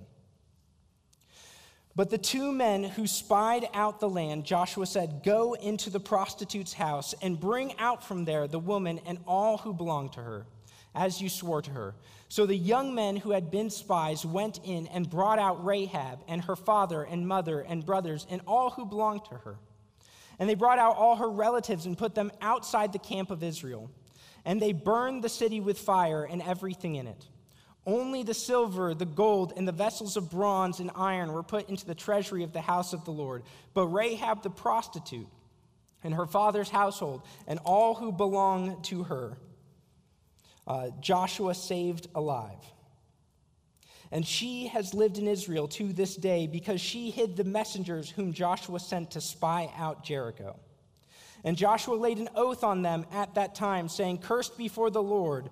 But 1.95 2.09
the 2.09 2.19
two 2.19 2.53
men 2.53 2.85
who 2.85 3.07
spied 3.07 3.69
out 3.75 4.01
the 4.01 4.09
land, 4.09 4.45
Joshua 4.45 4.87
said, 4.87 5.23
Go 5.23 5.53
into 5.53 5.91
the 5.91 6.01
prostitute's 6.01 6.73
house 6.73 7.15
and 7.21 7.39
bring 7.39 7.79
out 7.79 8.03
from 8.03 8.25
there 8.25 8.49
the 8.49 8.59
woman 8.59 9.01
and 9.05 9.19
all 9.27 9.59
who 9.59 9.75
belong 9.75 10.09
to 10.11 10.21
her, 10.21 10.47
as 10.95 11.21
you 11.21 11.29
swore 11.29 11.61
to 11.61 11.71
her. 11.71 11.95
So 12.29 12.47
the 12.47 12.57
young 12.57 12.95
men 12.95 13.17
who 13.17 13.33
had 13.33 13.51
been 13.51 13.69
spies 13.69 14.25
went 14.25 14.59
in 14.65 14.87
and 14.87 15.09
brought 15.09 15.39
out 15.39 15.67
Rahab 15.67 16.21
and 16.29 16.43
her 16.45 16.57
father 16.57 17.03
and 17.03 17.29
mother 17.29 17.61
and 17.61 17.85
brothers 17.85 18.27
and 18.31 18.41
all 18.47 18.71
who 18.71 18.87
belonged 18.87 19.27
to 19.27 19.35
her. 19.35 19.59
And 20.39 20.49
they 20.49 20.55
brought 20.55 20.79
out 20.79 20.97
all 20.97 21.17
her 21.17 21.31
relatives 21.31 21.85
and 21.85 21.97
put 21.97 22.15
them 22.15 22.33
outside 22.41 22.95
the 22.95 22.99
camp 22.99 23.31
of 23.31 23.43
Israel. 23.43 23.91
And 24.47 24.63
they 24.63 24.73
burned 24.73 25.23
the 25.23 25.29
city 25.29 25.61
with 25.61 25.79
fire 25.79 26.25
and 26.25 26.41
everything 26.41 26.95
in 26.95 27.07
it. 27.07 27.27
Only 27.85 28.23
the 28.23 28.35
silver, 28.35 28.95
the 28.95 29.05
gold, 29.05 29.55
and 29.57 29.67
the 29.67 29.73
vessels 29.73 30.17
of 30.17 30.31
bronze 30.31 30.79
and 30.79 30.91
iron 30.95 31.33
were 31.33 31.43
put 31.43 31.69
into 31.69 31.85
the 31.85 31.95
treasury 31.95 32.45
of 32.45 32.53
the 32.53 32.61
house 32.61 32.93
of 32.93 33.05
the 33.05 33.11
Lord. 33.11 33.43
But 33.75 33.89
Rahab 33.89 34.43
the 34.43 34.51
prostitute 34.51 35.27
and 36.05 36.15
her 36.15 36.27
father's 36.27 36.71
household 36.71 37.23
and 37.49 37.59
all 37.65 37.95
who 37.95 38.13
belong 38.13 38.83
to 38.83 39.03
her, 39.05 39.37
uh, 40.67 40.91
Joshua 41.01 41.55
saved 41.55 42.07
alive. 42.15 42.65
And 44.13 44.27
she 44.27 44.69
has 44.69 44.95
lived 44.95 45.19
in 45.19 45.27
Israel 45.27 45.67
to 45.69 45.93
this 45.93 46.15
day 46.15 46.47
because 46.47 46.81
she 46.81 47.11
hid 47.11 47.37
the 47.37 47.45
messengers 47.45 48.11
whom 48.11 48.33
Joshua 48.33 48.79
sent 48.79 49.13
to 49.13 49.21
spy 49.21 49.73
out 49.77 50.05
Jericho. 50.05 50.61
And 51.45 51.57
Joshua 51.57 51.95
laid 51.95 52.19
an 52.19 52.29
oath 52.37 52.63
on 52.63 52.83
them 52.83 53.07
at 53.11 53.35
that 53.35 53.55
time, 53.55 53.89
saying, 53.89 54.19
Cursed 54.19 54.57
before 54.57 54.91
the 54.91 55.03
Lord 55.03 55.51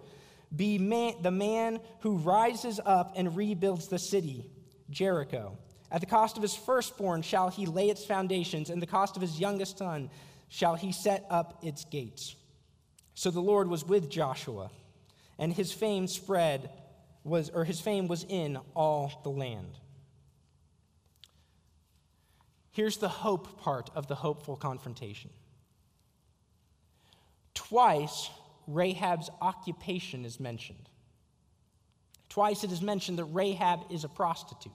be 0.54 0.78
man, 0.78 1.14
the 1.22 1.30
man 1.30 1.80
who 2.00 2.16
rises 2.16 2.80
up 2.84 3.12
and 3.16 3.36
rebuilds 3.36 3.88
the 3.88 3.98
city, 3.98 4.50
Jericho. 4.90 5.56
At 5.90 6.00
the 6.00 6.06
cost 6.06 6.36
of 6.36 6.42
his 6.42 6.54
firstborn 6.54 7.22
shall 7.22 7.48
he 7.48 7.66
lay 7.66 7.88
its 7.88 8.04
foundations, 8.04 8.70
and 8.70 8.80
the 8.80 8.86
cost 8.86 9.16
of 9.16 9.22
his 9.22 9.40
youngest 9.40 9.78
son 9.78 10.10
shall 10.48 10.74
he 10.74 10.92
set 10.92 11.24
up 11.30 11.58
its 11.62 11.84
gates. 11.84 12.34
So 13.14 13.30
the 13.30 13.40
Lord 13.40 13.68
was 13.68 13.84
with 13.84 14.10
Joshua, 14.10 14.70
and 15.38 15.52
his 15.52 15.72
fame 15.72 16.06
spread 16.06 16.70
was 17.22 17.50
or 17.50 17.64
his 17.64 17.80
fame 17.80 18.08
was 18.08 18.24
in 18.28 18.58
all 18.74 19.20
the 19.22 19.30
land. 19.30 19.78
Here's 22.72 22.96
the 22.96 23.08
hope 23.08 23.60
part 23.60 23.90
of 23.94 24.06
the 24.06 24.14
hopeful 24.14 24.56
confrontation. 24.56 25.30
Twice 27.52 28.30
Rahab's 28.66 29.30
occupation 29.40 30.24
is 30.24 30.38
mentioned. 30.40 30.88
Twice 32.28 32.62
it 32.64 32.70
is 32.70 32.80
mentioned 32.80 33.18
that 33.18 33.24
Rahab 33.24 33.80
is 33.90 34.04
a 34.04 34.08
prostitute. 34.08 34.72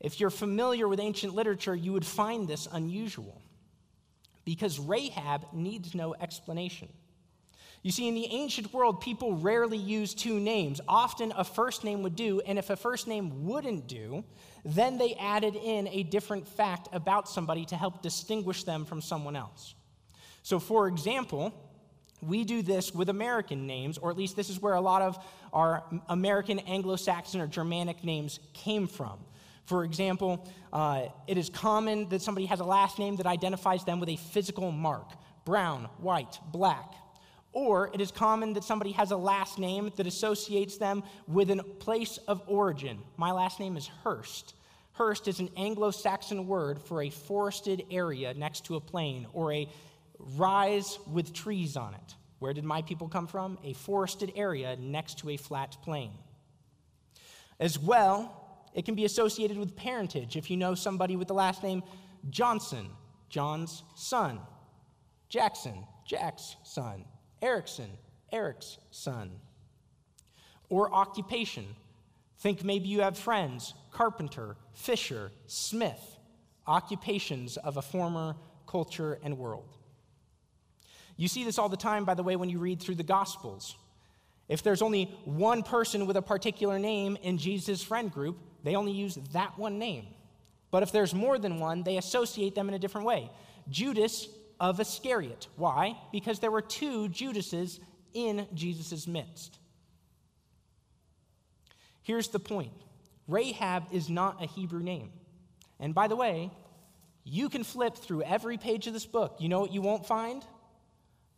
If 0.00 0.18
you're 0.18 0.30
familiar 0.30 0.88
with 0.88 0.98
ancient 0.98 1.34
literature, 1.34 1.74
you 1.74 1.92
would 1.92 2.06
find 2.06 2.48
this 2.48 2.66
unusual 2.72 3.42
because 4.44 4.78
Rahab 4.78 5.46
needs 5.52 5.94
no 5.94 6.14
explanation. 6.14 6.88
You 7.82 7.92
see, 7.92 8.08
in 8.08 8.14
the 8.14 8.26
ancient 8.26 8.74
world, 8.74 9.00
people 9.00 9.36
rarely 9.36 9.78
use 9.78 10.12
two 10.12 10.38
names. 10.38 10.80
Often 10.86 11.32
a 11.36 11.44
first 11.44 11.82
name 11.82 12.02
would 12.02 12.14
do, 12.14 12.40
and 12.40 12.58
if 12.58 12.68
a 12.68 12.76
first 12.76 13.06
name 13.06 13.46
wouldn't 13.46 13.86
do, 13.86 14.24
then 14.64 14.98
they 14.98 15.14
added 15.14 15.56
in 15.56 15.88
a 15.88 16.02
different 16.02 16.46
fact 16.46 16.88
about 16.92 17.28
somebody 17.28 17.64
to 17.66 17.76
help 17.76 18.02
distinguish 18.02 18.64
them 18.64 18.84
from 18.84 19.00
someone 19.00 19.34
else. 19.34 19.74
So, 20.42 20.58
for 20.58 20.88
example, 20.88 21.52
we 22.22 22.44
do 22.44 22.62
this 22.62 22.94
with 22.94 23.08
American 23.08 23.66
names, 23.66 23.98
or 23.98 24.10
at 24.10 24.16
least 24.16 24.36
this 24.36 24.50
is 24.50 24.60
where 24.60 24.74
a 24.74 24.80
lot 24.80 25.02
of 25.02 25.18
our 25.52 25.84
American 26.08 26.58
Anglo 26.60 26.96
Saxon 26.96 27.40
or 27.40 27.46
Germanic 27.46 28.04
names 28.04 28.40
came 28.52 28.86
from. 28.86 29.18
For 29.64 29.84
example, 29.84 30.48
uh, 30.72 31.06
it 31.26 31.38
is 31.38 31.48
common 31.48 32.08
that 32.08 32.22
somebody 32.22 32.46
has 32.46 32.60
a 32.60 32.64
last 32.64 32.98
name 32.98 33.16
that 33.16 33.26
identifies 33.26 33.84
them 33.84 34.00
with 34.00 34.08
a 34.08 34.16
physical 34.16 34.72
mark 34.72 35.12
brown, 35.44 35.88
white, 35.98 36.38
black. 36.52 36.92
Or 37.52 37.90
it 37.92 38.00
is 38.00 38.12
common 38.12 38.52
that 38.52 38.62
somebody 38.62 38.92
has 38.92 39.10
a 39.10 39.16
last 39.16 39.58
name 39.58 39.90
that 39.96 40.06
associates 40.06 40.76
them 40.76 41.02
with 41.26 41.50
a 41.50 41.62
place 41.62 42.18
of 42.28 42.42
origin. 42.46 42.98
My 43.16 43.32
last 43.32 43.58
name 43.58 43.76
is 43.76 43.88
Hurst. 44.04 44.54
Hurst 44.92 45.26
is 45.28 45.40
an 45.40 45.48
Anglo 45.56 45.90
Saxon 45.90 46.46
word 46.46 46.80
for 46.80 47.02
a 47.02 47.10
forested 47.10 47.84
area 47.90 48.34
next 48.34 48.66
to 48.66 48.76
a 48.76 48.80
plain 48.80 49.26
or 49.32 49.52
a 49.52 49.68
rise 50.36 50.98
with 51.10 51.32
trees 51.32 51.76
on 51.76 51.94
it. 51.94 52.14
Where 52.38 52.52
did 52.52 52.64
my 52.64 52.82
people 52.82 53.08
come 53.08 53.26
from? 53.26 53.58
A 53.64 53.72
forested 53.74 54.32
area 54.34 54.76
next 54.80 55.18
to 55.18 55.30
a 55.30 55.36
flat 55.36 55.76
plain. 55.82 56.12
As 57.58 57.78
well, 57.78 58.64
it 58.74 58.84
can 58.84 58.94
be 58.94 59.04
associated 59.04 59.58
with 59.58 59.76
parentage. 59.76 60.36
If 60.36 60.50
you 60.50 60.56
know 60.56 60.74
somebody 60.74 61.16
with 61.16 61.28
the 61.28 61.34
last 61.34 61.62
name 61.62 61.82
Johnson, 62.30 62.88
John's 63.28 63.82
son, 63.94 64.40
Jackson, 65.28 65.84
Jack's 66.06 66.56
son, 66.64 67.04
Erickson, 67.42 67.90
Eric's 68.32 68.78
son. 68.90 69.30
Or 70.68 70.92
occupation. 70.92 71.66
Think 72.38 72.64
maybe 72.64 72.88
you 72.88 73.00
have 73.02 73.18
friends, 73.18 73.74
carpenter, 73.90 74.56
fisher, 74.72 75.30
smith, 75.46 76.18
occupations 76.66 77.56
of 77.58 77.76
a 77.76 77.82
former 77.82 78.36
culture 78.66 79.18
and 79.22 79.36
world. 79.36 79.76
You 81.20 81.28
see 81.28 81.44
this 81.44 81.58
all 81.58 81.68
the 81.68 81.76
time, 81.76 82.06
by 82.06 82.14
the 82.14 82.22
way, 82.22 82.34
when 82.34 82.48
you 82.48 82.58
read 82.58 82.80
through 82.80 82.94
the 82.94 83.02
Gospels. 83.02 83.76
If 84.48 84.62
there's 84.62 84.80
only 84.80 85.04
one 85.26 85.62
person 85.62 86.06
with 86.06 86.16
a 86.16 86.22
particular 86.22 86.78
name 86.78 87.18
in 87.20 87.36
Jesus' 87.36 87.82
friend 87.82 88.10
group, 88.10 88.38
they 88.64 88.74
only 88.74 88.92
use 88.92 89.18
that 89.34 89.58
one 89.58 89.78
name. 89.78 90.06
But 90.70 90.82
if 90.82 90.92
there's 90.92 91.12
more 91.12 91.38
than 91.38 91.60
one, 91.60 91.82
they 91.82 91.98
associate 91.98 92.54
them 92.54 92.68
in 92.68 92.74
a 92.74 92.78
different 92.78 93.06
way. 93.06 93.30
Judas 93.68 94.28
of 94.58 94.80
Iscariot. 94.80 95.46
Why? 95.56 95.94
Because 96.10 96.38
there 96.38 96.50
were 96.50 96.62
two 96.62 97.10
Judases 97.10 97.80
in 98.14 98.46
Jesus' 98.54 99.06
midst. 99.06 99.58
Here's 102.00 102.28
the 102.28 102.40
point 102.40 102.72
Rahab 103.28 103.92
is 103.92 104.08
not 104.08 104.42
a 104.42 104.46
Hebrew 104.46 104.80
name. 104.80 105.10
And 105.78 105.94
by 105.94 106.08
the 106.08 106.16
way, 106.16 106.50
you 107.24 107.50
can 107.50 107.62
flip 107.62 107.94
through 107.94 108.22
every 108.22 108.56
page 108.56 108.86
of 108.86 108.94
this 108.94 109.04
book. 109.04 109.36
You 109.38 109.50
know 109.50 109.60
what 109.60 109.70
you 109.70 109.82
won't 109.82 110.06
find? 110.06 110.42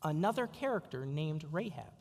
Another 0.05 0.47
character 0.47 1.07
named 1.07 1.45
Rahab. 1.51 1.93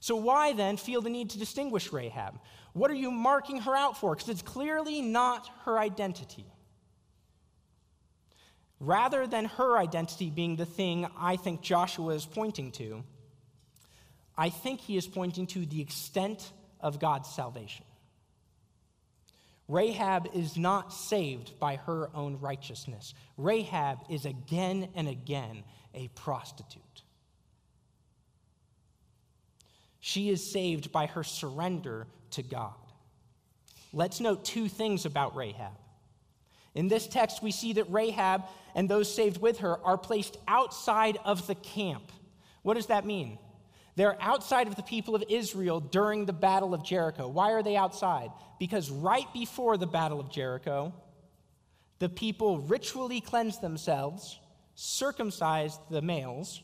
So, 0.00 0.16
why 0.16 0.54
then 0.54 0.76
feel 0.78 1.02
the 1.02 1.10
need 1.10 1.30
to 1.30 1.38
distinguish 1.38 1.92
Rahab? 1.92 2.40
What 2.72 2.90
are 2.90 2.94
you 2.94 3.10
marking 3.10 3.60
her 3.60 3.76
out 3.76 3.98
for? 3.98 4.14
Because 4.14 4.30
it's 4.30 4.42
clearly 4.42 5.02
not 5.02 5.50
her 5.64 5.78
identity. 5.78 6.46
Rather 8.78 9.26
than 9.26 9.44
her 9.44 9.76
identity 9.76 10.30
being 10.30 10.56
the 10.56 10.64
thing 10.64 11.06
I 11.18 11.36
think 11.36 11.60
Joshua 11.60 12.14
is 12.14 12.24
pointing 12.24 12.72
to, 12.72 13.04
I 14.38 14.48
think 14.48 14.80
he 14.80 14.96
is 14.96 15.06
pointing 15.06 15.46
to 15.48 15.66
the 15.66 15.82
extent 15.82 16.50
of 16.80 16.98
God's 16.98 17.28
salvation. 17.28 17.84
Rahab 19.68 20.28
is 20.34 20.56
not 20.56 20.92
saved 20.92 21.60
by 21.60 21.76
her 21.76 22.10
own 22.14 22.40
righteousness. 22.40 23.14
Rahab 23.36 23.98
is 24.08 24.24
again 24.24 24.88
and 24.94 25.08
again 25.08 25.62
a 25.94 26.08
prostitute. 26.08 26.82
She 30.00 30.30
is 30.30 30.50
saved 30.50 30.92
by 30.92 31.06
her 31.06 31.22
surrender 31.22 32.06
to 32.32 32.42
God. 32.42 32.72
Let's 33.92 34.20
note 34.20 34.44
two 34.44 34.68
things 34.68 35.04
about 35.04 35.36
Rahab. 35.36 35.72
In 36.74 36.88
this 36.88 37.06
text, 37.06 37.42
we 37.42 37.50
see 37.50 37.74
that 37.74 37.90
Rahab 37.90 38.44
and 38.74 38.88
those 38.88 39.12
saved 39.12 39.40
with 39.40 39.58
her 39.58 39.84
are 39.84 39.98
placed 39.98 40.36
outside 40.46 41.18
of 41.24 41.46
the 41.46 41.56
camp. 41.56 42.12
What 42.62 42.74
does 42.74 42.86
that 42.86 43.04
mean? 43.04 43.38
They're 43.96 44.20
outside 44.22 44.68
of 44.68 44.76
the 44.76 44.82
people 44.82 45.14
of 45.14 45.24
Israel 45.28 45.80
during 45.80 46.24
the 46.24 46.32
Battle 46.32 46.72
of 46.72 46.84
Jericho. 46.84 47.28
Why 47.28 47.52
are 47.52 47.62
they 47.62 47.76
outside? 47.76 48.30
Because 48.58 48.90
right 48.90 49.30
before 49.32 49.76
the 49.76 49.86
Battle 49.86 50.20
of 50.20 50.30
Jericho, 50.30 50.94
the 51.98 52.08
people 52.08 52.60
ritually 52.60 53.20
cleanse 53.20 53.58
themselves 53.58 54.38
circumcised 54.80 55.78
the 55.90 56.00
males, 56.00 56.62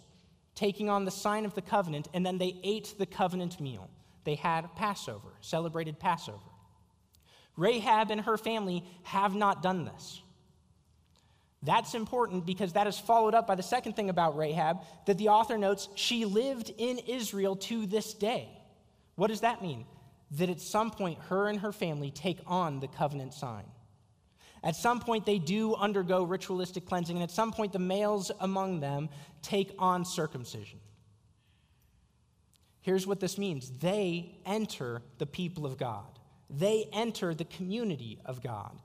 taking 0.55 0.89
on 0.89 1.05
the 1.05 1.11
sign 1.11 1.45
of 1.45 1.55
the 1.55 1.61
covenant, 1.61 2.09
and 2.15 2.25
then 2.25 2.39
they 2.39 2.59
ate 2.65 2.95
the 2.99 3.05
covenant 3.05 3.61
meal. 3.61 3.91
They 4.25 4.37
had 4.37 4.75
Passover, 4.75 5.29
celebrated 5.43 6.01
Passover. 6.01 6.39
Rahab 7.59 8.11
and 8.11 8.23
her 8.23 8.39
family 8.39 8.85
have 9.03 9.35
not 9.35 9.63
done 9.63 9.85
this. 9.85 10.23
That's 11.63 11.95
important 11.95 12.47
because 12.47 12.73
that 12.73 12.87
is 12.87 12.99
followed 12.99 13.35
up 13.35 13.47
by 13.47 13.55
the 13.55 13.63
second 13.63 13.97
thing 13.97 14.09
about 14.09 14.37
Rahab 14.37 14.79
that 15.05 15.19
the 15.19 15.29
author 15.29 15.59
notes 15.59 15.91
she 15.95 16.25
lived 16.25 16.73
in 16.79 16.99
Israel 17.01 17.57
to 17.57 17.87
this 17.87 18.15
day. 18.15 18.49
What 19.17 19.27
does 19.27 19.43
that 19.43 19.61
mean? 19.61 19.85
That 20.33 20.49
at 20.49 20.61
some 20.63 20.91
point 20.91 21.19
her 21.29 21.49
and 21.49 21.61
her 21.61 21.73
family 21.73 22.11
take 22.11 22.41
on 22.47 22.81
the 22.81 22.89
covenant 22.89 23.35
sign. 23.35 23.65
At 24.67 24.75
some 24.75 24.99
point, 24.99 25.25
they 25.25 25.39
do 25.39 25.77
undergo 25.77 26.25
ritualistic 26.25 26.87
cleansing, 26.87 27.15
and 27.15 27.23
at 27.23 27.31
some 27.31 27.53
point, 27.53 27.73
the 27.73 27.79
males 27.79 28.33
among 28.41 28.81
them 28.81 29.09
take 29.41 29.73
on 29.79 30.05
circumcision. 30.05 30.81
Here's 32.81 33.07
what 33.07 33.21
this 33.21 33.39
means 33.39 33.71
they 33.79 34.41
enter 34.45 35.03
the 35.19 35.27
people 35.27 35.67
of 35.67 35.79
God, 35.79 36.19
They 36.51 36.89
enter 36.93 37.33
the 37.33 37.45
community 37.45 38.19
of 38.25 38.43
God. 38.43 38.77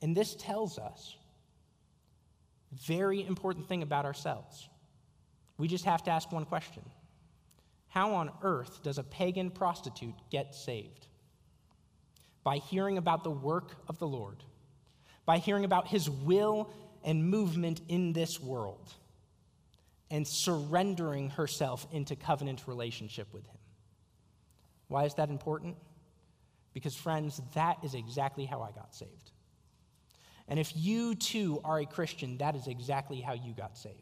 And 0.00 0.16
this 0.16 0.36
tells 0.36 0.78
us 0.78 1.16
a 2.70 2.76
very 2.86 3.26
important 3.26 3.66
thing 3.66 3.82
about 3.82 4.04
ourselves. 4.04 4.68
We 5.58 5.66
just 5.66 5.84
have 5.84 6.04
to 6.04 6.12
ask 6.12 6.30
one 6.30 6.44
question 6.44 6.84
How 7.88 8.14
on 8.14 8.30
earth 8.42 8.84
does 8.84 8.98
a 8.98 9.02
pagan 9.02 9.50
prostitute 9.50 10.14
get 10.30 10.54
saved? 10.54 11.08
By 12.44 12.58
hearing 12.58 12.98
about 12.98 13.24
the 13.24 13.30
work 13.30 13.76
of 13.88 13.98
the 13.98 14.06
Lord, 14.06 14.42
by 15.24 15.38
hearing 15.38 15.64
about 15.64 15.86
his 15.86 16.10
will 16.10 16.70
and 17.04 17.28
movement 17.28 17.80
in 17.88 18.12
this 18.12 18.40
world, 18.40 18.92
and 20.10 20.26
surrendering 20.26 21.30
herself 21.30 21.86
into 21.92 22.16
covenant 22.16 22.64
relationship 22.66 23.32
with 23.32 23.46
him. 23.46 23.58
Why 24.88 25.04
is 25.04 25.14
that 25.14 25.30
important? 25.30 25.76
Because, 26.74 26.94
friends, 26.94 27.40
that 27.54 27.78
is 27.82 27.94
exactly 27.94 28.44
how 28.44 28.60
I 28.62 28.72
got 28.72 28.94
saved. 28.94 29.30
And 30.48 30.58
if 30.58 30.72
you 30.76 31.14
too 31.14 31.60
are 31.64 31.78
a 31.78 31.86
Christian, 31.86 32.38
that 32.38 32.56
is 32.56 32.66
exactly 32.66 33.20
how 33.20 33.32
you 33.32 33.54
got 33.54 33.78
saved. 33.78 33.96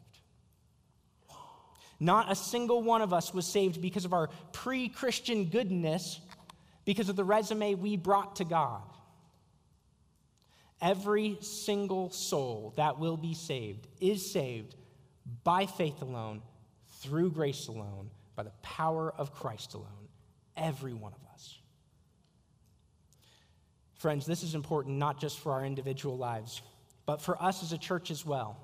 Not 1.99 2.31
a 2.31 2.35
single 2.35 2.81
one 2.81 3.03
of 3.03 3.13
us 3.13 3.33
was 3.33 3.45
saved 3.45 3.79
because 3.79 4.05
of 4.05 4.13
our 4.13 4.29
pre 4.51 4.89
Christian 4.89 5.45
goodness, 5.45 6.19
because 6.91 7.07
of 7.07 7.15
the 7.15 7.23
resume 7.23 7.73
we 7.75 7.95
brought 7.95 8.35
to 8.35 8.43
God. 8.43 8.81
Every 10.81 11.37
single 11.39 12.09
soul 12.09 12.73
that 12.75 12.99
will 12.99 13.15
be 13.15 13.33
saved 13.33 13.87
is 14.01 14.29
saved 14.29 14.75
by 15.45 15.67
faith 15.67 16.01
alone, 16.01 16.41
through 16.99 17.31
grace 17.31 17.69
alone, 17.69 18.09
by 18.35 18.43
the 18.43 18.51
power 18.61 19.13
of 19.17 19.33
Christ 19.33 19.73
alone. 19.73 20.09
Every 20.57 20.91
one 20.91 21.13
of 21.13 21.33
us. 21.33 21.59
Friends, 23.93 24.25
this 24.25 24.43
is 24.43 24.53
important 24.53 24.97
not 24.97 25.17
just 25.17 25.39
for 25.39 25.53
our 25.53 25.65
individual 25.65 26.17
lives, 26.17 26.61
but 27.05 27.21
for 27.21 27.41
us 27.41 27.63
as 27.63 27.71
a 27.71 27.77
church 27.77 28.11
as 28.11 28.25
well. 28.25 28.57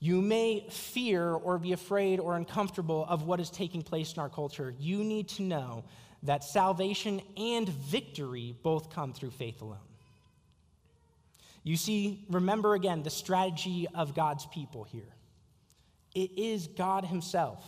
You 0.00 0.22
may 0.22 0.66
fear 0.70 1.28
or 1.28 1.58
be 1.58 1.74
afraid 1.74 2.20
or 2.20 2.36
uncomfortable 2.36 3.04
of 3.06 3.24
what 3.26 3.38
is 3.38 3.50
taking 3.50 3.82
place 3.82 4.14
in 4.14 4.18
our 4.18 4.30
culture. 4.30 4.74
You 4.78 5.04
need 5.04 5.28
to 5.28 5.42
know 5.42 5.84
that 6.22 6.44
salvation 6.44 7.20
and 7.36 7.68
victory 7.68 8.54
both 8.62 8.90
come 8.90 9.12
through 9.12 9.30
faith 9.30 9.60
alone. 9.60 9.78
You 11.64 11.76
see, 11.76 12.24
remember 12.28 12.74
again 12.74 13.02
the 13.02 13.10
strategy 13.10 13.86
of 13.94 14.14
God's 14.14 14.46
people 14.46 14.84
here. 14.84 15.14
It 16.14 16.30
is 16.36 16.66
God 16.66 17.04
Himself, 17.04 17.64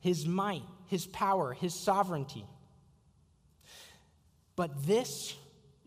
His 0.00 0.26
might, 0.26 0.62
His 0.86 1.06
power, 1.06 1.52
His 1.52 1.74
sovereignty. 1.74 2.44
But 4.54 4.86
this 4.86 5.34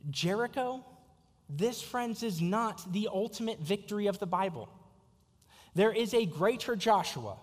Jericho, 0.09 0.85
this, 1.49 1.81
friends, 1.81 2.23
is 2.23 2.41
not 2.41 2.91
the 2.93 3.09
ultimate 3.11 3.59
victory 3.59 4.07
of 4.07 4.19
the 4.19 4.27
Bible. 4.27 4.69
There 5.75 5.91
is 5.91 6.13
a 6.13 6.25
greater 6.25 6.75
Joshua 6.75 7.37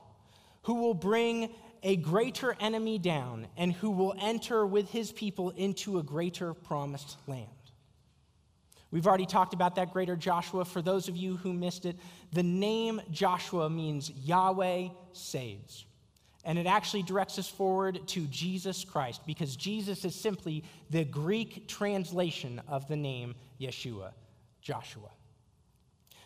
who 0.63 0.75
will 0.75 0.95
bring 0.95 1.51
a 1.83 1.97
greater 1.97 2.57
enemy 2.61 2.99
down 2.99 3.47
and 3.57 3.73
who 3.73 3.91
will 3.91 4.15
enter 4.21 4.67
with 4.67 4.91
his 4.91 5.13
people 5.13 5.51
into 5.51 5.99
a 5.99 6.03
greater 6.03 6.55
promised 6.55 7.17
land. 7.27 7.49
We've 8.91 9.07
already 9.07 9.27
talked 9.27 9.53
about 9.53 9.75
that 9.77 9.93
greater 9.93 10.17
Joshua. 10.17 10.65
For 10.65 10.81
those 10.81 11.09
of 11.09 11.17
you 11.17 11.37
who 11.37 11.53
missed 11.53 11.85
it, 11.87 11.97
the 12.33 12.43
name 12.43 13.01
Joshua 13.11 13.69
means 13.69 14.11
Yahweh 14.11 14.89
saves. 15.13 15.85
And 16.45 16.59
it 16.59 16.67
actually 16.67 17.03
directs 17.03 17.39
us 17.39 17.49
forward 17.49 18.07
to 18.09 18.27
Jesus 18.29 18.85
Christ 18.85 19.23
because 19.27 19.57
Jesus 19.57 20.05
is 20.05 20.15
simply 20.15 20.63
the 20.91 21.05
Greek 21.05 21.67
translation 21.67 22.63
of 22.69 22.87
the 22.87 22.97
name 22.97 23.35
Yeshua, 23.61 24.13
Joshua. 24.63 25.11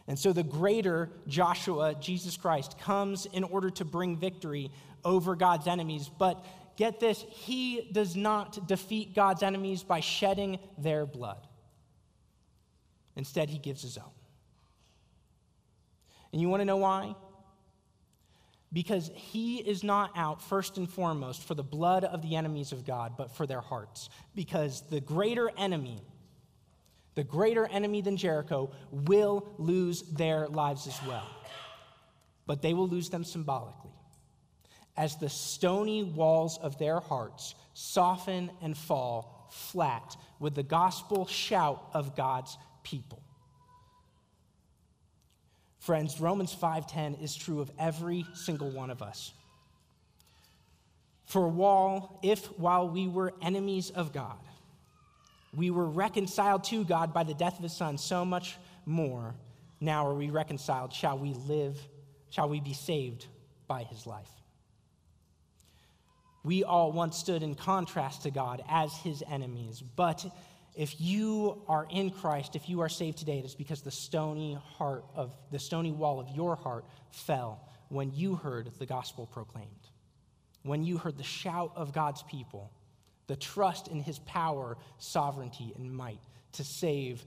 And 0.07 0.18
so 0.18 0.32
the 0.32 0.42
greater 0.42 1.09
Joshua, 1.26 1.94
Jesus 1.94 2.36
Christ, 2.36 2.78
comes 2.78 3.26
in 3.26 3.44
order 3.44 3.70
to 3.70 3.84
bring 3.84 4.16
victory 4.16 4.70
over 5.05 5.36
God's 5.36 5.66
enemies. 5.66 6.11
But 6.18 6.44
get 6.76 7.01
this, 7.01 7.24
he 7.28 7.88
does 7.92 8.16
not 8.16 8.66
defeat 8.66 9.14
God's 9.14 9.42
enemies 9.42 9.82
by 9.82 10.01
shedding 10.01 10.59
their 10.78 11.07
blood. 11.07 11.46
Instead, 13.16 13.51
he 13.51 13.59
gives 13.59 13.82
his 13.82 13.98
own. 13.98 14.05
And 16.32 16.40
you 16.40 16.48
want 16.48 16.61
to 16.61 16.64
know 16.64 16.76
why? 16.76 17.14
because 18.72 19.11
he 19.14 19.59
is 19.59 19.82
not 19.82 20.12
out 20.14 20.40
first 20.42 20.76
and 20.76 20.88
foremost 20.88 21.42
for 21.42 21.55
the 21.55 21.62
blood 21.62 22.05
of 22.05 22.22
the 22.22 22.36
enemies 22.36 22.72
of 22.72 22.86
God, 22.86 23.14
but 23.16 23.32
for 23.32 23.46
their 23.46 23.61
hearts. 23.61 24.09
Because 24.34 24.82
the 24.90 25.01
greater 25.01 25.51
enemy, 25.57 26.01
the 27.16 27.24
greater 27.24 27.66
enemy 27.66 28.01
than 28.01 28.16
Jericho, 28.16 28.70
will 28.92 29.48
lose 29.59 30.03
their 30.03 30.46
lives 30.46 30.86
as 30.86 30.98
well. 31.07 31.26
But 32.46 32.62
they 32.62 32.74
will 32.74 32.88
lose 32.88 33.11
them 33.11 33.24
symbolically. 33.24 33.90
As 35.01 35.16
the 35.16 35.30
stony 35.30 36.03
walls 36.03 36.59
of 36.59 36.76
their 36.76 37.01
hearts 37.01 37.55
soften 37.72 38.51
and 38.61 38.76
fall 38.76 39.48
flat 39.51 40.14
with 40.38 40.55
the 40.55 40.62
gospel 40.62 41.26
shout 41.26 41.88
of 41.94 42.14
God's 42.14 42.59
people. 42.82 43.22
Friends, 45.78 46.20
Romans 46.20 46.55
5:10 46.55 47.14
is 47.14 47.34
true 47.34 47.62
of 47.62 47.72
every 47.78 48.26
single 48.34 48.70
one 48.70 48.90
of 48.90 49.01
us. 49.01 49.32
For 51.24 51.48
while 51.48 52.18
if 52.20 52.59
while 52.59 52.86
we 52.86 53.09
were 53.09 53.32
enemies 53.40 53.88
of 53.88 54.12
God, 54.12 54.38
we 55.57 55.70
were 55.70 55.88
reconciled 55.88 56.64
to 56.64 56.84
God 56.84 57.14
by 57.14 57.24
the 57.24 57.32
death 57.32 57.57
of 57.57 57.62
his 57.62 57.74
son, 57.74 57.96
so 57.96 58.26
much 58.26 58.59
more 58.84 59.34
now 59.80 60.07
are 60.07 60.14
we 60.14 60.28
reconciled, 60.28 60.92
shall 60.92 61.16
we 61.16 61.32
live, 61.32 61.88
shall 62.28 62.51
we 62.51 62.61
be 62.61 62.74
saved 62.74 63.28
by 63.66 63.84
his 63.84 64.07
life. 64.07 64.39
We 66.43 66.64
all 66.64 66.93
once 66.93 67.18
stood 67.18 67.43
in 67.43 67.55
contrast 67.55 68.22
to 68.22 68.30
God 68.30 68.62
as 68.68 68.95
his 68.95 69.22
enemies, 69.28 69.82
but 69.97 70.24
if 70.74 71.01
you 71.01 71.62
are 71.68 71.86
in 71.91 72.11
Christ, 72.11 72.57
if 72.57 72.68
you 72.68 72.80
are 72.80 72.88
saved 72.88 73.18
today, 73.18 73.38
it 73.38 73.45
is 73.45 73.55
because 73.55 73.82
the 73.82 73.91
stony 73.91 74.59
heart 74.78 75.05
of 75.14 75.36
the 75.51 75.59
stony 75.59 75.93
wall 75.93 76.20
of 76.20 76.28
your 76.30 76.57
heart 76.57 76.84
fell 77.11 77.68
when 77.88 78.12
you 78.14 78.36
heard 78.36 78.70
the 78.78 78.86
gospel 78.86 79.26
proclaimed. 79.26 79.68
When 80.62 80.84
you 80.84 80.99
heard 80.99 81.18
the 81.18 81.24
shout 81.24 81.72
of 81.74 81.93
God's 81.93 82.22
people, 82.22 82.70
the 83.26 83.36
trust 83.36 83.88
in 83.88 84.01
his 84.01 84.18
power, 84.20 84.76
sovereignty, 84.99 85.72
and 85.76 85.95
might 85.95 86.20
to 86.53 86.64
save 86.64 87.24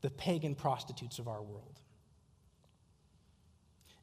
the 0.00 0.10
pagan 0.10 0.54
prostitutes 0.54 1.18
of 1.18 1.28
our 1.28 1.42
world. 1.42 1.77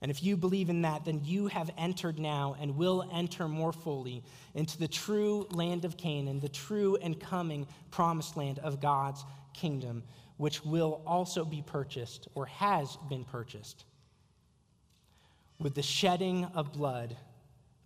And 0.05 0.11
if 0.11 0.21
you 0.21 0.37
believe 0.37 0.69
in 0.69 0.83
that, 0.83 1.03
then 1.03 1.21
you 1.23 1.47
have 1.47 1.71
entered 1.79 2.19
now 2.19 2.55
and 2.59 2.77
will 2.77 3.09
enter 3.11 3.47
more 3.47 3.73
fully 3.73 4.23
into 4.53 4.77
the 4.77 4.87
true 4.87 5.47
land 5.49 5.83
of 5.83 5.97
Canaan, 5.97 6.39
the 6.39 6.47
true 6.47 6.95
and 6.97 7.19
coming 7.19 7.65
promised 7.89 8.37
land 8.37 8.59
of 8.59 8.79
God's 8.79 9.25
kingdom, 9.55 10.03
which 10.37 10.63
will 10.63 11.01
also 11.07 11.43
be 11.43 11.63
purchased 11.63 12.27
or 12.35 12.45
has 12.45 12.99
been 13.09 13.25
purchased 13.25 13.85
with 15.59 15.73
the 15.73 15.81
shedding 15.81 16.45
of 16.53 16.71
blood 16.71 17.17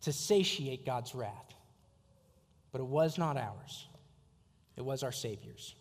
to 0.02 0.12
satiate 0.12 0.86
God's 0.86 1.16
wrath. 1.16 1.54
But 2.74 2.82
it 2.82 2.88
was 2.88 3.18
not 3.18 3.38
ours, 3.38 3.88
it 4.76 4.84
was 4.84 5.04
our 5.04 5.14
Savior's. 5.14 5.74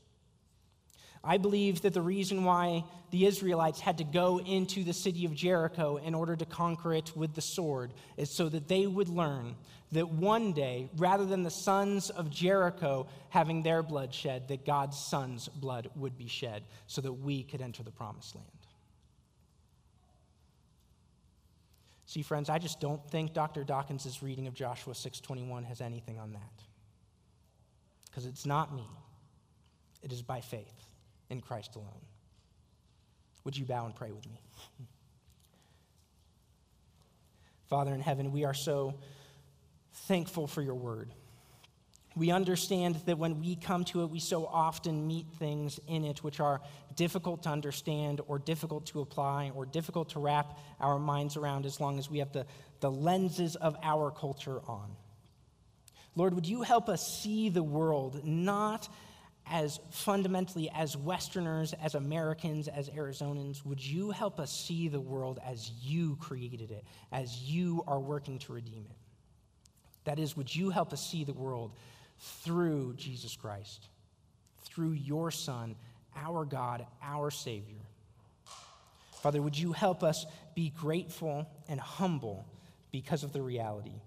I 1.29 1.37
believe 1.37 1.83
that 1.83 1.93
the 1.93 2.01
reason 2.01 2.43
why 2.45 2.85
the 3.11 3.27
Israelites 3.27 3.81
had 3.81 3.99
to 3.99 4.05
go 4.05 4.41
into 4.41 4.83
the 4.83 4.95
city 4.95 5.27
of 5.27 5.35
Jericho 5.35 5.99
in 5.99 6.15
order 6.15 6.35
to 6.35 6.47
conquer 6.47 6.95
it 6.95 7.15
with 7.15 7.35
the 7.35 7.43
sword 7.43 7.93
is 8.17 8.31
so 8.31 8.49
that 8.49 8.67
they 8.67 8.87
would 8.87 9.11
learn 9.11 9.55
that 9.93 10.09
one 10.09 10.55
day, 10.55 10.89
rather 10.97 11.27
than 11.27 11.43
the 11.43 11.51
sons 11.51 12.09
of 12.09 12.31
Jericho 12.31 13.09
having 13.29 13.63
their 13.63 13.83
blood 13.83 14.15
shed, 14.15 14.49
that 14.49 14.65
God's 14.65 14.99
son's 14.99 15.49
blood 15.49 15.91
would 15.97 16.17
be 16.17 16.29
shed 16.29 16.63
so 16.87 17.03
that 17.03 17.13
we 17.13 17.43
could 17.43 17.61
enter 17.61 17.83
the 17.83 17.91
promised 17.91 18.35
land. 18.35 18.49
See, 22.07 22.23
friends, 22.23 22.49
I 22.49 22.57
just 22.57 22.81
don't 22.81 23.07
think 23.11 23.35
Dr. 23.35 23.65
Dawkins' 23.65 24.23
reading 24.23 24.47
of 24.47 24.55
Joshua 24.55 24.95
6:21 24.95 25.65
has 25.65 25.83
anything 25.83 26.19
on 26.19 26.33
that. 26.33 26.65
Because 28.07 28.25
it's 28.25 28.47
not 28.47 28.75
me. 28.75 28.89
It 30.03 30.11
is 30.11 30.23
by 30.23 30.41
faith 30.41 30.88
in 31.31 31.41
Christ 31.41 31.77
alone. 31.77 32.05
Would 33.45 33.57
you 33.57 33.65
bow 33.65 33.87
and 33.87 33.95
pray 33.95 34.11
with 34.11 34.29
me? 34.29 34.41
Father 37.69 37.93
in 37.93 38.01
heaven, 38.01 38.33
we 38.33 38.45
are 38.45 38.55
so 38.55 38.95
thankful 39.93 40.47
for 40.47 40.63
your 40.63 40.75
word. 40.75 41.13
We 42.17 42.31
understand 42.31 42.97
that 43.07 43.19
when 43.19 43.41
we 43.41 43.57
come 43.57 43.85
to 43.87 44.03
it, 44.03 44.11
we 44.11 44.21
so 44.21 44.47
often 44.47 45.07
meet 45.07 45.27
things 45.39 45.79
in 45.87 46.05
it 46.05 46.25
which 46.25 46.41
are 46.41 46.61
difficult 46.97 47.45
to 47.45 47.51
understand 47.51 48.21
or 48.27 48.39
difficult 48.39 48.87
to 48.87 49.01
apply 49.01 49.53
or 49.55 49.67
difficult 49.67 50.11
to 50.11 50.19
wrap 50.19 50.59
our 50.81 50.99
minds 50.99 51.37
around 51.37 51.65
as 51.65 51.79
long 51.79 51.99
as 51.99 52.11
we 52.11 52.19
have 52.19 52.33
the, 52.33 52.47
the 52.81 52.91
lenses 52.91 53.55
of 53.55 53.77
our 53.83 54.11
culture 54.11 54.61
on. 54.67 54.97
Lord, 56.17 56.35
would 56.35 56.47
you 56.47 56.63
help 56.63 56.89
us 56.89 57.21
see 57.23 57.51
the 57.51 57.63
world 57.63 58.25
not 58.25 58.89
as 59.51 59.81
fundamentally 59.91 60.71
as 60.71 60.97
Westerners, 60.97 61.73
as 61.83 61.95
Americans, 61.95 62.69
as 62.69 62.89
Arizonans? 62.91 63.65
Would 63.65 63.85
you 63.85 64.11
help 64.11 64.39
us 64.41 64.53
see 64.53 64.89
the 64.89 65.01
world 65.01 65.39
as 65.45 65.71
you 65.83 66.17
created 66.17 66.71
it, 66.71 66.85
as 67.13 67.43
you 67.43 67.83
are 67.87 68.01
working 68.01 68.39
to 68.41 68.53
redeem 68.53 68.87
it? 68.89 68.97
That 70.05 70.19
is, 70.19 70.37
would 70.37 70.55
you 70.55 70.71
help 70.71 70.93
us 70.93 71.07
see 71.07 71.25
the 71.25 71.33
world 71.33 71.73
through 72.19 72.95
Jesus 72.97 73.37
Christ, 73.37 73.89
through 74.65 74.93
your 74.93 75.31
Son, 75.31 75.77
our 76.17 76.45
God, 76.45 76.87
our 77.03 77.31
Savior? 77.31 77.77
Father, 79.23 79.43
would 79.43 79.59
you 79.59 79.73
help 79.73 80.03
us 80.03 80.27
be 80.55 80.71
grateful 80.71 81.49
and 81.69 81.81
humble 81.81 82.47
because 82.91 83.25
of 83.25 83.33
the 83.33 83.43
reality 83.43 84.01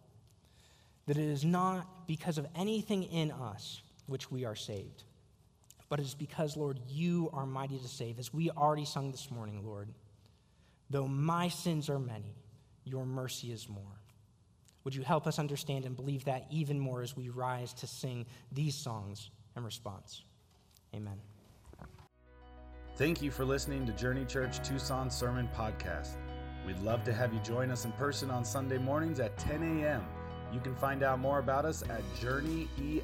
that 1.07 1.17
it 1.17 1.29
is 1.29 1.43
not 1.43 2.07
because 2.07 2.37
of 2.37 2.47
anything 2.55 3.03
in 3.03 3.31
us 3.31 3.81
which 4.07 4.31
we 4.31 4.45
are 4.45 4.55
saved, 4.55 5.03
but 5.91 5.99
it 5.99 6.05
is 6.05 6.15
because, 6.15 6.55
Lord, 6.55 6.79
you 6.87 7.29
are 7.33 7.45
mighty 7.45 7.77
to 7.77 7.87
save. 7.87 8.17
As 8.17 8.33
we 8.33 8.49
already 8.49 8.85
sung 8.85 9.11
this 9.11 9.29
morning, 9.29 9.61
Lord, 9.65 9.89
though 10.89 11.05
my 11.05 11.49
sins 11.49 11.89
are 11.89 11.99
many, 11.99 12.33
your 12.85 13.05
mercy 13.05 13.51
is 13.51 13.67
more. 13.67 13.99
Would 14.85 14.95
you 14.95 15.01
help 15.03 15.27
us 15.27 15.37
understand 15.37 15.83
and 15.83 15.93
believe 15.93 16.23
that 16.23 16.45
even 16.49 16.79
more 16.79 17.01
as 17.01 17.17
we 17.17 17.27
rise 17.27 17.73
to 17.73 17.87
sing 17.87 18.25
these 18.53 18.73
songs 18.73 19.31
in 19.57 19.65
response? 19.65 20.23
Amen. 20.95 21.19
Thank 22.95 23.21
you 23.21 23.29
for 23.29 23.43
listening 23.43 23.85
to 23.85 23.91
Journey 23.91 24.23
Church 24.23 24.65
Tucson 24.65 25.11
Sermon 25.11 25.49
Podcast. 25.53 26.15
We'd 26.65 26.79
love 26.79 27.03
to 27.03 27.11
have 27.11 27.33
you 27.33 27.41
join 27.41 27.69
us 27.69 27.83
in 27.83 27.91
person 27.93 28.31
on 28.31 28.45
Sunday 28.45 28.77
mornings 28.77 29.19
at 29.19 29.37
10 29.37 29.61
a.m. 29.81 30.05
You 30.53 30.61
can 30.61 30.73
find 30.73 31.03
out 31.03 31.19
more 31.19 31.39
about 31.39 31.65
us 31.65 31.83
at 31.83 32.01
journeyefc.org. 32.21 32.95